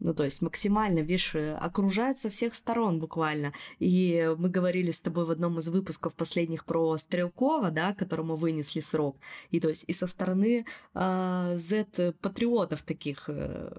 Ну, 0.00 0.14
то 0.14 0.24
есть 0.24 0.42
максимально, 0.42 1.00
видишь, 1.00 1.34
э, 1.34 1.54
окружает 1.54 2.18
со 2.18 2.30
всех 2.30 2.54
сторон 2.54 3.00
буквально. 3.00 3.52
И 3.80 4.32
мы 4.38 4.48
говорили 4.48 4.92
с 4.92 5.00
тобой 5.00 5.24
в 5.24 5.30
одном 5.30 5.58
из 5.58 5.68
выпусков 5.68 6.14
последних 6.14 6.64
про 6.64 6.96
Стрелкова, 6.96 7.70
да, 7.70 7.94
которому 7.94 8.36
вынесли 8.36 8.80
срок. 8.80 9.16
И 9.50 9.58
то 9.58 9.68
есть 9.68 9.84
и 9.88 9.92
со 9.92 10.06
стороны 10.06 10.66
э, 10.94 11.56
Z-патриотов 11.56 12.82
таких 12.82 13.24
э, 13.28 13.72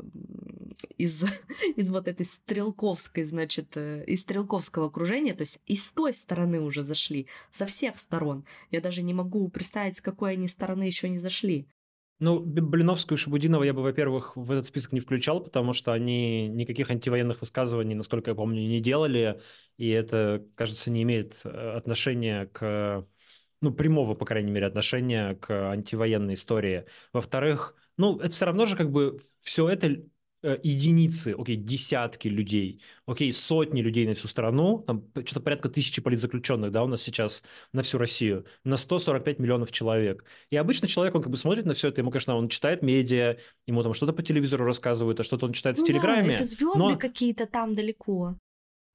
из, 0.98 1.24
из 1.78 1.90
вот 1.90 2.08
этой 2.08 2.26
стрелковской, 2.26 3.24
значит, 3.24 3.78
э, 3.78 4.04
из 4.06 4.22
стрелковского 4.22 4.88
окружения, 4.88 5.34
то 5.34 5.42
есть 5.42 5.62
и 5.68 5.78
с 5.78 5.92
той 5.92 6.14
стороны 6.14 6.60
уже 6.60 6.84
зашли, 6.84 7.28
со 7.50 7.66
всех 7.66 7.98
сторон. 7.98 8.46
Я 8.72 8.82
даже 8.82 9.04
не 9.04 9.14
могу 9.14 9.48
представить, 9.50 9.98
с 9.98 10.02
какой 10.02 10.34
они 10.34 10.48
стороны 10.48 10.84
еще 10.84 11.08
не 11.08 11.20
зашли. 11.20 11.68
Ну, 12.20 12.42
Блиновскую 12.42 13.18
и 13.18 13.22
Шабудинова 13.22 13.64
я 13.64 13.74
бы, 13.74 13.82
во-первых, 13.82 14.36
в 14.36 14.52
этот 14.52 14.66
список 14.66 14.92
не 14.92 15.00
включал, 15.00 15.42
потому 15.42 15.72
что 15.72 15.94
они 15.94 16.50
никаких 16.50 16.90
антивоенных 16.90 17.40
высказываний, 17.40 17.96
насколько 17.96 18.32
я 18.32 18.36
помню, 18.36 18.60
не 18.60 18.82
делали, 18.82 19.40
и 19.78 19.90
это, 19.90 20.46
кажется, 20.56 20.92
не 20.92 21.04
имеет 21.04 21.40
э, 21.46 21.50
отношения 21.78 22.48
к, 22.48 23.08
ну, 23.62 23.72
прямого, 23.72 24.16
по 24.16 24.26
крайней 24.26 24.52
мере, 24.52 24.66
отношения 24.66 25.36
к 25.36 25.72
антивоенной 25.72 26.34
истории. 26.34 26.86
Во-вторых, 27.14 27.76
ну, 27.96 28.20
это 28.20 28.34
все 28.34 28.46
равно 28.48 28.66
же 28.66 28.76
как 28.76 28.92
бы 28.92 29.18
все 29.40 29.70
это 29.70 30.04
единицы, 30.44 31.36
окей, 31.38 31.56
десятки 31.56 32.28
людей, 32.28 32.82
окей, 33.06 33.32
сотни 33.34 33.82
людей 33.82 34.08
на 34.08 34.14
всю 34.14 34.28
страну, 34.28 34.84
там 34.88 35.04
что-то 35.26 35.42
порядка 35.42 35.70
тысячи 35.70 36.02
политзаключенных, 36.02 36.72
да, 36.72 36.84
у 36.84 36.88
нас 36.88 37.02
сейчас 37.02 37.44
на 37.74 37.82
всю 37.82 37.98
Россию, 37.98 38.46
на 38.64 38.78
145 38.78 39.40
миллионов 39.40 39.72
человек. 39.72 40.24
И 40.50 40.56
обычно 40.56 40.88
человек, 40.88 41.16
он 41.16 41.22
как 41.22 41.32
бы 41.32 41.38
смотрит 41.38 41.66
на 41.66 41.74
все 41.74 41.90
это, 41.90 42.02
ему, 42.02 42.12
конечно, 42.12 42.36
он 42.36 42.48
читает 42.50 42.82
медиа, 42.82 43.38
ему 43.68 43.84
там 43.84 43.94
что-то 43.94 44.14
по 44.14 44.24
телевизору 44.24 44.66
рассказывают, 44.66 45.20
а 45.20 45.24
что-то 45.24 45.46
он 45.46 45.54
читает 45.54 45.78
в 45.78 45.82
Ну 45.82 45.86
да, 45.88 45.94
Телеграме. 45.94 46.36
это 46.36 46.46
звезды 46.46 46.78
но- 46.80 46.98
какие-то 46.98 47.46
там 47.46 47.76
далеко. 47.76 48.38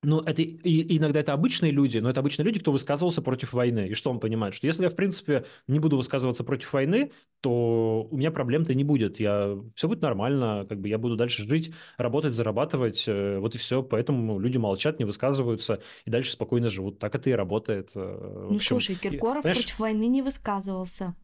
Ну, 0.04 0.20
это 0.20 0.42
и, 0.42 0.96
иногда 0.98 1.20
это 1.20 1.32
обычные 1.32 1.72
люди, 1.72 1.98
но 1.98 2.10
это 2.10 2.20
обычные 2.20 2.44
люди, 2.44 2.60
кто 2.60 2.72
высказывался 2.72 3.22
против 3.22 3.52
войны. 3.52 3.88
И 3.88 3.94
что 3.94 4.10
он 4.10 4.20
понимает? 4.20 4.54
Что 4.54 4.66
если 4.66 4.82
я, 4.84 4.90
в 4.90 4.94
принципе, 4.94 5.44
не 5.66 5.78
буду 5.80 5.96
высказываться 5.96 6.44
против 6.44 6.72
войны, 6.72 7.10
то 7.40 8.06
у 8.10 8.16
меня 8.16 8.30
проблем-то 8.30 8.74
не 8.74 8.84
будет. 8.84 9.20
Я, 9.20 9.58
все 9.74 9.88
будет 9.88 10.02
нормально, 10.02 10.66
как 10.68 10.80
бы 10.80 10.88
я 10.88 10.98
буду 10.98 11.16
дальше 11.16 11.44
жить, 11.44 11.72
работать, 11.98 12.34
зарабатывать, 12.34 13.04
э, 13.06 13.38
вот 13.38 13.54
и 13.54 13.58
все. 13.58 13.82
Поэтому 13.82 14.38
люди 14.38 14.58
молчат, 14.58 14.98
не 14.98 15.04
высказываются 15.04 15.80
и 16.04 16.10
дальше 16.10 16.32
спокойно 16.32 16.70
живут. 16.70 16.98
Так 16.98 17.14
это 17.14 17.30
и 17.30 17.32
работает. 17.32 17.90
э, 17.94 18.00
В 18.00 18.50
Ну, 18.50 18.56
общем, 18.56 18.68
слушай, 18.80 18.94
и- 18.94 18.98
Киркоров 18.98 19.42
понимаешь, 19.42 19.58
против 19.64 19.78
войны 19.80 20.06
не 20.06 20.22
высказывался. 20.22 21.14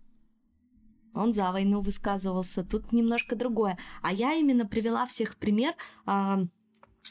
Он 1.14 1.32
за 1.32 1.50
войну 1.50 1.80
высказывался. 1.80 2.64
Тут 2.64 2.92
немножко 2.92 3.34
другое. 3.34 3.76
А 4.00 4.12
я 4.12 4.34
именно 4.34 4.64
привела 4.66 5.06
всех 5.06 5.36
пример 5.36 5.72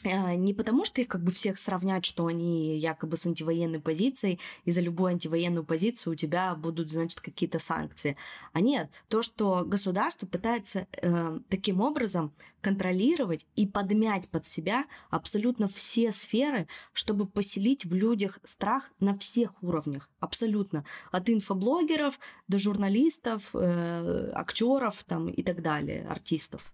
не 0.04 0.54
потому, 0.54 0.84
что 0.84 1.00
их 1.00 1.08
как 1.08 1.22
бы 1.22 1.30
всех 1.30 1.58
сравнять, 1.58 2.04
что 2.04 2.26
они 2.26 2.78
якобы 2.78 3.16
с 3.16 3.26
антивоенной 3.26 3.80
позицией, 3.80 4.38
и 4.64 4.70
за 4.70 4.80
любую 4.80 5.10
антивоенную 5.10 5.64
позицию 5.64 6.12
у 6.12 6.16
тебя 6.16 6.54
будут, 6.54 6.90
значит, 6.90 7.20
какие-то 7.20 7.58
санкции. 7.58 8.16
А 8.52 8.60
нет, 8.60 8.90
то, 9.08 9.22
что 9.22 9.64
государство 9.64 10.26
пытается 10.26 10.86
э, 10.92 11.40
таким 11.48 11.80
образом 11.80 12.32
контролировать 12.60 13.46
и 13.56 13.66
подмять 13.66 14.28
под 14.28 14.46
себя 14.46 14.84
абсолютно 15.10 15.68
все 15.68 16.12
сферы, 16.12 16.66
чтобы 16.92 17.26
поселить 17.26 17.84
в 17.84 17.94
людях 17.94 18.38
страх 18.42 18.92
на 19.00 19.16
всех 19.16 19.62
уровнях, 19.62 20.08
абсолютно. 20.20 20.84
От 21.10 21.30
инфоблогеров 21.30 22.18
до 22.48 22.58
журналистов, 22.58 23.50
э, 23.54 24.30
актеров 24.34 25.02
там, 25.04 25.28
и 25.28 25.42
так 25.42 25.62
далее, 25.62 26.06
артистов. 26.08 26.72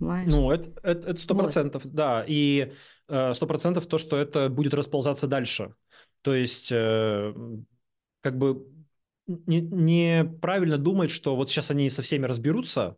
Понимаешь? 0.00 0.32
Ну, 0.32 0.50
это 0.50 0.70
это 0.82 1.10
это 1.10 1.20
сто 1.20 1.34
процентов, 1.34 1.82
да. 1.86 2.24
И 2.26 2.72
э, 3.08 3.34
сто 3.34 3.46
процентов 3.46 3.86
то, 3.86 3.98
что 3.98 4.16
это 4.16 4.48
будет 4.48 4.74
расползаться 4.74 5.26
дальше. 5.26 5.74
То 6.22 6.34
есть, 6.34 6.72
э, 6.72 7.34
как 8.22 8.38
бы 8.38 8.66
не- 9.26 9.60
неправильно 9.60 10.78
думать, 10.78 11.10
что 11.10 11.36
вот 11.36 11.50
сейчас 11.50 11.70
они 11.70 11.90
со 11.90 12.02
всеми 12.02 12.24
разберутся, 12.24 12.96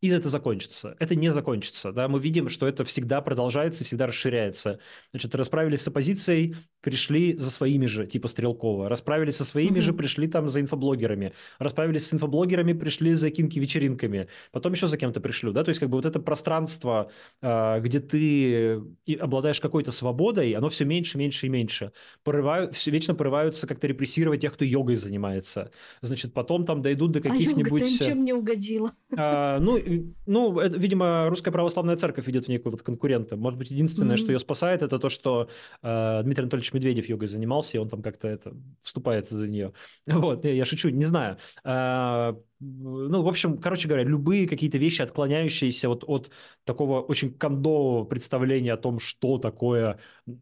и 0.00 0.08
это 0.08 0.28
закончится. 0.28 0.96
Это 0.98 1.14
не 1.14 1.30
закончится. 1.30 1.92
Да? 1.92 2.08
Мы 2.08 2.18
видим, 2.18 2.48
что 2.48 2.66
это 2.66 2.84
всегда 2.84 3.20
продолжается, 3.20 3.84
всегда 3.84 4.06
расширяется. 4.06 4.80
Значит, 5.12 5.34
расправились 5.34 5.82
с 5.82 5.88
оппозицией, 5.88 6.56
пришли 6.80 7.36
за 7.36 7.50
своими 7.50 7.86
же, 7.86 8.06
типа 8.06 8.28
Стрелкова. 8.28 8.88
Расправились 8.88 9.36
со 9.36 9.44
своими 9.44 9.78
угу. 9.78 9.82
же, 9.82 9.92
пришли 9.92 10.28
там 10.28 10.48
за 10.48 10.60
инфоблогерами. 10.60 11.32
Расправились 11.58 12.06
с 12.06 12.14
инфоблогерами, 12.14 12.72
пришли 12.72 13.14
за 13.14 13.30
кинки-вечеринками. 13.30 14.28
Потом 14.52 14.72
еще 14.72 14.88
за 14.88 14.96
кем-то 14.96 15.20
пришлю. 15.20 15.52
Да? 15.52 15.64
То 15.64 15.70
есть 15.70 15.80
как 15.80 15.90
бы 15.90 15.96
вот 15.96 16.06
это 16.06 16.20
пространство, 16.20 17.10
а, 17.42 17.80
где 17.80 18.00
ты 18.00 18.82
обладаешь 19.18 19.60
какой-то 19.60 19.90
свободой, 19.92 20.52
оно 20.52 20.68
все 20.68 20.84
меньше, 20.84 21.18
меньше 21.18 21.46
и 21.46 21.48
меньше. 21.48 21.92
Порывают, 22.24 22.74
вечно 22.86 23.14
порываются 23.14 23.66
как-то 23.66 23.86
репрессировать 23.86 24.40
тех, 24.40 24.54
кто 24.54 24.64
йогой 24.64 24.96
занимается. 24.96 25.70
Значит, 26.02 26.32
потом 26.32 26.64
там 26.64 26.82
дойдут 26.82 27.12
до 27.12 27.20
каких-нибудь... 27.20 27.82
А 27.82 27.84
йога 27.84 28.04
ничем 28.04 28.24
не 28.24 28.32
угодила. 28.32 28.92
А, 29.16 29.58
ну, 29.58 29.78
ну, 30.26 30.58
это, 30.58 30.76
видимо, 30.78 31.28
русская 31.28 31.50
православная 31.50 31.96
церковь 31.96 32.26
видит 32.26 32.46
в 32.46 32.48
некую 32.48 32.72
вот 32.72 32.82
конкурента. 32.82 33.36
Может 33.36 33.58
быть, 33.58 33.70
единственное, 33.70 34.16
mm-hmm. 34.16 34.18
что 34.18 34.32
ее 34.32 34.38
спасает, 34.38 34.82
это 34.82 34.98
то, 34.98 35.08
что 35.08 35.48
э, 35.82 36.20
Дмитрий 36.24 36.42
Анатольевич 36.42 36.69
Медведев 36.72 37.08
йогой 37.08 37.28
занимался, 37.28 37.76
и 37.76 37.80
он 37.80 37.88
там 37.88 38.02
как-то 38.02 38.28
это 38.28 38.54
вступается 38.82 39.34
за 39.34 39.48
нее. 39.48 39.72
Вот, 40.06 40.44
я, 40.44 40.52
я 40.52 40.64
шучу, 40.64 40.90
не 40.90 41.04
знаю. 41.04 41.38
А, 41.64 42.36
ну, 42.60 43.22
в 43.22 43.28
общем, 43.28 43.58
короче 43.58 43.88
говоря, 43.88 44.04
любые 44.04 44.46
какие-то 44.46 44.78
вещи, 44.78 45.02
отклоняющиеся 45.02 45.88
вот 45.88 46.04
от 46.06 46.30
такого 46.64 47.00
очень 47.00 47.32
кондового 47.32 48.04
представления 48.04 48.74
о 48.74 48.76
том, 48.76 49.00
что 49.00 49.38
такое 49.38 49.98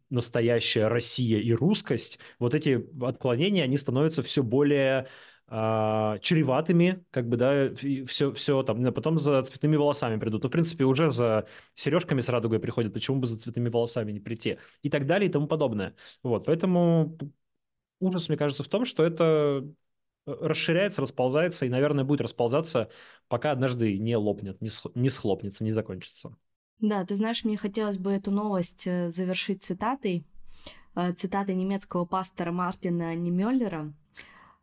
настоящая 0.09 0.87
Россия 0.87 1.39
и 1.39 1.53
русскость, 1.53 2.19
вот 2.39 2.53
эти 2.53 2.85
отклонения, 3.01 3.63
они 3.63 3.77
становятся 3.77 4.21
все 4.21 4.43
более 4.43 5.07
а, 5.51 6.19
чреватыми, 6.19 7.03
как 7.09 7.27
бы, 7.27 7.35
да, 7.35 7.73
все, 8.05 8.31
все 8.33 8.61
там, 8.61 8.93
потом 8.93 9.17
за 9.17 9.41
цветными 9.41 9.77
волосами 9.77 10.19
придут. 10.19 10.43
Ну, 10.43 10.49
в 10.49 10.51
принципе, 10.51 10.83
уже 10.83 11.09
за 11.09 11.47
сережками 11.73 12.21
с 12.21 12.29
радугой 12.29 12.59
приходят, 12.59 12.93
почему 12.93 13.17
бы 13.17 13.25
за 13.25 13.39
цветными 13.39 13.69
волосами 13.69 14.11
не 14.11 14.19
прийти? 14.19 14.59
И 14.83 14.91
так 14.91 15.07
далее, 15.07 15.27
и 15.27 15.31
тому 15.31 15.47
подобное. 15.47 15.95
Вот, 16.21 16.45
поэтому 16.45 17.17
ужас, 17.99 18.29
мне 18.29 18.37
кажется, 18.37 18.63
в 18.63 18.67
том, 18.67 18.85
что 18.85 19.03
это 19.03 19.65
э, 20.27 20.37
расширяется, 20.39 21.01
расползается 21.01 21.65
и, 21.65 21.69
наверное, 21.69 22.03
будет 22.03 22.21
расползаться, 22.21 22.89
пока 23.27 23.49
однажды 23.49 23.97
не 23.97 24.15
лопнет, 24.15 24.61
не, 24.61 24.69
не 24.93 25.09
схлопнется, 25.09 25.63
не 25.63 25.71
закончится. 25.71 26.37
Да, 26.79 27.03
ты 27.05 27.15
знаешь, 27.15 27.43
мне 27.43 27.57
хотелось 27.57 27.97
бы 27.97 28.11
эту 28.11 28.29
новость 28.29 28.85
э, 28.85 29.09
завершить 29.09 29.63
цитатой, 29.63 30.27
э, 30.95 31.11
цитатой 31.13 31.55
немецкого 31.55 32.05
пастора 32.05 32.51
Мартина 32.51 33.15
Немеллера, 33.15 33.91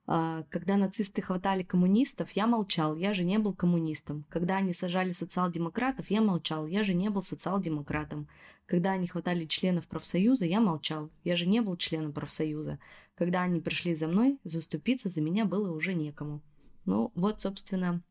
когда 0.07 0.77
нацисты 0.77 1.21
хватали 1.21 1.65
коммунистов, 1.65 2.31
я 2.33 2.47
молчал, 2.47 2.95
я 2.95 3.13
же 3.13 3.25
не 3.25 3.39
был 3.39 3.55
коммунистом. 3.55 4.25
Когда 4.29 4.59
они 4.59 4.73
сажали 4.73 5.11
социал-демократов, 5.11 6.11
я 6.11 6.21
молчал, 6.21 6.67
я 6.67 6.85
же 6.85 6.95
не 6.95 7.11
был 7.11 7.23
социал-демократом. 7.23 8.29
Когда 8.67 8.93
они 8.93 9.09
хватали 9.09 9.47
членов 9.47 9.89
профсоюза, 9.89 10.45
я 10.45 10.61
молчал, 10.61 11.11
я 11.25 11.35
же 11.35 11.47
не 11.47 11.61
был 11.61 11.77
членом 11.77 12.13
профсоюза. 12.13 12.79
Когда 13.17 13.43
они 13.43 13.61
пришли 13.61 13.95
за 13.95 14.07
мной, 14.07 14.39
заступиться 14.45 15.09
за 15.09 15.21
меня 15.21 15.45
было 15.45 15.73
уже 15.73 15.95
некому. 15.95 16.41
Ну, 16.85 17.11
вот, 17.15 17.41
собственно, 17.41 18.03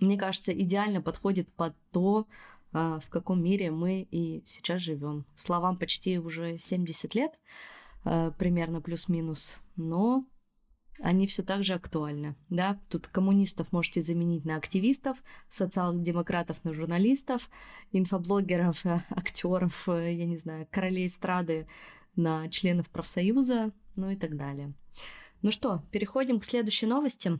мне 0.00 0.18
кажется, 0.18 0.52
идеально 0.52 1.00
подходит 1.00 1.52
под 1.54 1.74
то, 1.92 2.26
а, 2.72 3.00
в 3.00 3.08
каком 3.08 3.42
мире 3.42 3.70
мы 3.70 4.02
и 4.10 4.42
сейчас 4.44 4.82
живем. 4.82 5.24
Словам 5.34 5.78
почти 5.78 6.18
уже 6.18 6.58
70 6.58 7.14
лет, 7.14 7.38
а, 8.04 8.32
примерно 8.32 8.80
плюс-минус, 8.80 9.58
но 9.76 10.26
они 11.00 11.26
все 11.26 11.42
так 11.42 11.64
же 11.64 11.74
актуальны. 11.74 12.36
Да? 12.48 12.80
Тут 12.88 13.06
коммунистов 13.08 13.72
можете 13.72 14.02
заменить 14.02 14.44
на 14.44 14.56
активистов, 14.56 15.22
социал-демократов 15.48 16.64
на 16.64 16.72
журналистов, 16.72 17.50
инфоблогеров, 17.92 18.84
э, 18.86 19.00
актеров, 19.10 19.88
э, 19.88 20.14
я 20.14 20.26
не 20.26 20.36
знаю, 20.36 20.66
королей 20.70 21.06
эстрады 21.06 21.66
на 22.14 22.48
членов 22.48 22.88
профсоюза, 22.88 23.72
ну 23.94 24.10
и 24.10 24.16
так 24.16 24.36
далее. 24.36 24.72
Ну 25.42 25.50
что, 25.50 25.82
переходим 25.90 26.40
к 26.40 26.44
следующей 26.44 26.86
новости. 26.86 27.38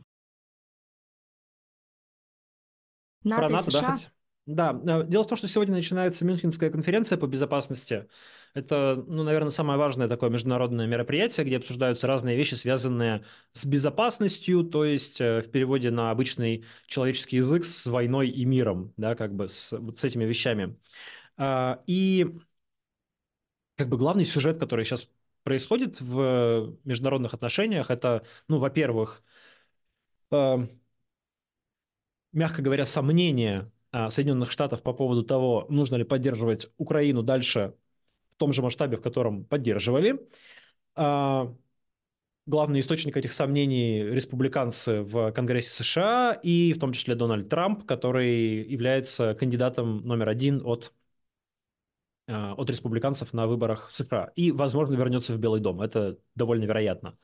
НАТО 3.23 3.41
Про 3.41 3.49
НАТО, 3.49 3.71
США... 3.71 3.97
да, 4.45 4.73
да, 4.73 4.99
э, 4.99 5.07
дело 5.07 5.23
в 5.23 5.27
том, 5.27 5.37
что 5.37 5.47
сегодня 5.47 5.75
начинается 5.75 6.25
Мюнхенская 6.25 6.69
конференция 6.69 7.17
по 7.17 7.27
безопасности. 7.27 8.07
Это, 8.57 9.03
ну, 9.05 9.21
наверное, 9.21 9.51
самое 9.51 9.77
важное 9.77 10.07
такое 10.07 10.31
международное 10.31 10.87
мероприятие, 10.87 11.45
где 11.45 11.57
обсуждаются 11.57 12.07
разные 12.07 12.35
вещи, 12.35 12.55
связанные 12.55 13.23
с 13.53 13.65
безопасностью, 13.65 14.63
то 14.63 14.83
есть 14.83 15.21
э, 15.21 15.43
в 15.43 15.51
переводе 15.51 15.91
на 15.91 16.09
обычный 16.09 16.65
человеческий 16.87 17.37
язык 17.37 17.65
с 17.65 17.85
войной 17.85 18.29
и 18.29 18.45
миром, 18.45 18.93
да, 18.97 19.13
как 19.13 19.35
бы 19.35 19.47
с, 19.47 19.77
вот 19.77 19.99
с 19.99 20.03
этими 20.03 20.25
вещами. 20.25 20.75
А, 21.37 21.83
и 21.85 22.25
как 23.75 23.89
бы 23.89 23.97
главный 23.97 24.25
сюжет, 24.25 24.59
который 24.59 24.85
сейчас 24.85 25.07
происходит 25.43 26.01
в 26.01 26.77
международных 26.83 27.35
отношениях, 27.35 27.91
это, 27.91 28.25
ну, 28.47 28.57
во-первых, 28.57 29.23
э, 30.31 30.67
мягко 32.31 32.61
говоря, 32.63 32.85
сомнения 32.87 33.71
а, 33.91 34.09
Соединенных 34.09 34.51
Штатов 34.51 34.81
по 34.83 34.93
поводу 34.93 35.23
того, 35.23 35.67
нужно 35.69 35.95
ли 35.95 36.03
поддерживать 36.03 36.67
Украину 36.77 37.21
дальше 37.23 37.75
том 38.37 38.53
же 38.53 38.61
масштабе, 38.61 38.97
в 38.97 39.01
котором 39.01 39.43
поддерживали. 39.43 40.19
А, 40.95 41.53
главный 42.45 42.79
источник 42.79 43.17
этих 43.17 43.33
сомнений– 43.33 44.03
республиканцы 44.03 45.01
в 45.01 45.31
Конгрессе 45.31 45.71
США 45.83 46.33
и 46.41 46.73
в 46.73 46.79
том 46.79 46.93
числе 46.93 47.15
Дональд 47.15 47.49
Трамп, 47.49 47.85
который 47.85 48.63
является 48.67 49.33
кандидатом 49.35 50.05
номер 50.05 50.29
один 50.29 50.61
от, 50.63 50.93
а, 52.27 52.53
от 52.53 52.69
республиканцев 52.69 53.33
на 53.33 53.47
выборах 53.47 53.91
США 53.91 54.31
и, 54.35 54.51
возможно, 54.51 54.95
вернется 54.95 55.33
в 55.33 55.39
Белый 55.39 55.61
дом. 55.61 55.81
Это 55.81 56.17
довольно 56.35 56.65
вероятно. 56.65 57.17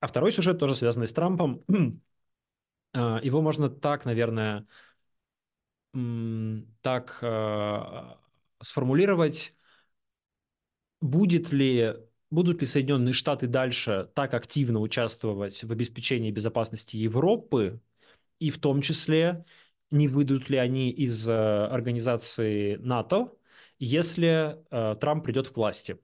А 0.00 0.06
второй 0.06 0.32
сюжет, 0.32 0.58
тоже 0.58 0.74
связанный 0.74 1.08
с 1.08 1.12
Трампом, 1.12 1.64
его 2.94 3.40
можно 3.40 3.70
так, 3.70 4.04
наверное, 4.04 4.66
так 6.82 7.18
сформулировать, 8.60 9.54
будет 11.04 11.52
ли, 11.52 11.94
будут 12.30 12.62
ли 12.62 12.66
Соединенные 12.66 13.12
Штаты 13.12 13.46
дальше 13.46 14.08
так 14.14 14.32
активно 14.32 14.80
участвовать 14.80 15.62
в 15.62 15.70
обеспечении 15.70 16.30
безопасности 16.30 16.96
Европы, 16.96 17.80
и 18.38 18.50
в 18.50 18.58
том 18.58 18.80
числе 18.80 19.44
не 19.90 20.08
выйдут 20.08 20.48
ли 20.48 20.56
они 20.56 20.90
из 20.90 21.28
э, 21.28 21.32
организации 21.32 22.76
НАТО, 22.76 23.32
если 23.78 24.56
э, 24.70 24.96
Трамп 24.98 25.24
придет 25.24 25.50
к 25.50 25.56
власти. 25.58 25.98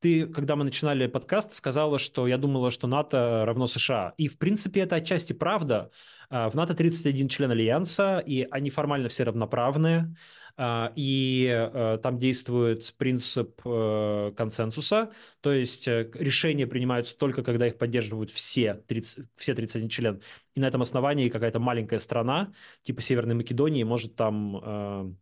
Ты, 0.00 0.26
когда 0.26 0.56
мы 0.56 0.64
начинали 0.64 1.06
подкаст, 1.08 1.52
сказала, 1.52 1.98
что 1.98 2.26
я 2.26 2.38
думала, 2.38 2.70
что 2.70 2.86
НАТО 2.86 3.44
равно 3.46 3.66
США. 3.66 4.14
И, 4.16 4.28
в 4.28 4.38
принципе, 4.38 4.80
это 4.80 4.96
отчасти 4.96 5.34
правда. 5.34 5.90
А, 6.30 6.48
в 6.48 6.54
НАТО 6.54 6.74
31 6.74 7.28
член 7.28 7.50
Альянса, 7.50 8.18
и 8.18 8.48
они 8.50 8.70
формально 8.70 9.08
все 9.08 9.24
равноправные. 9.24 10.16
А, 10.56 10.92
и 10.96 11.46
э, 11.48 11.98
там 12.02 12.18
действует 12.18 12.94
принцип 12.98 13.60
э, 13.64 14.32
консенсуса, 14.36 15.12
то 15.40 15.52
есть 15.52 15.88
э, 15.88 16.10
решения 16.14 16.66
принимаются 16.66 17.16
только 17.16 17.42
когда 17.42 17.66
их 17.66 17.78
поддерживают 17.78 18.30
все, 18.30 18.74
30, 18.74 19.26
все 19.36 19.54
31 19.54 19.88
член. 19.88 20.22
И 20.54 20.60
на 20.60 20.66
этом 20.66 20.82
основании 20.82 21.28
какая-то 21.30 21.58
маленькая 21.58 21.98
страна, 21.98 22.52
типа 22.82 23.00
Северной 23.00 23.34
Македонии, 23.34 23.82
может 23.84 24.14
там 24.16 25.16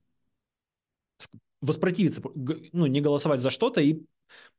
воспротивиться, 1.60 2.22
ну, 2.72 2.86
не 2.86 3.00
голосовать 3.00 3.40
за 3.40 3.50
что-то 3.50 3.80
и 3.80 4.02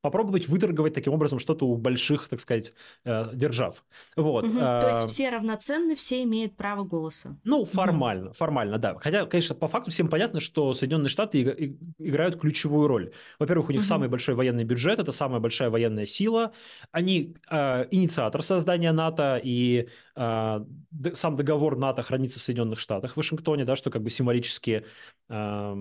попробовать 0.01 0.47
выторговать 0.47 0.93
таким 0.93 1.13
образом 1.13 1.39
что-то 1.39 1.65
у 1.65 1.77
больших, 1.77 2.27
так 2.27 2.39
сказать, 2.39 2.73
э, 3.05 3.29
держав. 3.33 3.83
Вот. 4.15 4.45
Угу. 4.45 4.57
То 4.57 4.91
есть 4.93 5.13
все 5.13 5.29
равноценны, 5.29 5.95
все 5.95 6.23
имеют 6.23 6.55
право 6.55 6.83
голоса. 6.83 7.37
Ну, 7.43 7.65
формально, 7.65 8.27
угу. 8.27 8.33
формально, 8.33 8.77
да. 8.79 8.95
Хотя, 8.99 9.25
конечно, 9.25 9.55
по 9.55 9.67
факту 9.67 9.91
всем 9.91 10.09
понятно, 10.09 10.39
что 10.39 10.73
Соединенные 10.73 11.09
Штаты 11.09 11.77
играют 11.99 12.39
ключевую 12.39 12.87
роль. 12.87 13.13
Во-первых, 13.39 13.69
у 13.69 13.71
них 13.71 13.81
угу. 13.81 13.87
самый 13.87 14.09
большой 14.09 14.35
военный 14.35 14.63
бюджет, 14.63 14.99
это 14.99 15.11
самая 15.11 15.39
большая 15.39 15.69
военная 15.69 16.05
сила. 16.05 16.51
Они 16.91 17.35
э, 17.49 17.87
инициатор 17.91 18.41
создания 18.41 18.91
НАТО, 18.91 19.39
и 19.41 19.87
э, 20.15 20.65
сам 21.13 21.35
договор 21.35 21.77
НАТО 21.77 22.01
хранится 22.01 22.39
в 22.39 22.41
Соединенных 22.41 22.79
Штатах, 22.79 23.13
в 23.13 23.17
Вашингтоне, 23.17 23.65
да, 23.65 23.75
что 23.75 23.91
как 23.91 24.01
бы 24.01 24.09
символически 24.09 24.85
э, 25.29 25.75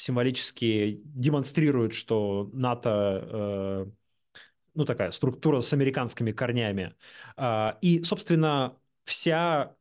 символически 0.00 1.00
демонстрирует, 1.04 1.92
что 1.92 2.48
НАТО, 2.52 3.28
э, 3.30 3.86
ну, 4.74 4.84
такая 4.84 5.10
структура 5.10 5.60
с 5.60 5.72
американскими 5.72 6.32
корнями. 6.32 6.94
Э, 7.36 7.72
и, 7.82 8.02
собственно, 8.02 8.76
вся 9.04 9.76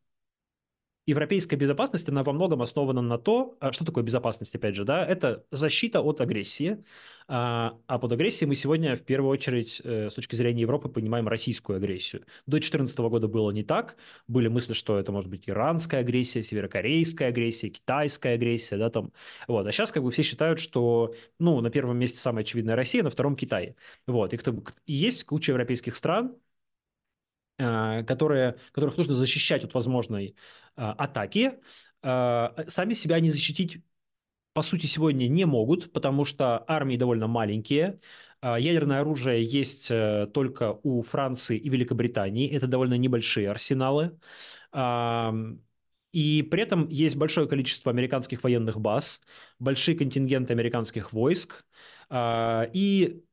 европейская 1.10 1.56
безопасность, 1.56 2.08
она 2.08 2.24
во 2.24 2.34
многом 2.34 2.62
основана 2.62 3.02
на 3.02 3.18
то, 3.18 3.58
а 3.60 3.72
что 3.72 3.86
такое 3.86 4.04
безопасность, 4.04 4.56
опять 4.56 4.76
же, 4.76 4.86
да, 4.86 5.06
это 5.06 5.44
защита 5.52 6.02
от 6.02 6.22
агрессии, 6.22 6.84
а, 7.28 7.78
а 7.88 8.00
под 8.00 8.12
агрессией 8.14 8.48
мы 8.48 8.56
сегодня 8.56 8.96
в 8.96 9.02
первую 9.02 9.32
очередь 9.32 9.82
э, 9.84 10.10
с 10.10 10.14
точки 10.14 10.36
зрения 10.36 10.62
Европы 10.62 10.90
понимаем 10.90 11.28
российскую 11.28 11.78
агрессию. 11.78 12.24
До 12.46 12.54
2014 12.54 12.98
года 13.00 13.28
было 13.28 13.52
не 13.52 13.64
так, 13.64 13.98
были 14.28 14.48
мысли, 14.48 14.74
что 14.74 14.98
это 14.98 15.12
может 15.12 15.30
быть 15.30 15.48
иранская 15.48 16.02
агрессия, 16.02 16.44
северокорейская 16.44 17.30
агрессия, 17.30 17.70
китайская 17.70 18.34
агрессия, 18.34 18.78
да, 18.78 18.90
там, 18.90 19.12
вот, 19.48 19.68
а 19.68 19.72
сейчас 19.72 19.92
как 19.92 20.04
бы 20.04 20.12
все 20.12 20.24
считают, 20.24 20.60
что, 20.60 21.14
ну, 21.40 21.60
на 21.62 21.70
первом 21.70 21.98
месте 21.98 22.18
самая 22.18 22.44
очевидная 22.44 22.76
Россия, 22.76 23.04
на 23.04 23.10
втором 23.10 23.36
Китай, 23.36 23.76
вот, 24.08 24.34
и, 24.34 24.38
кто, 24.38 24.56
есть 24.88 25.24
куча 25.26 25.52
европейских 25.52 25.96
стран, 25.96 26.36
которые, 27.60 28.58
которых 28.72 28.96
нужно 28.98 29.16
защищать 29.16 29.66
от 29.66 29.74
возможной 29.74 30.36
э, 30.78 30.82
атаки, 30.82 31.60
э, 32.02 32.48
сами 32.68 32.94
себя 32.94 33.18
они 33.18 33.30
защитить 33.30 33.84
по 34.54 34.62
сути 34.62 34.86
сегодня 34.86 35.28
не 35.28 35.46
могут, 35.46 35.92
потому 35.92 36.26
что 36.26 36.64
армии 36.68 36.98
довольно 36.98 37.28
маленькие. 37.28 38.00
Ядерное 38.42 39.02
оружие 39.02 39.44
есть 39.44 39.90
только 40.34 40.80
у 40.84 41.02
Франции 41.02 41.58
и 41.58 41.70
Великобритании. 41.70 42.50
Это 42.50 42.68
довольно 42.68 42.96
небольшие 42.96 43.50
арсеналы. 43.50 44.18
И 46.12 46.48
при 46.50 46.62
этом 46.62 46.88
есть 46.90 47.16
большое 47.16 47.48
количество 47.48 47.92
американских 47.92 48.44
военных 48.44 48.80
баз, 48.80 49.22
большие 49.60 49.96
контингенты 49.96 50.54
американских 50.54 51.14
войск. 51.14 51.66
И 52.12 53.24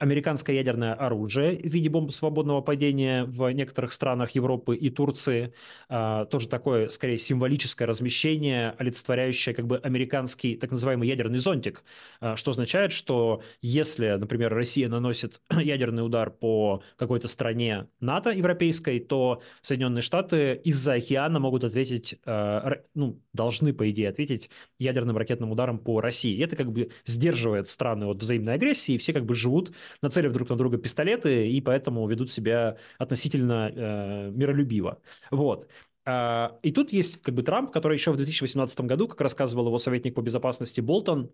американское 0.00 0.56
ядерное 0.56 0.94
оружие 0.94 1.56
в 1.56 1.72
виде 1.72 1.90
бомб 1.90 2.10
свободного 2.10 2.62
падения 2.62 3.24
в 3.24 3.50
некоторых 3.52 3.92
странах 3.92 4.30
Европы 4.30 4.74
и 4.74 4.88
Турции. 4.88 5.52
А, 5.90 6.24
тоже 6.24 6.48
такое, 6.48 6.88
скорее, 6.88 7.18
символическое 7.18 7.86
размещение, 7.86 8.74
олицетворяющее 8.78 9.54
как 9.54 9.66
бы 9.66 9.76
американский 9.76 10.56
так 10.56 10.70
называемый 10.70 11.06
ядерный 11.06 11.38
зонтик, 11.38 11.84
а, 12.20 12.34
что 12.34 12.52
означает, 12.52 12.92
что 12.92 13.42
если, 13.60 14.16
например, 14.16 14.54
Россия 14.54 14.88
наносит 14.88 15.42
ядерный 15.50 16.04
удар 16.04 16.30
по 16.30 16.82
какой-то 16.96 17.28
стране 17.28 17.86
НАТО 18.00 18.30
европейской, 18.30 19.00
то 19.00 19.42
Соединенные 19.60 20.02
Штаты 20.02 20.58
из-за 20.64 20.94
океана 20.94 21.40
могут 21.40 21.62
ответить, 21.62 22.16
а, 22.24 22.78
ну, 22.94 23.20
должны, 23.34 23.74
по 23.74 23.88
идее, 23.90 24.08
ответить 24.08 24.48
ядерным 24.78 25.18
ракетным 25.18 25.52
ударом 25.52 25.78
по 25.78 26.00
России. 26.00 26.34
И 26.34 26.40
это 26.40 26.56
как 26.56 26.72
бы 26.72 26.90
сдерживает 27.04 27.68
страны 27.68 28.06
от 28.06 28.22
взаимной 28.22 28.54
агрессии, 28.54 28.94
и 28.94 28.98
все 28.98 29.12
как 29.12 29.26
бы 29.26 29.34
живут 29.34 29.72
нацелив 30.02 30.32
друг 30.32 30.48
на 30.50 30.56
друга 30.56 30.78
пистолеты, 30.78 31.48
и 31.48 31.60
поэтому 31.60 32.06
ведут 32.08 32.32
себя 32.32 32.76
относительно 32.98 33.70
э, 33.74 34.30
миролюбиво. 34.30 35.00
Вот. 35.30 35.68
А, 36.04 36.58
и 36.62 36.72
тут 36.72 36.92
есть 36.92 37.20
как 37.22 37.34
бы 37.34 37.42
Трамп, 37.42 37.70
который 37.70 37.94
еще 37.94 38.12
в 38.12 38.16
2018 38.16 38.80
году, 38.80 39.08
как 39.08 39.20
рассказывал 39.20 39.66
его 39.66 39.78
советник 39.78 40.14
по 40.14 40.22
безопасности 40.22 40.80
Болтон, 40.80 41.30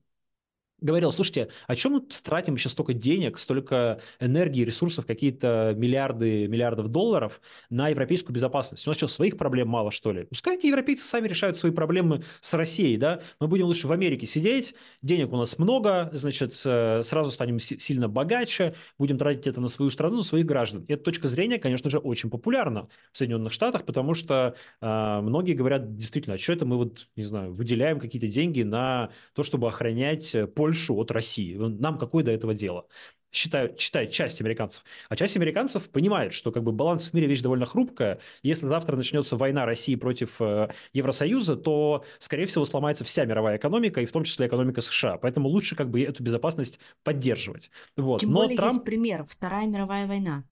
говорил, 0.80 1.10
слушайте, 1.10 1.48
о 1.66 1.74
чем 1.74 1.92
мы 1.92 2.00
тратим 2.00 2.54
еще 2.54 2.68
столько 2.68 2.92
денег, 2.92 3.38
столько 3.38 4.00
энергии, 4.20 4.62
ресурсов, 4.62 5.06
какие-то 5.06 5.74
миллиарды, 5.76 6.46
миллиардов 6.48 6.88
долларов 6.88 7.40
на 7.70 7.88
европейскую 7.88 8.34
безопасность? 8.34 8.86
У 8.86 8.90
нас 8.90 8.96
что, 8.96 9.06
своих 9.06 9.38
проблем 9.38 9.68
мало, 9.68 9.90
что 9.90 10.12
ли? 10.12 10.24
Пускай 10.24 10.56
эти 10.56 10.66
европейцы 10.66 11.06
сами 11.06 11.28
решают 11.28 11.56
свои 11.56 11.72
проблемы 11.72 12.24
с 12.40 12.52
Россией, 12.54 12.98
да? 12.98 13.22
Мы 13.40 13.48
будем 13.48 13.66
лучше 13.66 13.88
в 13.88 13.92
Америке 13.92 14.26
сидеть, 14.26 14.74
денег 15.02 15.32
у 15.32 15.36
нас 15.36 15.58
много, 15.58 16.10
значит, 16.12 16.60
э, 16.64 17.02
сразу 17.02 17.30
станем 17.30 17.58
сильно 17.58 18.08
богаче, 18.08 18.74
будем 18.98 19.16
тратить 19.16 19.46
это 19.46 19.60
на 19.60 19.68
свою 19.68 19.90
страну, 19.90 20.18
на 20.18 20.22
своих 20.22 20.44
граждан. 20.44 20.84
И 20.88 20.92
эта 20.92 21.02
точка 21.02 21.28
зрения, 21.28 21.58
конечно 21.58 21.88
же, 21.88 21.98
очень 21.98 22.28
популярна 22.28 22.88
в 23.12 23.16
Соединенных 23.16 23.52
Штатах, 23.52 23.84
потому 23.86 24.12
что 24.12 24.56
э, 24.82 25.20
многие 25.22 25.54
говорят, 25.54 25.96
действительно, 25.96 26.34
а 26.34 26.38
что 26.38 26.52
это 26.52 26.66
мы 26.66 26.76
вот, 26.76 27.08
не 27.16 27.24
знаю, 27.24 27.54
выделяем 27.54 27.98
какие-то 27.98 28.28
деньги 28.28 28.62
на 28.62 29.10
то, 29.34 29.42
чтобы 29.42 29.68
охранять 29.68 30.36
поле 30.54 30.65
Польшу 30.66 30.96
от 30.96 31.12
России. 31.12 31.54
Нам 31.54 31.96
какое 31.96 32.24
до 32.24 32.32
этого 32.32 32.52
дело? 32.52 32.86
Считают, 33.30 33.78
считает 33.78 34.10
часть 34.10 34.40
американцев. 34.40 34.82
А 35.08 35.14
часть 35.14 35.36
американцев 35.36 35.88
понимает, 35.90 36.32
что 36.34 36.50
как 36.50 36.64
бы 36.64 36.72
баланс 36.72 37.10
в 37.10 37.14
мире 37.14 37.28
вещь 37.28 37.40
довольно 37.40 37.66
хрупкая. 37.66 38.18
Если 38.42 38.66
завтра 38.66 38.96
начнется 38.96 39.36
война 39.36 39.64
России 39.64 39.94
против 39.94 40.40
э, 40.40 40.68
Евросоюза, 40.92 41.54
то, 41.54 42.04
скорее 42.18 42.46
всего, 42.46 42.64
сломается 42.64 43.04
вся 43.04 43.26
мировая 43.26 43.58
экономика, 43.58 44.00
и 44.00 44.06
в 44.06 44.12
том 44.12 44.24
числе 44.24 44.48
экономика 44.48 44.80
США. 44.80 45.18
Поэтому 45.18 45.48
лучше 45.48 45.76
как 45.76 45.88
бы 45.88 46.02
эту 46.02 46.24
безопасность 46.24 46.80
поддерживать. 47.04 47.70
Вот. 47.96 48.22
Тем 48.22 48.32
Но 48.32 48.40
более 48.40 48.56
Трамп... 48.56 48.72
есть 48.72 48.84
пример. 48.84 49.24
Вторая 49.24 49.66
мировая 49.66 50.08
война. 50.08 50.42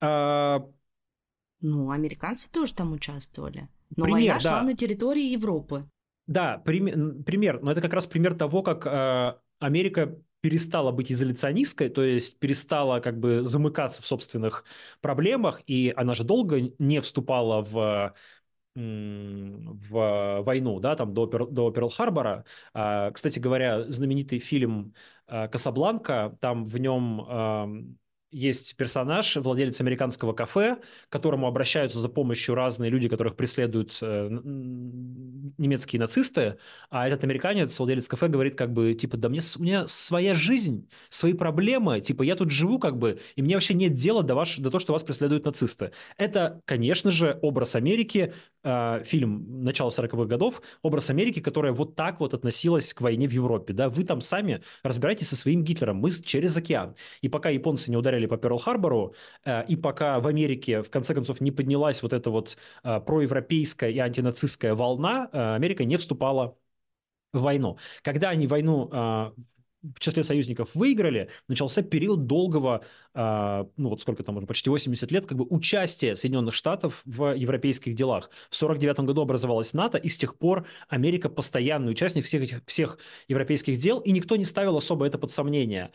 А... 0.00 0.64
Ну, 1.60 1.90
американцы 1.90 2.50
тоже 2.50 2.74
там 2.74 2.92
участвовали. 2.92 3.68
Но 3.94 4.04
пример, 4.04 4.20
война 4.20 4.40
шла 4.40 4.60
да. 4.60 4.62
на 4.62 4.74
территории 4.74 5.24
Европы. 5.24 5.84
Да, 6.30 6.58
пример, 6.58 7.60
но 7.60 7.72
это 7.72 7.80
как 7.80 7.92
раз 7.92 8.06
пример 8.06 8.36
того, 8.36 8.62
как 8.62 8.86
э, 8.86 9.34
Америка 9.58 10.16
перестала 10.40 10.92
быть 10.92 11.10
изоляционисткой, 11.10 11.88
то 11.88 12.04
есть 12.04 12.38
перестала 12.38 13.00
как 13.00 13.18
бы 13.18 13.42
замыкаться 13.42 14.00
в 14.00 14.06
собственных 14.06 14.64
проблемах, 15.00 15.60
и 15.66 15.92
она 15.96 16.14
же 16.14 16.22
долго 16.22 16.70
не 16.78 17.00
вступала 17.00 17.62
в 17.62 18.14
в 18.76 20.42
войну, 20.46 20.78
да, 20.78 20.94
там 20.94 21.12
до, 21.12 21.26
до 21.26 21.70
Перл-Харбора. 21.72 22.44
А, 22.72 23.10
кстати 23.10 23.40
говоря, 23.40 23.90
знаменитый 23.90 24.38
фильм 24.38 24.94
э, 25.26 25.48
«Касабланка», 25.48 26.36
там 26.40 26.64
в 26.64 26.78
нем 26.78 27.96
есть 28.30 28.76
персонаж, 28.76 29.36
владелец 29.36 29.80
американского 29.80 30.32
кафе, 30.32 30.76
к 31.08 31.12
которому 31.12 31.46
обращаются 31.46 31.98
за 31.98 32.08
помощью 32.08 32.54
разные 32.54 32.90
люди, 32.90 33.08
которых 33.08 33.36
преследуют 33.36 33.98
э, 34.02 34.28
немецкие 35.58 36.00
нацисты, 36.00 36.56
а 36.90 37.06
этот 37.06 37.24
американец, 37.24 37.78
владелец 37.78 38.08
кафе, 38.08 38.28
говорит 38.28 38.56
как 38.56 38.72
бы, 38.72 38.94
типа, 38.94 39.16
да 39.16 39.28
мне, 39.28 39.40
у 39.58 39.62
меня 39.62 39.86
своя 39.88 40.36
жизнь, 40.36 40.88
свои 41.08 41.32
проблемы, 41.32 42.00
типа, 42.00 42.22
я 42.22 42.36
тут 42.36 42.50
живу 42.50 42.78
как 42.78 42.98
бы, 42.98 43.20
и 43.36 43.42
мне 43.42 43.54
вообще 43.54 43.74
нет 43.74 43.94
дела 43.94 44.22
до, 44.22 44.34
ваш, 44.34 44.56
до 44.58 44.70
того, 44.70 44.78
что 44.78 44.92
вас 44.92 45.02
преследуют 45.02 45.44
нацисты. 45.44 45.92
Это, 46.16 46.60
конечно 46.64 47.10
же, 47.10 47.38
образ 47.42 47.74
Америки, 47.74 48.32
э, 48.62 49.02
фильм 49.04 49.64
начала 49.64 49.90
40-х 49.90 50.24
годов, 50.24 50.62
образ 50.82 51.10
Америки, 51.10 51.40
которая 51.40 51.72
вот 51.72 51.96
так 51.96 52.20
вот 52.20 52.34
относилась 52.34 52.94
к 52.94 53.00
войне 53.00 53.28
в 53.28 53.32
Европе, 53.32 53.72
да, 53.72 53.88
вы 53.88 54.04
там 54.04 54.20
сами 54.20 54.62
разбирайтесь 54.82 55.28
со 55.28 55.36
своим 55.36 55.64
Гитлером, 55.64 55.96
мы 55.96 56.10
через 56.10 56.56
океан. 56.56 56.94
И 57.22 57.28
пока 57.28 57.50
японцы 57.50 57.90
не 57.90 57.96
ударили 57.96 58.19
ударили 58.20 58.26
по 58.26 58.36
Перл-Харбору, 58.36 59.14
э, 59.44 59.64
и 59.68 59.76
пока 59.76 60.20
в 60.20 60.26
Америке, 60.26 60.82
в 60.82 60.90
конце 60.90 61.14
концов, 61.14 61.40
не 61.40 61.50
поднялась 61.50 62.02
вот 62.02 62.12
эта 62.12 62.30
вот 62.30 62.56
э, 62.84 63.00
проевропейская 63.00 63.90
и 63.90 63.98
антинацистская 63.98 64.74
волна, 64.74 65.28
э, 65.32 65.54
Америка 65.56 65.84
не 65.84 65.96
вступала 65.96 66.56
в 67.32 67.40
войну. 67.40 67.78
Когда 68.02 68.30
они 68.30 68.46
войну 68.46 68.88
в 69.94 69.98
числе 69.98 70.24
союзников 70.24 70.74
выиграли, 70.74 71.28
начался 71.48 71.82
период 71.82 72.26
долгого, 72.26 72.84
ну 73.14 73.88
вот 73.88 74.02
сколько 74.02 74.22
там 74.22 74.36
уже, 74.36 74.46
почти 74.46 74.68
80 74.68 75.10
лет, 75.10 75.26
как 75.26 75.38
бы 75.38 75.46
участия 75.48 76.16
Соединенных 76.16 76.54
Штатов 76.54 77.00
в 77.06 77.34
европейских 77.34 77.94
делах. 77.94 78.30
В 78.50 78.56
49 78.56 79.00
году 79.06 79.22
образовалась 79.22 79.72
НАТО, 79.72 79.96
и 79.96 80.08
с 80.10 80.18
тех 80.18 80.36
пор 80.36 80.66
Америка 80.88 81.30
постоянный 81.30 81.92
участник 81.92 82.26
всех 82.26 82.42
этих 82.42 82.62
всех 82.66 82.98
европейских 83.28 83.78
дел, 83.78 84.00
и 84.00 84.12
никто 84.12 84.36
не 84.36 84.44
ставил 84.44 84.76
особо 84.76 85.06
это 85.06 85.18
под 85.18 85.30
сомнение. 85.32 85.92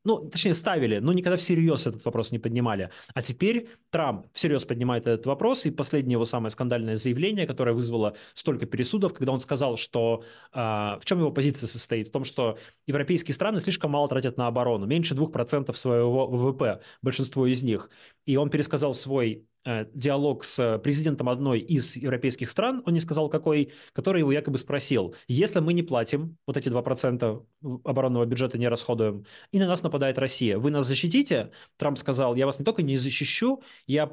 Э, 0.00 0.08
ну, 0.08 0.28
точнее, 0.30 0.54
ставили, 0.54 0.98
но 0.98 1.12
никогда 1.12 1.36
всерьез 1.36 1.86
этот 1.86 2.04
вопрос 2.04 2.32
не 2.32 2.38
поднимали. 2.38 2.90
А 3.14 3.22
теперь 3.22 3.68
Трамп 3.90 4.26
всерьез 4.32 4.64
поднимает 4.64 5.06
этот 5.06 5.26
вопрос, 5.26 5.66
и 5.66 5.70
последнее 5.70 6.14
его 6.14 6.24
самое 6.24 6.50
скандальное 6.50 6.96
заявление, 6.96 7.46
которое 7.46 7.72
вызвало 7.72 8.16
столько 8.34 8.66
пересудов, 8.66 9.12
когда 9.12 9.32
он 9.32 9.40
сказал, 9.40 9.76
что 9.76 10.24
э, 10.52 10.58
в 10.58 11.02
чем 11.04 11.18
его 11.18 11.30
позиция 11.30 11.66
состоит? 11.66 12.08
В 12.08 12.12
том, 12.12 12.24
что 12.24 12.58
европейские 12.86 13.34
страны 13.34 13.60
слишком 13.60 13.90
мало 13.90 14.08
тратят 14.08 14.36
на 14.36 14.46
оборону, 14.46 14.86
меньше 14.86 15.14
2% 15.14 15.72
своего 15.74 16.26
ВВП, 16.26 16.80
большинство 17.02 17.46
из 17.46 17.62
них. 17.62 17.90
И 18.26 18.36
он 18.36 18.50
пересказал 18.50 18.94
свой 18.94 19.46
э, 19.59 19.59
диалог 19.64 20.44
с 20.44 20.78
президентом 20.78 21.28
одной 21.28 21.60
из 21.60 21.96
европейских 21.96 22.50
стран, 22.50 22.82
он 22.86 22.94
не 22.94 23.00
сказал 23.00 23.28
какой, 23.28 23.72
который 23.92 24.20
его 24.20 24.32
якобы 24.32 24.58
спросил, 24.58 25.14
если 25.28 25.60
мы 25.60 25.72
не 25.72 25.82
платим, 25.82 26.38
вот 26.46 26.56
эти 26.56 26.68
2% 26.68 27.46
оборонного 27.84 28.24
бюджета 28.24 28.58
не 28.58 28.68
расходуем, 28.68 29.26
и 29.52 29.58
на 29.58 29.66
нас 29.66 29.82
нападает 29.82 30.18
Россия, 30.18 30.58
вы 30.58 30.70
нас 30.70 30.86
защитите? 30.86 31.50
Трамп 31.76 31.98
сказал, 31.98 32.34
я 32.34 32.46
вас 32.46 32.58
не 32.58 32.64
только 32.64 32.82
не 32.82 32.96
защищу, 32.96 33.62
я 33.86 34.10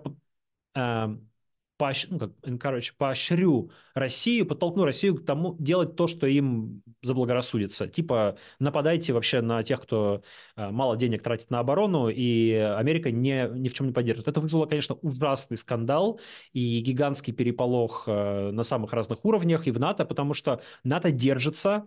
э, 0.75 1.17
поощ... 1.77 2.07
ну, 2.09 2.19
как, 2.19 2.31
encourage, 2.43 2.91
поощрю 2.97 3.71
Россию, 3.93 4.45
подтолкну 4.45 4.83
Россию 4.83 5.15
к 5.15 5.25
тому 5.25 5.55
делать 5.59 5.95
то, 5.95 6.07
что 6.07 6.27
им 6.27 6.81
заблагорассудится. 7.01 7.87
Типа 7.87 8.37
нападайте 8.59 9.13
вообще 9.13 9.41
на 9.41 9.63
тех, 9.63 9.81
кто 9.81 10.23
э, 10.55 10.69
мало 10.69 10.97
денег 10.97 11.23
тратит 11.23 11.49
на 11.49 11.59
оборону, 11.59 12.09
и 12.09 12.51
Америка 12.51 13.11
не, 13.11 13.47
ни 13.53 13.67
в 13.69 13.73
чем 13.73 13.87
не 13.87 13.93
поддержит. 13.93 14.27
Это 14.27 14.39
вызвало, 14.41 14.65
конечно, 14.65 14.95
ужасный 14.95 15.57
скандал 15.57 16.19
и 16.53 16.79
гигантский 16.81 17.33
переполох 17.33 18.03
э, 18.07 18.51
на 18.51 18.63
самых 18.63 18.93
разных 18.93 19.23
уровнях 19.25 19.67
и 19.67 19.71
в 19.71 19.79
НАТО, 19.79 20.05
потому 20.05 20.33
что 20.33 20.61
НАТО 20.83 21.11
держится 21.11 21.85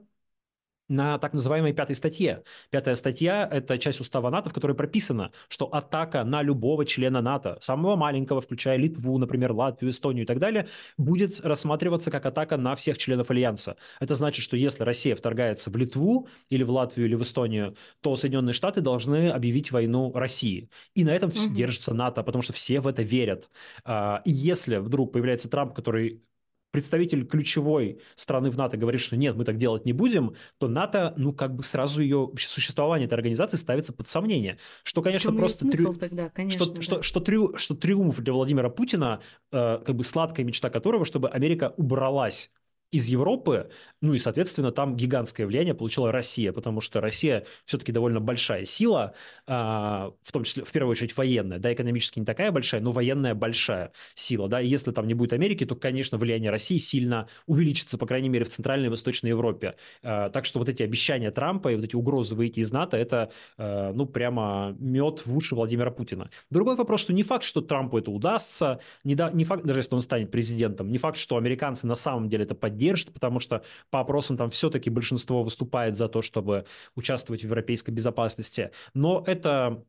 на 0.91 1.19
так 1.19 1.33
называемой 1.33 1.73
пятой 1.73 1.97
статье. 1.97 2.43
Пятая 2.71 2.97
статья– 2.97 3.49
это 3.51 3.79
часть 3.79 4.01
устава 4.01 4.29
НАТО, 4.29 4.51
в 4.51 4.53
которой 4.53 4.77
прописано, 4.77 5.31
что 5.49 5.67
атака 5.67 6.25
на 6.25 6.43
любого 6.43 6.85
члена 6.85 7.23
НАТО, 7.23 7.59
самого 7.61 7.97
маленького, 7.97 8.41
включая 8.41 8.77
Литву, 8.77 9.17
например, 9.17 9.53
Латвию, 9.53 9.91
Эстонию 9.91 10.25
и 10.25 10.27
так 10.27 10.39
далее, 10.39 10.67
будет 10.99 11.41
рассматриваться 11.41 12.11
как 12.11 12.27
атака 12.27 12.57
на 12.57 12.75
всех 12.75 12.99
членов 12.99 13.31
Альянса. 13.31 13.77
Это 14.01 14.15
значит, 14.15 14.45
что 14.45 14.57
если 14.57 14.83
Россия 14.83 15.15
вторгается 15.15 15.71
в 15.71 15.77
Литву 15.77 16.29
или 16.49 16.65
в 16.65 16.71
Латвию 16.71 17.07
или 17.07 17.15
в 17.15 17.23
Эстонию, 17.23 17.77
то 18.01 18.17
Соединенные 18.17 18.53
Штаты 18.53 18.81
должны 18.81 19.31
объявить 19.31 19.71
войну 19.71 20.13
России. 20.13 20.69
И 20.95 21.05
на 21.05 21.11
этом 21.11 21.31
угу. 21.31 21.55
держится 21.55 21.95
НАТО, 21.95 22.23
потому 22.25 22.43
что 22.43 22.53
все 22.53 22.81
в 22.81 22.87
это 22.89 23.03
верят. 23.03 23.49
А, 23.85 24.23
и 24.25 24.33
если 24.33 24.77
вдруг 24.79 25.13
появляется 25.13 25.49
Трамп, 25.49 25.73
который 25.73 26.23
представитель 26.71 27.27
ключевой 27.27 28.01
страны 28.17 28.51
в 28.51 28.57
НАТО 28.57 28.77
говорит, 28.77 29.01
что 29.01 29.17
нет, 29.17 29.37
мы 29.37 29.45
так 29.45 29.59
делать 29.59 29.85
не 29.85 29.93
будем, 29.93 30.35
то 30.59 30.69
НАТО, 30.69 31.15
ну, 31.17 31.33
как 31.33 31.55
бы 31.55 31.63
сразу 31.63 32.03
ее 32.03 32.31
существование 32.39 33.07
этой 33.07 33.15
организации 33.15 33.57
ставится 33.57 33.93
под 33.93 34.09
сомнение. 34.09 34.59
Что, 34.83 35.03
конечно, 35.03 35.33
просто... 35.33 35.69
Трю... 35.69 35.95
тогда, 35.95 36.31
конечно, 36.31 36.65
что, 36.65 36.75
да. 36.75 36.83
что, 36.83 37.03
что, 37.03 37.21
трю... 37.21 37.57
что 37.57 37.75
триумф 37.75 38.21
для 38.21 38.33
Владимира 38.33 38.71
Путина, 38.71 39.21
э, 39.53 39.79
как 39.85 39.97
бы 39.97 40.05
сладкая 40.05 40.47
мечта 40.47 40.71
которого, 40.71 41.05
чтобы 41.05 41.29
Америка 41.29 41.75
убралась 41.77 42.51
из 42.91 43.07
Европы, 43.07 43.71
ну 44.01 44.15
и, 44.15 44.19
соответственно, 44.19 44.73
там 44.73 44.97
гигантское 44.97 45.47
влияние 45.47 45.75
получила 45.75 46.11
Россия, 46.11 46.53
потому 46.53 46.81
что 46.81 47.01
Россия 47.01 47.45
все-таки 47.65 47.93
довольно 47.93 48.21
большая 48.21 48.65
сила, 48.65 49.15
а, 49.47 50.13
в 50.23 50.33
том 50.33 50.45
числе, 50.45 50.65
в 50.65 50.73
первую 50.73 50.93
очередь, 50.93 51.17
военная, 51.17 51.59
да, 51.59 51.73
экономически 51.73 52.19
не 52.19 52.25
такая 52.25 52.51
большая, 52.51 52.81
но 52.81 52.93
военная 52.93 53.35
большая 53.35 53.93
сила, 54.15 54.49
да, 54.49 54.61
и 54.61 54.67
если 54.67 54.91
там 54.93 55.07
не 55.07 55.15
будет 55.15 55.33
Америки, 55.33 55.65
то, 55.65 55.77
конечно, 55.77 56.19
влияние 56.19 56.51
России 56.51 56.79
сильно 56.79 57.29
увеличится, 57.47 57.99
по 57.99 58.07
крайней 58.07 58.29
мере, 58.29 58.45
в 58.45 58.49
Центральной 58.49 58.87
и 58.87 58.91
Восточной 58.91 59.29
Европе. 59.29 59.77
А, 60.03 60.31
так 60.31 60.45
что 60.45 60.59
вот 60.59 60.69
эти 60.69 60.83
обещания 60.83 61.31
Трампа 61.31 61.71
и 61.71 61.77
вот 61.77 61.85
эти 61.85 61.95
угрозы 61.95 62.35
выйти 62.35 62.61
из 62.61 62.73
НАТО, 62.73 62.97
это, 62.97 63.31
а, 63.57 63.93
ну, 63.93 64.07
прямо 64.07 64.75
мед 64.81 65.27
в 65.27 65.37
уши 65.37 65.55
Владимира 65.55 65.91
Путина. 65.91 66.31
Другой 66.51 66.75
вопрос, 66.77 67.03
что 67.03 67.13
не 67.13 67.23
факт, 67.23 67.45
что 67.45 67.61
Трампу 67.61 67.99
это 67.99 68.11
удастся, 68.11 68.81
не, 69.05 69.15
да, 69.15 69.31
не 69.31 69.45
факт, 69.45 69.65
даже 69.65 69.81
если 69.81 69.95
он 69.95 70.01
станет 70.01 70.31
президентом, 70.31 70.91
не 70.91 70.99
факт, 70.99 71.19
что 71.19 71.37
американцы 71.37 71.87
на 71.87 71.95
самом 71.95 72.29
деле 72.29 72.45
это 72.45 72.55
поддержат, 72.55 72.80
поддержит, 72.81 73.13
потому 73.13 73.41
что 73.41 73.63
по 73.91 74.01
опросам 74.01 74.37
там 74.37 74.51
все-таки 74.51 74.91
большинство 74.91 75.43
выступает 75.43 75.97
за 75.97 76.09
то, 76.09 76.23
чтобы 76.23 76.65
участвовать 76.95 77.43
в 77.43 77.45
европейской 77.45 77.91
безопасности. 77.91 78.71
Но 78.95 79.23
это 79.27 79.85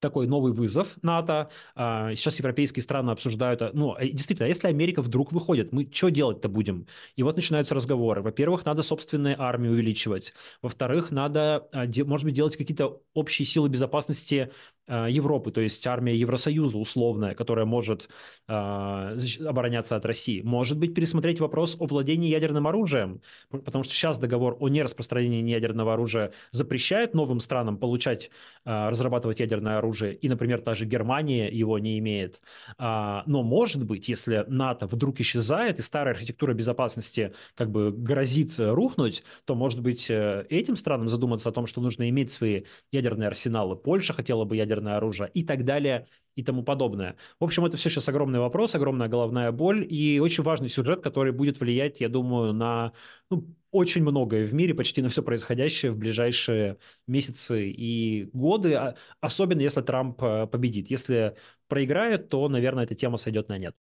такой 0.00 0.26
новый 0.26 0.52
вызов 0.52 0.96
НАТО. 1.02 1.50
А, 1.74 2.14
сейчас 2.14 2.38
европейские 2.38 2.82
страны 2.82 3.10
обсуждают, 3.10 3.62
а, 3.62 3.70
ну, 3.72 3.96
э, 3.96 4.08
действительно, 4.08 4.46
а 4.46 4.48
если 4.48 4.68
Америка 4.68 5.02
вдруг 5.02 5.32
выходит, 5.32 5.72
мы 5.72 5.88
что 5.90 6.10
делать-то 6.10 6.48
будем? 6.48 6.86
И 7.16 7.22
вот 7.22 7.36
начинаются 7.36 7.74
разговоры. 7.74 8.22
Во-первых, 8.22 8.64
надо 8.64 8.82
собственные 8.82 9.36
армии 9.38 9.68
увеличивать. 9.68 10.34
Во-вторых, 10.62 11.10
надо, 11.10 11.68
может 12.04 12.24
быть, 12.24 12.34
делать 12.34 12.56
какие-то 12.56 13.00
общие 13.14 13.46
силы 13.46 13.68
безопасности 13.68 14.50
Европы, 14.88 15.50
то 15.50 15.60
есть 15.60 15.84
армия 15.86 16.14
Евросоюза 16.14 16.78
условная, 16.78 17.34
которая 17.34 17.66
может 17.66 18.08
обороняться 18.46 19.96
от 19.96 20.06
России. 20.06 20.42
Может 20.42 20.78
быть, 20.78 20.94
пересмотреть 20.94 21.40
вопрос 21.40 21.76
о 21.80 21.86
владении 21.86 22.28
ядерным 22.28 22.68
оружием, 22.68 23.20
потому 23.50 23.82
что 23.82 23.94
сейчас 23.94 24.18
договор 24.18 24.56
о 24.60 24.68
нераспространении 24.68 25.50
ядерного 25.50 25.94
оружия 25.94 26.32
запрещает 26.52 27.14
новым 27.14 27.40
странам 27.40 27.78
получать, 27.78 28.30
разрабатывать 28.64 29.40
ядерное 29.40 29.78
оружие, 29.78 29.85
оружие, 29.86 30.14
и, 30.14 30.28
например, 30.28 30.60
та 30.60 30.74
же 30.74 30.84
Германия 30.84 31.48
его 31.48 31.78
не 31.78 31.98
имеет. 31.98 32.42
А, 32.78 33.22
но, 33.26 33.42
может 33.42 33.84
быть, 33.84 34.08
если 34.08 34.44
НАТО 34.48 34.86
вдруг 34.86 35.20
исчезает, 35.20 35.78
и 35.78 35.82
старая 35.82 36.14
архитектура 36.14 36.52
безопасности 36.54 37.32
как 37.54 37.70
бы 37.70 37.92
грозит 37.92 38.54
рухнуть, 38.58 39.22
то, 39.44 39.54
может 39.54 39.80
быть, 39.80 40.10
э, 40.10 40.46
этим 40.50 40.76
странам 40.76 41.08
задуматься 41.08 41.48
о 41.48 41.52
том, 41.52 41.66
что 41.66 41.80
нужно 41.80 42.08
иметь 42.08 42.32
свои 42.32 42.62
ядерные 42.92 43.28
арсеналы. 43.28 43.76
Польша 43.76 44.12
хотела 44.12 44.44
бы 44.44 44.56
ядерное 44.56 44.96
оружие 44.96 45.30
и 45.34 45.44
так 45.44 45.64
далее, 45.64 46.06
и 46.34 46.42
тому 46.42 46.62
подобное. 46.62 47.16
В 47.40 47.44
общем, 47.44 47.64
это 47.64 47.76
все 47.76 47.88
сейчас 47.88 48.08
огромный 48.08 48.40
вопрос, 48.40 48.74
огромная 48.74 49.08
головная 49.08 49.52
боль 49.52 49.86
и 49.88 50.20
очень 50.20 50.44
важный 50.44 50.68
сюжет, 50.68 51.02
который 51.02 51.32
будет 51.32 51.60
влиять, 51.60 52.00
я 52.00 52.08
думаю, 52.08 52.52
на 52.52 52.92
ну, 53.30 53.46
очень 53.76 54.02
многое 54.02 54.46
в 54.46 54.54
мире, 54.54 54.74
почти 54.74 55.02
на 55.02 55.08
все 55.08 55.22
происходящее 55.22 55.92
в 55.92 55.98
ближайшие 55.98 56.78
месяцы 57.06 57.70
и 57.70 58.24
годы, 58.32 58.74
а, 58.74 58.96
особенно 59.20 59.60
если 59.60 59.82
Трамп 59.82 60.22
э, 60.22 60.46
победит. 60.46 60.90
Если 60.90 61.36
проиграет, 61.68 62.28
то, 62.28 62.48
наверное, 62.48 62.84
эта 62.84 62.94
тема 62.94 63.16
сойдет 63.18 63.48
на 63.48 63.58
нет. 63.58 63.76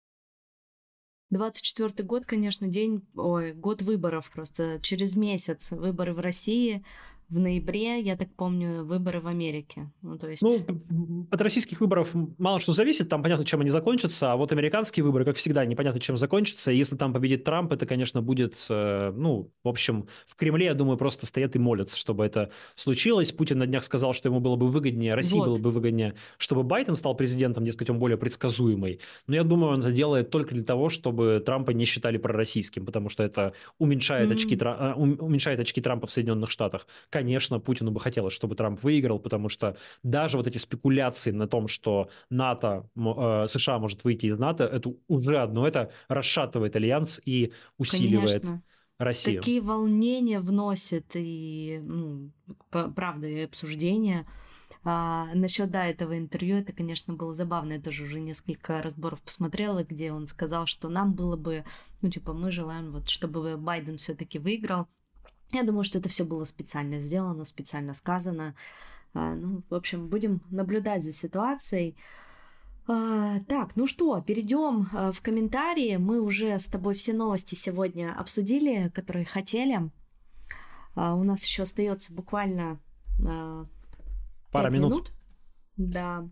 24 1.31 2.05
год, 2.07 2.27
конечно, 2.27 2.67
день, 2.67 3.07
ой, 3.15 3.53
год 3.53 3.83
выборов 3.83 4.31
просто. 4.33 4.81
Через 4.83 5.15
месяц 5.17 5.71
выборы 5.71 6.13
в 6.13 6.21
России 6.21 6.85
в 7.31 7.39
ноябре, 7.39 8.01
я 8.01 8.17
так 8.17 8.29
помню, 8.35 8.85
выборы 8.85 9.21
в 9.21 9.29
Америке. 9.29 9.91
Ну, 10.03 10.19
то 10.19 10.29
есть... 10.29 10.43
ну, 10.43 11.27
от 11.31 11.41
российских 11.41 11.81
выборов 11.81 12.11
мало 12.39 12.59
что 12.59 12.73
зависит, 12.73 13.09
там 13.09 13.23
понятно, 13.23 13.45
чем 13.45 13.61
они 13.61 13.71
закончатся, 13.71 14.33
а 14.33 14.37
вот 14.37 14.51
американские 14.51 15.05
выборы, 15.05 15.25
как 15.25 15.37
всегда, 15.37 15.65
непонятно, 15.65 16.01
чем 16.01 16.17
закончатся. 16.17 16.73
Если 16.73 16.97
там 16.97 17.13
победит 17.13 17.45
Трамп, 17.45 17.73
это, 17.73 17.87
конечно, 17.87 18.21
будет, 18.21 18.67
э, 18.69 19.13
ну, 19.17 19.53
в 19.63 19.69
общем, 19.69 20.09
в 20.27 20.35
Кремле, 20.35 20.67
я 20.67 20.75
думаю, 20.75 20.99
просто 20.99 21.25
стоят 21.25 21.55
и 21.55 21.61
молятся, 21.61 21.97
чтобы 21.97 22.25
это 22.25 22.51
случилось. 22.75 23.31
Путин 23.31 23.59
на 23.59 23.67
днях 23.67 23.85
сказал, 23.85 24.13
что 24.13 24.29
ему 24.29 24.41
было 24.41 24.57
бы 24.57 24.69
выгоднее, 24.69 25.15
России 25.15 25.39
вот. 25.39 25.47
было 25.47 25.59
бы 25.59 25.71
выгоднее, 25.71 26.15
чтобы 26.37 26.65
Байден 26.65 26.97
стал 26.97 27.15
президентом, 27.15 27.65
дескать, 27.65 27.91
он 27.91 28.01
более 28.01 28.19
предсказуемый. 28.19 29.01
Но 29.29 29.37
я 29.37 29.45
думаю, 29.45 29.75
он 29.75 29.83
это 29.83 29.93
делает 29.93 30.31
только 30.31 30.53
для 30.55 30.65
того, 30.65 30.89
чтобы 30.89 31.41
Трампа 31.47 31.71
не 31.71 31.85
считали 31.85 32.19
пророссийским, 32.19 32.85
потому 32.85 33.09
что 33.09 33.23
это 33.23 33.53
уменьшает, 33.79 34.31
mm-hmm. 34.31 34.35
очки, 34.35 34.59
э, 34.61 34.95
уменьшает 34.95 35.61
очки 35.61 35.81
Трампа 35.81 36.09
в 36.09 36.11
Соединенных 36.11 36.51
Штатах 36.51 36.89
конечно, 37.21 37.61
Путину 37.61 37.91
бы 37.91 38.01
хотелось, 38.01 38.33
чтобы 38.33 38.57
Трамп 38.57 38.83
выиграл, 38.83 39.19
потому 39.19 39.49
что 39.49 39.77
даже 40.03 40.37
вот 40.37 40.47
эти 40.47 40.59
спекуляции 40.59 41.31
на 41.31 41.47
том, 41.47 41.69
что 41.69 42.09
НАТО, 42.31 42.89
э, 42.97 43.47
США 43.49 43.79
может 43.79 44.05
выйти 44.05 44.27
из 44.27 44.39
НАТО, 44.39 44.65
это 44.65 44.93
уже 45.09 45.39
одно, 45.39 45.69
это 45.69 45.91
расшатывает 46.09 46.77
альянс 46.77 47.21
и 47.25 47.53
усиливает 47.79 48.43
конечно. 48.43 48.63
Россию. 48.99 49.41
Такие 49.41 49.61
волнения 49.61 50.41
вносят 50.41 51.07
и, 51.15 51.81
ну, 51.83 52.31
правда, 52.71 53.27
и 53.27 53.45
обсуждения. 53.45 54.27
А, 54.83 55.29
насчет, 55.35 55.71
да, 55.71 55.87
этого 55.87 56.17
интервью, 56.17 56.57
это, 56.57 56.73
конечно, 56.73 57.15
было 57.15 57.35
забавно. 57.35 57.75
Я 57.75 57.81
тоже 57.81 58.05
уже 58.05 58.19
несколько 58.19 58.83
разборов 58.83 59.23
посмотрела, 59.23 59.85
где 59.85 60.13
он 60.13 60.27
сказал, 60.27 60.67
что 60.67 60.89
нам 60.89 61.13
было 61.13 61.37
бы, 61.37 61.65
ну, 62.01 62.11
типа, 62.11 62.33
мы 62.33 62.51
желаем, 62.51 62.89
вот, 62.89 63.09
чтобы 63.09 63.57
Байден 63.59 63.99
все-таки 63.99 64.39
выиграл. 64.39 64.87
Я 65.53 65.65
думаю, 65.65 65.85
что 65.85 65.99
это 65.99 66.09
все 66.09 66.25
было 66.25 66.45
специально 66.45 67.01
сделано, 67.01 67.45
специально 67.45 67.95
сказано. 67.95 68.55
А, 69.15 69.35
ну, 69.35 69.63
в 69.69 69.75
общем, 69.75 70.09
будем 70.09 70.43
наблюдать 70.51 71.03
за 71.03 71.13
ситуацией. 71.13 71.97
А, 72.87 73.41
так, 73.49 73.77
ну 73.77 73.87
что, 73.87 74.21
перейдем 74.21 74.89
а, 74.93 75.13
в 75.13 75.21
комментарии. 75.21 75.97
Мы 75.97 76.21
уже 76.21 76.59
с 76.59 76.67
тобой 76.67 76.95
все 76.95 77.13
новости 77.13 77.55
сегодня 77.55 78.15
обсудили, 78.17 78.91
которые 78.95 79.25
хотели. 79.25 79.91
У 80.97 81.23
нас 81.23 81.45
еще 81.45 81.63
остается 81.63 82.13
буквально 82.13 82.81
пара 84.51 84.71
минут. 84.71 84.91
минут. 84.91 85.13
Да. 85.77 86.29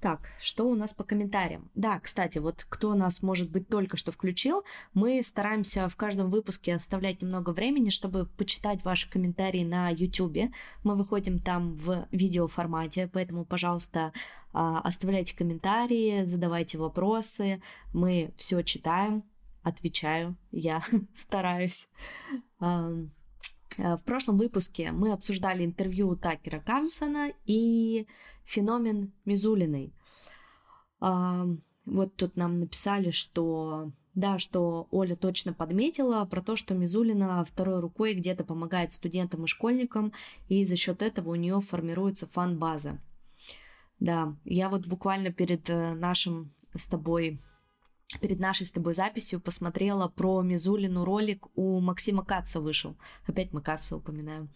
Так, 0.00 0.28
что 0.40 0.68
у 0.68 0.74
нас 0.74 0.92
по 0.92 1.02
комментариям? 1.02 1.70
Да, 1.74 1.98
кстати, 1.98 2.38
вот 2.38 2.66
кто 2.68 2.94
нас, 2.94 3.22
может 3.22 3.50
быть, 3.50 3.68
только 3.68 3.96
что 3.96 4.12
включил, 4.12 4.64
мы 4.92 5.22
стараемся 5.22 5.88
в 5.88 5.96
каждом 5.96 6.28
выпуске 6.28 6.74
оставлять 6.74 7.22
немного 7.22 7.50
времени, 7.50 7.88
чтобы 7.88 8.26
почитать 8.26 8.84
ваши 8.84 9.08
комментарии 9.08 9.64
на 9.64 9.88
YouTube. 9.88 10.52
Мы 10.82 10.94
выходим 10.94 11.38
там 11.38 11.74
в 11.76 12.06
видеоформате, 12.10 13.08
поэтому, 13.10 13.46
пожалуйста, 13.46 14.12
а, 14.52 14.80
оставляйте 14.80 15.34
комментарии, 15.34 16.24
задавайте 16.26 16.76
вопросы. 16.76 17.62
Мы 17.94 18.34
все 18.36 18.62
читаем, 18.62 19.24
отвечаю, 19.62 20.36
я 20.52 20.82
стараюсь. 21.14 21.88
В 23.76 24.00
прошлом 24.04 24.38
выпуске 24.38 24.92
мы 24.92 25.12
обсуждали 25.12 25.64
интервью 25.64 26.16
Такера 26.16 26.60
Карлсона 26.60 27.32
и 27.44 28.06
феномен 28.44 29.12
Мизулиной. 29.24 29.92
Вот 31.00 32.16
тут 32.16 32.36
нам 32.36 32.60
написали, 32.60 33.10
что 33.10 33.92
да, 34.14 34.38
что 34.38 34.86
Оля 34.90 35.16
точно 35.16 35.52
подметила 35.52 36.24
про 36.24 36.40
то, 36.40 36.54
что 36.56 36.74
Мизулина 36.74 37.44
второй 37.44 37.80
рукой 37.80 38.14
где-то 38.14 38.44
помогает 38.44 38.92
студентам 38.92 39.44
и 39.44 39.48
школьникам, 39.48 40.12
и 40.48 40.64
за 40.64 40.76
счет 40.76 41.02
этого 41.02 41.30
у 41.30 41.34
нее 41.34 41.60
формируется 41.60 42.28
фан-база. 42.28 43.00
Да, 43.98 44.36
я 44.44 44.68
вот 44.68 44.86
буквально 44.86 45.32
перед 45.32 45.68
э, 45.68 45.94
нашим 45.94 46.52
с 46.74 46.86
тобой 46.86 47.40
перед 48.20 48.40
нашей 48.40 48.66
с 48.66 48.72
тобой 48.72 48.94
записью 48.94 49.40
посмотрела 49.40 50.08
про 50.08 50.42
Мизулину 50.42 51.04
ролик 51.04 51.46
у 51.54 51.80
Максима 51.80 52.24
Каца 52.24 52.60
вышел. 52.60 52.96
Опять 53.26 53.52
мы 53.52 53.60
Каца 53.60 53.96
упоминаем. 53.96 54.48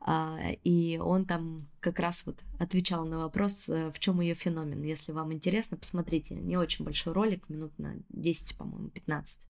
А, 0.00 0.38
и 0.64 0.98
он 0.98 1.24
там 1.24 1.68
как 1.80 1.98
раз 1.98 2.26
вот 2.26 2.36
отвечал 2.58 3.04
на 3.04 3.18
вопрос, 3.18 3.68
э, 3.68 3.90
в 3.90 3.98
чем 3.98 4.20
ее 4.20 4.34
феномен. 4.34 4.82
Если 4.82 5.12
вам 5.12 5.32
интересно, 5.32 5.76
посмотрите. 5.76 6.34
Не 6.34 6.56
очень 6.56 6.84
большой 6.84 7.12
ролик, 7.12 7.48
минут 7.48 7.78
на 7.78 7.96
10, 8.10 8.56
по-моему, 8.56 8.88
15. 8.90 9.46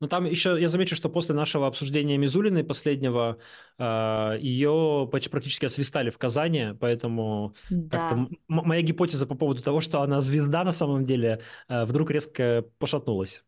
Ну, 0.00 0.08
там 0.08 0.26
еще 0.26 0.60
я 0.60 0.68
замечу, 0.68 0.94
что 0.94 1.08
после 1.08 1.34
нашего 1.34 1.66
обсуждения 1.66 2.18
Мизулиной 2.18 2.64
последнего, 2.64 3.38
э, 3.78 4.38
ее 4.40 5.08
практически 5.10 5.64
освистали 5.66 6.10
в 6.10 6.18
Казани, 6.18 6.74
поэтому 6.78 7.54
Да. 7.70 8.28
моя 8.48 8.82
гипотеза 8.82 9.26
по 9.26 9.34
поводу 9.34 9.62
того, 9.62 9.80
что 9.80 10.02
она 10.02 10.20
звезда 10.20 10.64
на 10.64 10.72
самом 10.72 11.06
деле, 11.06 11.40
э, 11.68 11.84
вдруг 11.84 12.10
резко 12.10 12.64
пошатнулась. 12.78 13.44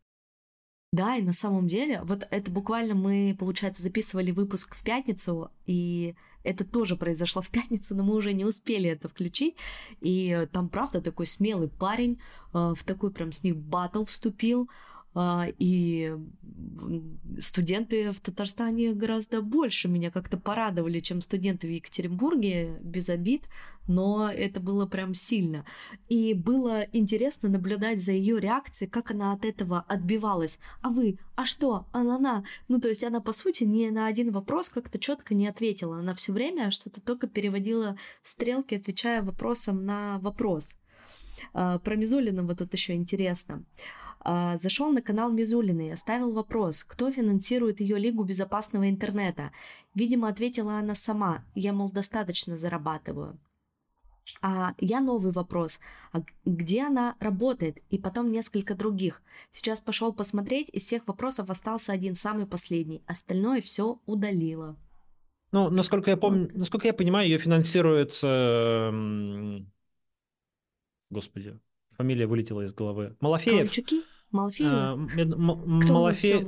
Да, 0.91 1.17
и 1.17 1.21
на 1.21 1.33
самом 1.33 1.67
деле, 1.67 2.01
вот 2.03 2.27
это 2.31 2.49
буквально 2.49 2.95
мы, 2.95 3.35
получается, 3.37 3.83
записывали 3.83 4.31
выпуск 4.31 4.75
в 4.75 4.83
пятницу, 4.83 5.51
и 5.67 6.15
это 6.43 6.65
тоже 6.65 6.95
произошло 6.95 7.43
в 7.43 7.49
пятницу, 7.49 7.95
но 7.95 8.03
мы 8.03 8.15
уже 8.15 8.33
не 8.33 8.43
успели 8.43 8.89
это 8.89 9.07
включить. 9.07 9.55
И 10.01 10.47
там, 10.51 10.67
правда, 10.67 10.99
такой 10.99 11.27
смелый 11.27 11.67
парень 11.69 12.19
э, 12.53 12.73
в 12.75 12.83
такой 12.85 13.11
прям 13.11 13.31
с 13.31 13.43
ним 13.43 13.61
батл 13.61 14.03
вступил. 14.03 14.67
А, 15.15 15.47
и 15.57 16.15
студенты 17.39 18.11
в 18.11 18.19
Татарстане 18.19 18.93
гораздо 18.93 19.41
больше 19.41 19.87
меня 19.87 20.11
как-то 20.11 20.37
порадовали, 20.37 20.99
чем 20.99 21.21
студенты 21.21 21.67
в 21.67 21.71
Екатеринбурге, 21.71 22.77
без 22.81 23.09
обид, 23.09 23.43
но 23.87 24.29
это 24.31 24.59
было 24.59 24.85
прям 24.85 25.15
сильно. 25.15 25.65
И 26.09 26.33
было 26.35 26.85
интересно 26.93 27.49
наблюдать 27.49 28.01
за 28.01 28.11
ее 28.11 28.39
реакцией, 28.39 28.89
как 28.89 29.11
она 29.11 29.33
от 29.33 29.45
этого 29.45 29.83
отбивалась. 29.87 30.59
А 30.81 30.89
вы? 30.89 31.17
А 31.35 31.45
что? 31.45 31.87
Она-на? 31.91 32.43
Ну, 32.67 32.79
то 32.79 32.87
есть 32.87 33.03
она, 33.03 33.19
по 33.19 33.33
сути, 33.33 33.63
ни 33.63 33.89
на 33.89 34.05
один 34.05 34.31
вопрос 34.31 34.69
как-то 34.69 34.99
четко 34.99 35.33
не 35.33 35.47
ответила. 35.47 35.97
Она 35.97 36.13
все 36.13 36.33
время 36.33 36.69
что-то 36.69 37.01
только 37.01 37.27
переводила 37.27 37.97
стрелки, 38.21 38.75
отвечая 38.75 39.23
вопросом 39.23 39.85
на 39.85 40.19
вопрос. 40.19 40.75
А, 41.53 41.79
про 41.79 41.95
Мизулина 41.95 42.43
вот 42.43 42.59
тут 42.59 42.73
еще 42.73 42.93
интересно. 42.93 43.63
А, 43.75 44.08
зашел 44.23 44.91
на 44.91 45.01
канал 45.01 45.31
Мизулиной 45.31 45.87
и 45.87 45.91
оставил 45.91 46.31
вопрос, 46.31 46.83
кто 46.83 47.11
финансирует 47.11 47.79
ее 47.79 47.97
Лигу 47.97 48.23
безопасного 48.23 48.89
интернета. 48.89 49.51
Видимо, 49.95 50.27
ответила 50.27 50.77
она 50.77 50.95
сама. 50.95 51.45
Я, 51.55 51.73
мол, 51.73 51.91
достаточно 51.91 52.57
зарабатываю. 52.57 53.39
А 54.41 54.73
я 54.77 54.99
новый 54.99 55.31
вопрос. 55.31 55.79
А 56.11 56.21
где 56.45 56.85
она 56.85 57.15
работает? 57.19 57.79
И 57.89 57.97
потом 57.97 58.31
несколько 58.31 58.75
других. 58.75 59.21
Сейчас 59.51 59.81
пошел 59.81 60.13
посмотреть, 60.13 60.69
из 60.69 60.83
всех 60.83 61.07
вопросов 61.07 61.49
остался 61.49 61.93
один, 61.93 62.15
самый 62.15 62.45
последний. 62.45 63.01
Остальное 63.07 63.61
все 63.61 63.99
удалило. 64.05 64.77
Ну, 65.51 65.69
насколько 65.69 66.11
я 66.11 66.17
помню, 66.17 66.49
насколько 66.53 66.87
я 66.87 66.93
понимаю, 66.93 67.27
ее 67.27 67.39
финансирует... 67.39 68.19
Э, 68.21 68.91
господи, 71.09 71.59
фамилия 71.99 72.27
вылетела 72.27 72.61
из 72.61 72.73
головы. 72.73 73.17
Малафеев. 73.19 73.57
Ковальчуки? 73.57 74.03
Малафеев? 74.31 74.71
А, 74.71 74.97
Кто 75.83 75.93
Малафеев. 75.93 76.47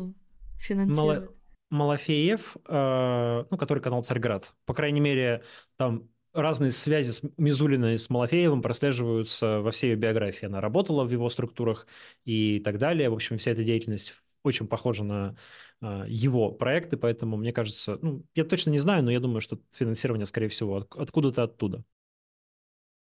финансирует? 0.58 1.32
Малафеев, 1.70 2.56
э, 2.68 3.46
ну, 3.50 3.58
который 3.58 3.84
канал 3.84 4.04
«Царьград». 4.04 4.54
По 4.66 4.74
крайней 4.74 5.02
мере, 5.02 5.44
там 5.78 6.08
разные 6.34 6.72
связи 6.72 7.12
с 7.12 7.22
Мизулиной 7.38 7.96
и 7.96 7.98
с 7.98 8.10
Малафеевым 8.10 8.62
прослеживаются 8.62 9.60
во 9.60 9.72
всей 9.72 9.92
ее 9.92 9.96
биографии. 9.98 10.46
Она 10.46 10.62
работала 10.62 11.04
в 11.04 11.12
его 11.12 11.30
структурах 11.30 11.86
и 12.24 12.62
так 12.62 12.78
далее. 12.78 13.10
В 13.10 13.14
общем, 13.14 13.38
вся 13.38 13.52
эта 13.52 13.64
деятельность 13.66 14.14
очень 14.44 14.68
похожа 14.68 15.04
на 15.04 15.36
э, 15.82 16.06
его 16.08 16.52
проекты, 16.52 16.96
поэтому 16.96 17.36
мне 17.36 17.52
кажется, 17.52 18.00
ну, 18.02 18.24
я 18.36 18.46
точно 18.46 18.70
не 18.70 18.80
знаю, 18.80 19.04
но 19.04 19.12
я 19.12 19.20
думаю, 19.20 19.42
что 19.42 19.60
финансирование, 19.74 20.26
скорее 20.26 20.48
всего, 20.48 20.88
откуда-то 20.96 21.44
оттуда. 21.44 21.84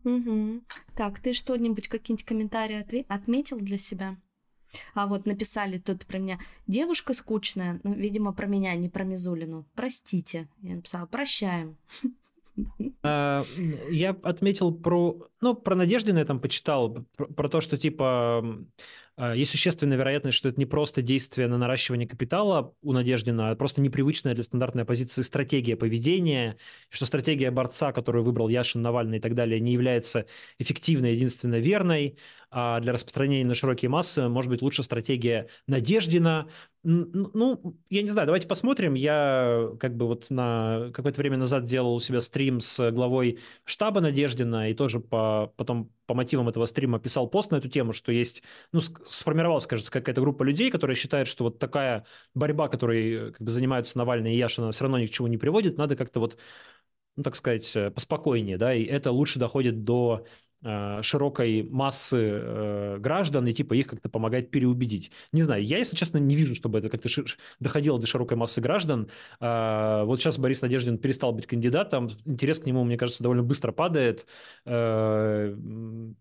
Угу. 0.05 0.63
Так, 0.97 1.21
ты 1.21 1.33
что-нибудь, 1.33 1.89
какие-нибудь 1.89 2.25
комментарии 2.25 3.05
отметил 3.09 3.59
для 3.59 3.79
себя? 3.79 4.17
А 4.95 5.07
вот 5.07 5.27
написали 5.27 5.79
тут 5.79 6.07
про 6.07 6.19
меня. 6.19 6.39
Девушка 6.67 7.15
скучная. 7.15 7.81
Ну, 7.83 7.93
видимо, 7.93 8.33
про 8.33 8.47
меня, 8.47 8.75
не 8.77 8.89
про 8.89 9.05
Мизулину. 9.05 9.67
Простите. 9.75 10.49
Я 10.63 10.77
написала, 10.77 11.07
прощаем. 11.07 11.77
А, 13.03 13.45
я 13.91 14.11
отметил 14.23 14.73
про... 14.73 15.27
Ну, 15.41 15.55
про 15.55 15.75
Надеждина 15.75 16.19
я 16.19 16.25
там 16.25 16.41
почитал. 16.41 17.07
Про, 17.17 17.49
то, 17.49 17.61
что, 17.61 17.79
типа, 17.79 18.45
а, 19.17 19.35
есть 19.35 19.51
существенная 19.51 19.97
вероятность, 19.97 20.37
что 20.39 20.49
это 20.49 20.59
не 20.59 20.67
просто 20.67 21.03
действие 21.03 21.49
на 21.49 21.59
наращивание 21.59 22.09
капитала 22.09 22.75
у 22.83 22.93
Надеждина, 22.93 23.51
а 23.51 23.57
просто 23.57 23.81
непривычная 23.81 24.35
для 24.35 24.43
стандартной 24.43 24.85
оппозиции 24.85 25.23
стратегия 25.23 25.77
поведения, 25.77 26.57
что 26.89 27.07
стратегия 27.07 27.51
борца, 27.51 27.93
которую 27.93 28.25
выбрал 28.25 28.49
Яшин, 28.49 28.83
Навальный 28.83 29.19
и 29.19 29.21
так 29.21 29.35
далее, 29.35 29.61
не 29.61 29.73
является 29.73 30.27
эффективной, 30.59 31.15
единственно 31.15 31.59
верной, 31.59 32.17
а 32.51 32.81
для 32.81 32.93
распространения 32.93 33.45
на 33.45 33.55
широкие 33.55 33.89
массы 33.89 34.29
может 34.29 34.51
быть 34.51 34.63
лучше 34.63 34.83
стратегия 34.83 35.49
Надеждина. 35.67 36.49
Ну, 36.83 37.79
я 37.91 38.03
не 38.03 38.09
знаю, 38.09 38.27
давайте 38.27 38.49
посмотрим. 38.49 38.95
Я 38.95 39.69
как 39.79 39.97
бы 39.97 40.07
вот 40.07 40.31
на 40.31 40.91
какое-то 40.93 41.21
время 41.21 41.37
назад 41.37 41.65
делал 41.65 41.95
у 41.95 42.01
себя 42.01 42.21
стрим 42.21 42.61
с 42.61 42.91
главой 42.91 43.39
штаба 43.65 44.01
Надеждина 44.01 44.71
и 44.71 44.75
тоже 44.75 44.99
по, 44.99 45.53
потом 45.57 45.93
по 46.07 46.15
мотивам 46.15 46.49
этого 46.49 46.67
стрима 46.67 46.99
писал 46.99 47.29
пост 47.29 47.53
на 47.53 47.57
эту 47.57 47.69
тему, 47.69 47.93
что 47.93 48.11
есть, 48.11 48.43
ну, 48.73 48.81
сформировалась, 48.81 49.67
кажется, 49.67 49.93
какая-то 49.93 50.21
группа 50.21 50.43
людей, 50.43 50.71
которые 50.71 50.97
считают, 50.97 51.29
что 51.29 51.45
вот 51.45 51.59
такая 51.59 52.05
борьба, 52.35 52.69
которой 52.69 53.33
как 53.33 53.41
бы, 53.43 53.51
занимаются 53.51 53.97
Навальный 53.97 54.35
и 54.35 54.39
Яшина, 54.39 54.73
все 54.73 54.85
равно 54.85 54.99
ни 54.99 55.07
к 55.07 55.11
чему 55.11 55.29
не 55.29 55.39
приводит, 55.39 55.79
надо 55.79 55.95
как-то 55.95 56.19
вот 56.19 56.37
ну, 57.21 57.25
так 57.25 57.37
сказать, 57.37 57.71
э, 57.77 57.91
поспокойнее, 57.91 58.59
да, 58.59 58.75
и 58.75 58.85
это 58.85 59.11
лучше 59.11 59.39
доходит 59.39 59.85
до 59.85 60.25
Э, 60.63 61.01
широкой 61.03 61.63
массы 61.63 62.19
э, 62.19 62.99
граждан 62.99 63.47
и 63.47 63.53
типа 63.55 63.73
их 63.73 63.87
как-то 63.87 64.11
помогать 64.11 64.51
переубедить. 64.51 65.11
Не 65.33 65.41
знаю, 65.41 65.65
я, 65.65 65.79
если 65.79 65.97
честно, 65.97 66.19
не 66.19 66.37
вижу, 66.37 66.55
чтобы 66.55 66.79
это 66.81 66.91
как-то 66.91 67.09
доходило 67.61 67.99
до 67.99 68.07
широкой 68.07 68.37
массы 68.37 68.61
граждан. 68.61 69.09
Э, 69.41 70.03
вот 70.05 70.21
сейчас 70.21 70.39
Борис 70.39 70.61
Надеждин 70.61 70.99
перестал 70.99 71.33
быть 71.33 71.47
кандидатом, 71.47 72.11
интерес 72.27 72.59
к 72.59 72.67
нему, 72.67 72.85
мне 72.85 72.99
кажется, 72.99 73.23
довольно 73.23 73.43
быстро 73.43 73.73
падает. 73.73 74.27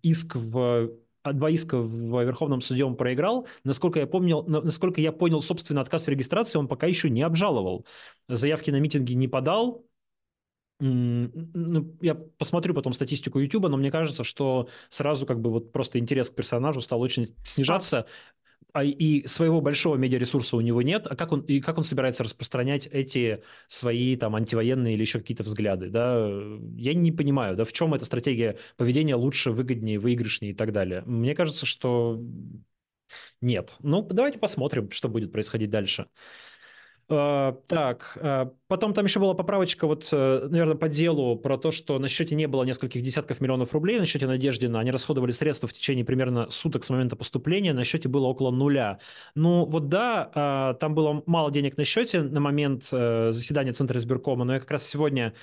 Иск 0.04 0.36
в 0.36 0.90
а, 1.22 1.34
два 1.34 1.50
иска 1.50 1.78
в 1.78 2.24
Верховном 2.24 2.62
суде 2.62 2.86
он 2.86 2.96
проиграл. 2.96 3.46
Насколько 3.66 4.00
я 4.00 4.08
помнил, 4.08 4.44
насколько 4.48 5.02
я 5.02 5.12
понял, 5.12 5.42
собственно, 5.42 5.82
отказ 5.82 6.06
в 6.06 6.10
регистрации 6.10 6.58
он 6.58 6.70
пока 6.70 6.88
еще 6.88 7.10
не 7.10 7.24
обжаловал. 7.24 7.86
Заявки 8.30 8.72
на 8.72 8.80
митинги 8.80 9.14
не 9.14 9.28
подал, 9.28 9.86
ну, 10.80 11.98
я 12.02 12.16
посмотрю 12.16 12.74
потом 12.74 12.94
статистику 12.94 13.40
YouTube, 13.40 13.68
но 13.70 13.78
мне 13.78 13.92
кажется, 13.92 14.24
что 14.24 14.70
сразу 14.90 15.26
как 15.26 15.42
бы 15.42 15.50
вот 15.50 15.72
просто 15.72 16.00
интерес 16.00 16.30
к 16.30 16.36
персонажу 16.36 16.82
стал 16.82 17.02
очень 17.02 17.36
снижаться, 17.44 18.06
а 18.72 18.84
и 18.84 19.26
своего 19.28 19.62
большого 19.62 19.96
медиаресурса 19.96 20.56
у 20.56 20.62
него 20.62 20.82
нет, 20.82 21.08
а 21.10 21.16
как 21.16 21.32
он, 21.32 21.42
и 21.42 21.60
как 21.60 21.78
он 21.78 21.84
собирается 21.84 22.24
распространять 22.24 22.88
эти 22.88 23.44
свои 23.68 24.16
там 24.16 24.36
антивоенные 24.36 24.94
или 24.94 25.02
еще 25.02 25.20
какие-то 25.20 25.44
взгляды, 25.44 25.90
да, 25.90 26.30
я 26.76 26.94
не 26.94 27.12
понимаю, 27.12 27.56
да, 27.56 27.64
в 27.66 27.74
чем 27.74 27.94
эта 27.94 28.06
стратегия 28.06 28.58
поведения 28.78 29.16
лучше, 29.16 29.52
выгоднее, 29.52 30.00
выигрышнее 30.00 30.52
и 30.52 30.56
так 30.56 30.72
далее. 30.72 31.02
Мне 31.06 31.34
кажется, 31.36 31.66
что 31.66 32.22
нет. 33.42 33.76
Ну, 33.80 34.02
давайте 34.04 34.40
посмотрим, 34.40 34.92
что 34.92 35.10
будет 35.10 35.32
происходить 35.32 35.70
дальше. 35.70 36.08
Uh, 37.10 37.58
так, 37.66 38.20
uh, 38.22 38.54
потом 38.68 38.94
там 38.94 39.06
еще 39.06 39.20
была 39.20 39.34
поправочка, 39.34 39.88
вот, 39.88 40.10
uh, 40.12 40.48
наверное, 40.48 40.76
по 40.76 40.88
делу 40.88 41.36
про 41.38 41.58
то, 41.58 41.72
что 41.72 41.98
на 41.98 42.08
счете 42.08 42.36
не 42.36 42.48
было 42.48 42.64
нескольких 42.64 43.02
десятков 43.02 43.42
миллионов 43.42 43.74
рублей, 43.74 43.98
на 43.98 44.06
счете 44.06 44.28
Надеждина, 44.28 44.80
они 44.80 44.92
расходовали 44.92 45.32
средства 45.32 45.68
в 45.68 45.74
течение 45.74 46.06
примерно 46.06 46.52
суток 46.52 46.86
с 46.86 46.90
момента 46.92 47.16
поступления, 47.16 47.74
на 47.74 47.84
счете 47.84 48.08
было 48.08 48.28
около 48.28 48.52
нуля. 48.52 49.00
Ну, 49.34 49.66
вот 49.66 49.90
да, 49.90 50.76
там 50.80 50.94
было 50.94 51.24
мало 51.26 51.50
денег 51.50 51.78
на 51.78 51.84
счете 51.84 52.22
на 52.22 52.40
момент 52.40 52.84
заседания 52.84 53.74
Центра 53.74 53.98
избиркома, 53.98 54.46
но 54.46 54.54
я 54.54 54.60
как 54.60 54.70
раз 54.70 54.88
сегодня 54.88 55.34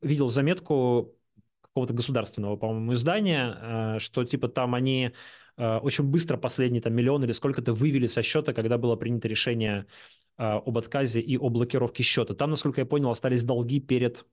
видел 0.00 0.28
заметку 0.28 1.16
какого-то 1.62 1.94
государственного, 1.94 2.54
по-моему, 2.54 2.94
издания, 2.94 3.98
что 3.98 4.22
типа 4.22 4.46
там 4.46 4.76
они 4.76 5.10
очень 5.56 6.04
быстро 6.04 6.36
последний 6.36 6.80
там 6.80 6.94
миллион 6.94 7.24
или 7.24 7.32
сколько-то 7.32 7.72
вывели 7.72 8.06
со 8.06 8.22
счета, 8.22 8.52
когда 8.52 8.78
было 8.78 8.94
принято 8.94 9.26
решение 9.26 9.80
а, 9.80 10.27
об 10.44 10.78
отказе 10.78 11.20
и 11.20 11.36
о 11.36 11.48
блокировке 11.48 12.02
счета. 12.02 12.34
Там, 12.34 12.50
насколько 12.50 12.80
я 12.80 12.86
понял, 12.86 13.10
остались 13.10 13.44
долги 13.44 13.80
перед 13.80 14.26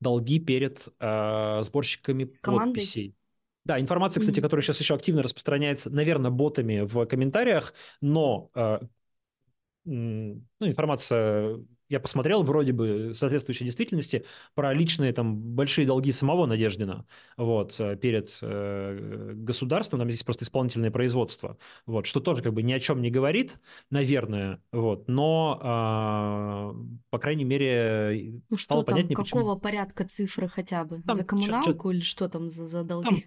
долги 0.00 0.38
перед 0.38 0.88
э, 0.98 1.60
сборщиками 1.62 2.24
Командой. 2.40 2.74
подписей. 2.74 3.14
Да, 3.64 3.78
информация, 3.78 4.20
кстати, 4.20 4.38
mm-hmm. 4.38 4.42
которая 4.42 4.64
сейчас 4.64 4.80
еще 4.80 4.94
активно 4.94 5.22
распространяется, 5.22 5.90
наверное, 5.90 6.30
ботами 6.30 6.80
в 6.80 7.04
комментариях, 7.04 7.74
но 8.00 8.50
э, 8.54 8.80
ну, 9.90 10.66
информация 10.66 11.58
я 11.90 11.98
посмотрел 11.98 12.44
вроде 12.44 12.72
бы 12.72 13.12
соответствующей 13.14 13.64
действительности 13.64 14.24
про 14.54 14.72
личные 14.72 15.12
там 15.12 15.36
большие 15.36 15.86
долги 15.86 16.12
самого 16.12 16.46
Надеждина 16.46 17.04
вот, 17.36 17.74
э, 17.80 17.96
перед 17.96 18.38
э, 18.42 19.32
государством, 19.34 19.98
там 19.98 20.08
здесь 20.08 20.22
просто 20.22 20.44
исполнительное 20.44 20.92
производство, 20.92 21.58
вот, 21.86 22.06
что 22.06 22.20
тоже 22.20 22.42
как 22.42 22.54
бы 22.54 22.62
ни 22.62 22.72
о 22.72 22.78
чем 22.78 23.02
не 23.02 23.10
говорит, 23.10 23.58
наверное, 23.90 24.62
вот, 24.70 25.08
но, 25.08 25.58
э, 25.60 27.00
по 27.10 27.18
крайней 27.18 27.44
мере, 27.44 28.40
ну, 28.48 28.56
стало 28.56 28.82
что 28.82 28.86
там, 28.86 28.94
понятнее, 28.94 29.16
какого 29.16 29.56
почему... 29.56 29.60
порядка 29.60 30.04
цифры 30.04 30.46
хотя 30.46 30.84
бы? 30.84 31.02
Там, 31.02 31.16
за 31.16 31.24
коммуналку 31.24 31.72
чё, 31.72 31.82
чё... 31.82 31.90
или 31.90 32.00
что 32.00 32.28
там 32.28 32.52
за, 32.52 32.68
за 32.68 32.84
долги? 32.84 33.08
Там 33.08 33.18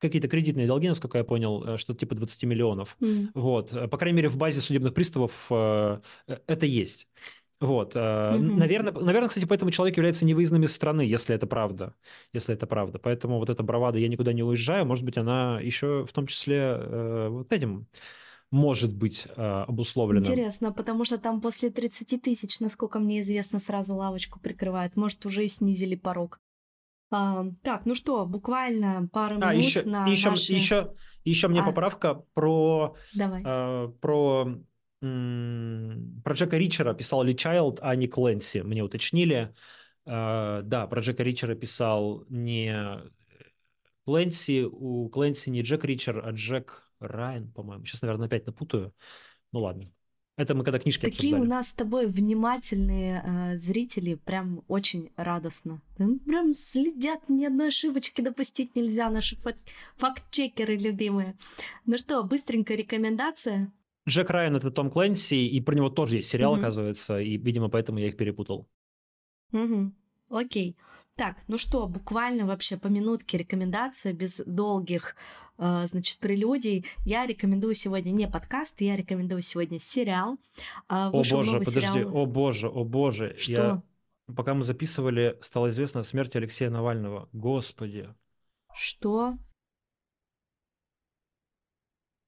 какие-то 0.00 0.28
кредитные 0.28 0.66
долги, 0.66 0.88
насколько 0.88 1.18
я 1.18 1.24
понял, 1.24 1.64
э, 1.64 1.76
что-то 1.76 2.00
типа 2.00 2.14
20 2.14 2.44
миллионов. 2.44 2.96
М. 3.00 3.30
Вот. 3.34 3.72
Э, 3.72 3.86
По 3.86 3.98
крайней 3.98 4.16
мере, 4.16 4.28
в 4.28 4.36
базе 4.36 4.60
судебных 4.60 4.94
приставов 4.94 5.46
э, 5.50 6.00
это 6.26 6.66
есть. 6.66 7.08
Вот. 7.60 7.94
Мгм. 7.94 8.56
Наверное, 8.56 8.90
наверное, 8.90 9.28
кстати, 9.28 9.44
поэтому 9.44 9.70
человек 9.70 9.98
является 9.98 10.24
невыездным 10.24 10.64
из 10.64 10.72
страны, 10.72 11.02
если 11.02 11.34
это 11.34 11.46
правда. 11.46 11.94
Если 12.32 12.54
это 12.54 12.66
правда. 12.66 12.98
Поэтому 12.98 13.38
вот 13.38 13.50
эта 13.50 13.62
бравада 13.62 13.98
«я 13.98 14.08
никуда 14.08 14.32
не 14.32 14.42
уезжаю», 14.42 14.86
может 14.86 15.04
быть, 15.04 15.18
она 15.18 15.60
еще 15.60 16.06
в 16.08 16.12
том 16.12 16.26
числе 16.26 17.28
вот 17.28 17.52
этим 17.52 17.86
может 18.50 18.94
быть 18.94 19.26
обусловлена. 19.36 20.20
Интересно, 20.20 20.72
потому 20.72 21.04
что 21.04 21.18
там 21.18 21.42
после 21.42 21.68
30 21.68 22.16
тысяч, 22.16 22.60
насколько 22.60 22.98
мне 22.98 23.20
известно, 23.20 23.58
сразу 23.58 23.94
лавочку 23.94 24.40
прикрывают. 24.40 24.96
Может, 24.96 25.26
уже 25.26 25.44
и 25.44 25.48
снизили 25.48 25.96
порог. 25.96 26.40
А, 27.10 27.44
так, 27.62 27.86
ну 27.86 27.94
что, 27.94 28.24
буквально 28.26 29.08
пару 29.12 29.34
минут 29.34 29.48
А, 29.48 29.54
еще, 29.54 29.82
на 29.82 30.06
еще, 30.06 30.30
наши... 30.30 30.52
еще, 30.52 30.94
еще 31.24 31.48
мне 31.48 31.60
А. 31.60 31.64
поправка 31.64 32.14
про 32.34 32.96
Давай. 33.14 33.42
Э, 33.44 33.88
про, 34.00 34.48
про 35.00 36.32
Джека 36.34 36.56
Ричера 36.56 36.94
писал 36.94 37.22
Ли 37.22 37.36
Чайлд, 37.36 37.78
а 37.82 37.94
не 37.96 38.06
Кленси, 38.06 38.58
мне 38.58 38.82
уточнили. 38.82 39.54
Э, 40.06 40.62
Да, 40.62 40.86
про 40.86 41.00
Джека 41.00 41.22
Ричера 41.22 41.54
писал 41.54 42.24
не 42.28 43.00
Кленси, 44.06 44.64
у 44.64 45.08
Кленси 45.08 45.50
не 45.50 45.62
Джек 45.62 45.84
Ричер, 45.84 46.22
а 46.24 46.30
Джек 46.30 46.90
Райан, 47.00 47.50
по-моему. 47.50 47.84
Сейчас, 47.84 48.02
наверное, 48.02 48.26
опять 48.26 48.46
напутаю. 48.46 48.94
Ну 49.52 49.60
ладно. 49.60 49.90
Это 50.40 50.54
мы 50.54 50.64
когда 50.64 50.78
книжки 50.78 51.02
Такие 51.04 51.34
у 51.34 51.36
обсуждали. 51.36 51.48
нас 51.58 51.68
с 51.68 51.74
тобой 51.74 52.06
внимательные 52.06 53.22
э, 53.22 53.56
зрители, 53.58 54.14
прям 54.14 54.62
очень 54.68 55.10
радостно. 55.16 55.82
Прям 56.24 56.54
следят, 56.54 57.28
ни 57.28 57.44
одной 57.44 57.68
ошибочки 57.68 58.22
допустить 58.22 58.74
нельзя, 58.74 59.10
наши 59.10 59.36
фак- 59.36 59.58
факт-чекеры 59.96 60.76
любимые. 60.76 61.36
Ну 61.84 61.98
что, 61.98 62.22
быстренько 62.24 62.74
рекомендация. 62.74 63.70
Джек 64.08 64.30
Райан 64.30 64.56
это 64.56 64.70
Том 64.70 64.90
Кленси, 64.90 65.34
и 65.46 65.60
про 65.60 65.74
него 65.74 65.90
тоже 65.90 66.16
есть 66.16 66.30
сериал, 66.30 66.52
Мгм. 66.54 66.60
оказывается, 66.62 67.20
и, 67.20 67.36
видимо, 67.36 67.68
поэтому 67.68 67.98
я 67.98 68.06
их 68.08 68.16
перепутал. 68.16 68.66
Мгм. 69.52 69.94
Окей. 70.30 70.76
Так, 71.16 71.36
ну 71.48 71.58
что, 71.58 71.86
буквально 71.86 72.46
вообще 72.46 72.78
по 72.78 72.86
минутке 72.88 73.36
рекомендация 73.36 74.14
без 74.14 74.42
долгих, 74.46 75.16
значит, 75.60 76.18
прелюдий. 76.18 76.86
Я 77.04 77.26
рекомендую 77.26 77.74
сегодня 77.74 78.10
не 78.10 78.26
подкаст, 78.28 78.80
я 78.80 78.96
рекомендую 78.96 79.42
сегодня 79.42 79.78
сериал. 79.78 80.38
А, 80.88 81.08
О 81.08 81.18
вышел 81.18 81.38
боже, 81.38 81.52
новый 81.52 81.66
подожди, 81.66 81.92
сериал. 81.92 82.16
о 82.16 82.26
боже, 82.26 82.68
о 82.68 82.84
боже. 82.84 83.36
Что? 83.38 83.52
Я, 83.52 83.82
пока 84.34 84.54
мы 84.54 84.64
записывали, 84.64 85.38
стало 85.42 85.68
известно 85.68 86.00
о 86.00 86.04
смерти 86.04 86.38
Алексея 86.38 86.70
Навального. 86.70 87.28
Господи, 87.32 88.08
Что? 88.74 89.36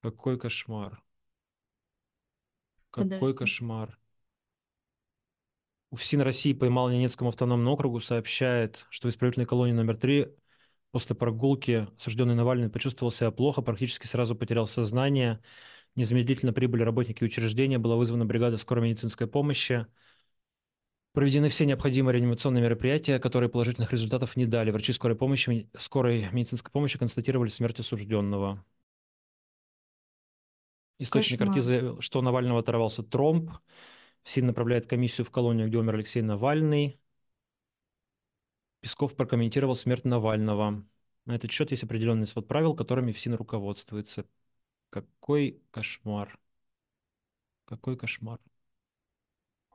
какой 0.02 0.38
кошмар. 0.38 1.02
Какой 2.90 3.10
Подожди. 3.18 3.38
кошмар. 3.38 3.98
УФСИН 5.90 6.22
России 6.22 6.52
по 6.54 6.64
Ямало-Ненецкому 6.64 7.28
автономному 7.28 7.72
округу 7.72 8.00
сообщает, 8.00 8.86
что 8.90 9.08
в 9.08 9.10
исправительной 9.10 9.46
колонии 9.46 9.74
номер 9.74 9.96
3 9.96 10.34
после 10.92 11.16
прогулки 11.16 11.88
осужденный 11.98 12.34
Навальный 12.34 12.70
почувствовал 12.70 13.10
себя 13.10 13.30
плохо, 13.30 13.62
практически 13.62 14.06
сразу 14.06 14.36
потерял 14.36 14.66
сознание. 14.66 15.40
Незамедлительно 15.96 16.52
прибыли 16.52 16.82
работники 16.84 17.24
учреждения, 17.24 17.78
была 17.78 17.96
вызвана 17.96 18.24
бригада 18.24 18.56
скорой 18.56 18.84
медицинской 18.84 19.26
помощи. 19.26 19.86
Проведены 21.12 21.50
все 21.50 21.66
необходимые 21.66 22.14
реанимационные 22.14 22.62
мероприятия, 22.62 23.18
которые 23.18 23.50
положительных 23.50 23.92
результатов 23.92 24.36
не 24.36 24.46
дали. 24.46 24.70
Врачи 24.70 24.92
скорой 24.92 25.16
помощи, 25.16 25.68
скорой 25.76 26.28
медицинской 26.32 26.70
помощи 26.70 26.98
констатировали 26.98 27.50
смерть 27.50 27.80
осужденного. 27.80 28.64
Источник 30.98 31.40
Кошмар. 31.40 31.60
Заявил, 31.60 32.00
что 32.00 32.20
у 32.20 32.22
Навального 32.22 32.60
оторвался 32.60 33.02
тромб. 33.02 33.50
ФСИН 34.22 34.46
направляет 34.46 34.86
комиссию 34.86 35.26
в 35.26 35.30
колонию, 35.30 35.68
где 35.68 35.76
умер 35.76 35.96
Алексей 35.96 36.22
Навальный. 36.22 37.01
Песков 38.82 39.16
прокомментировал 39.16 39.74
смерть 39.76 40.04
Навального. 40.04 40.84
На 41.24 41.36
этот 41.36 41.50
счет 41.52 41.70
есть 41.70 41.84
определенный 41.84 42.26
свод 42.26 42.48
правил, 42.48 42.74
которыми 42.76 43.12
ФСИН 43.12 43.34
руководствуется. 43.34 44.26
Какой 44.90 45.62
кошмар. 45.70 46.38
Какой 47.64 47.96
кошмар. 47.96 48.38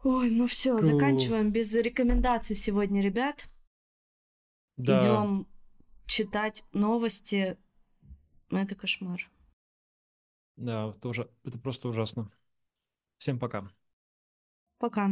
Ой, 0.03 0.31
ну 0.31 0.47
все, 0.47 0.81
Фу. 0.81 0.87
заканчиваем 0.87 1.51
без 1.51 1.71
рекомендаций 1.75 2.55
сегодня, 2.55 3.03
ребят. 3.03 3.47
Да. 4.77 4.99
Идем 5.01 5.47
читать 6.07 6.63
новости. 6.73 7.57
Ну, 8.49 8.59
это 8.59 8.75
кошмар. 8.75 9.29
Да, 10.57 10.93
это, 10.97 11.09
ужа- 11.09 11.29
это 11.45 11.57
просто 11.57 11.87
ужасно. 11.87 12.31
Всем 13.19 13.39
пока. 13.39 13.69
Пока. 14.79 15.09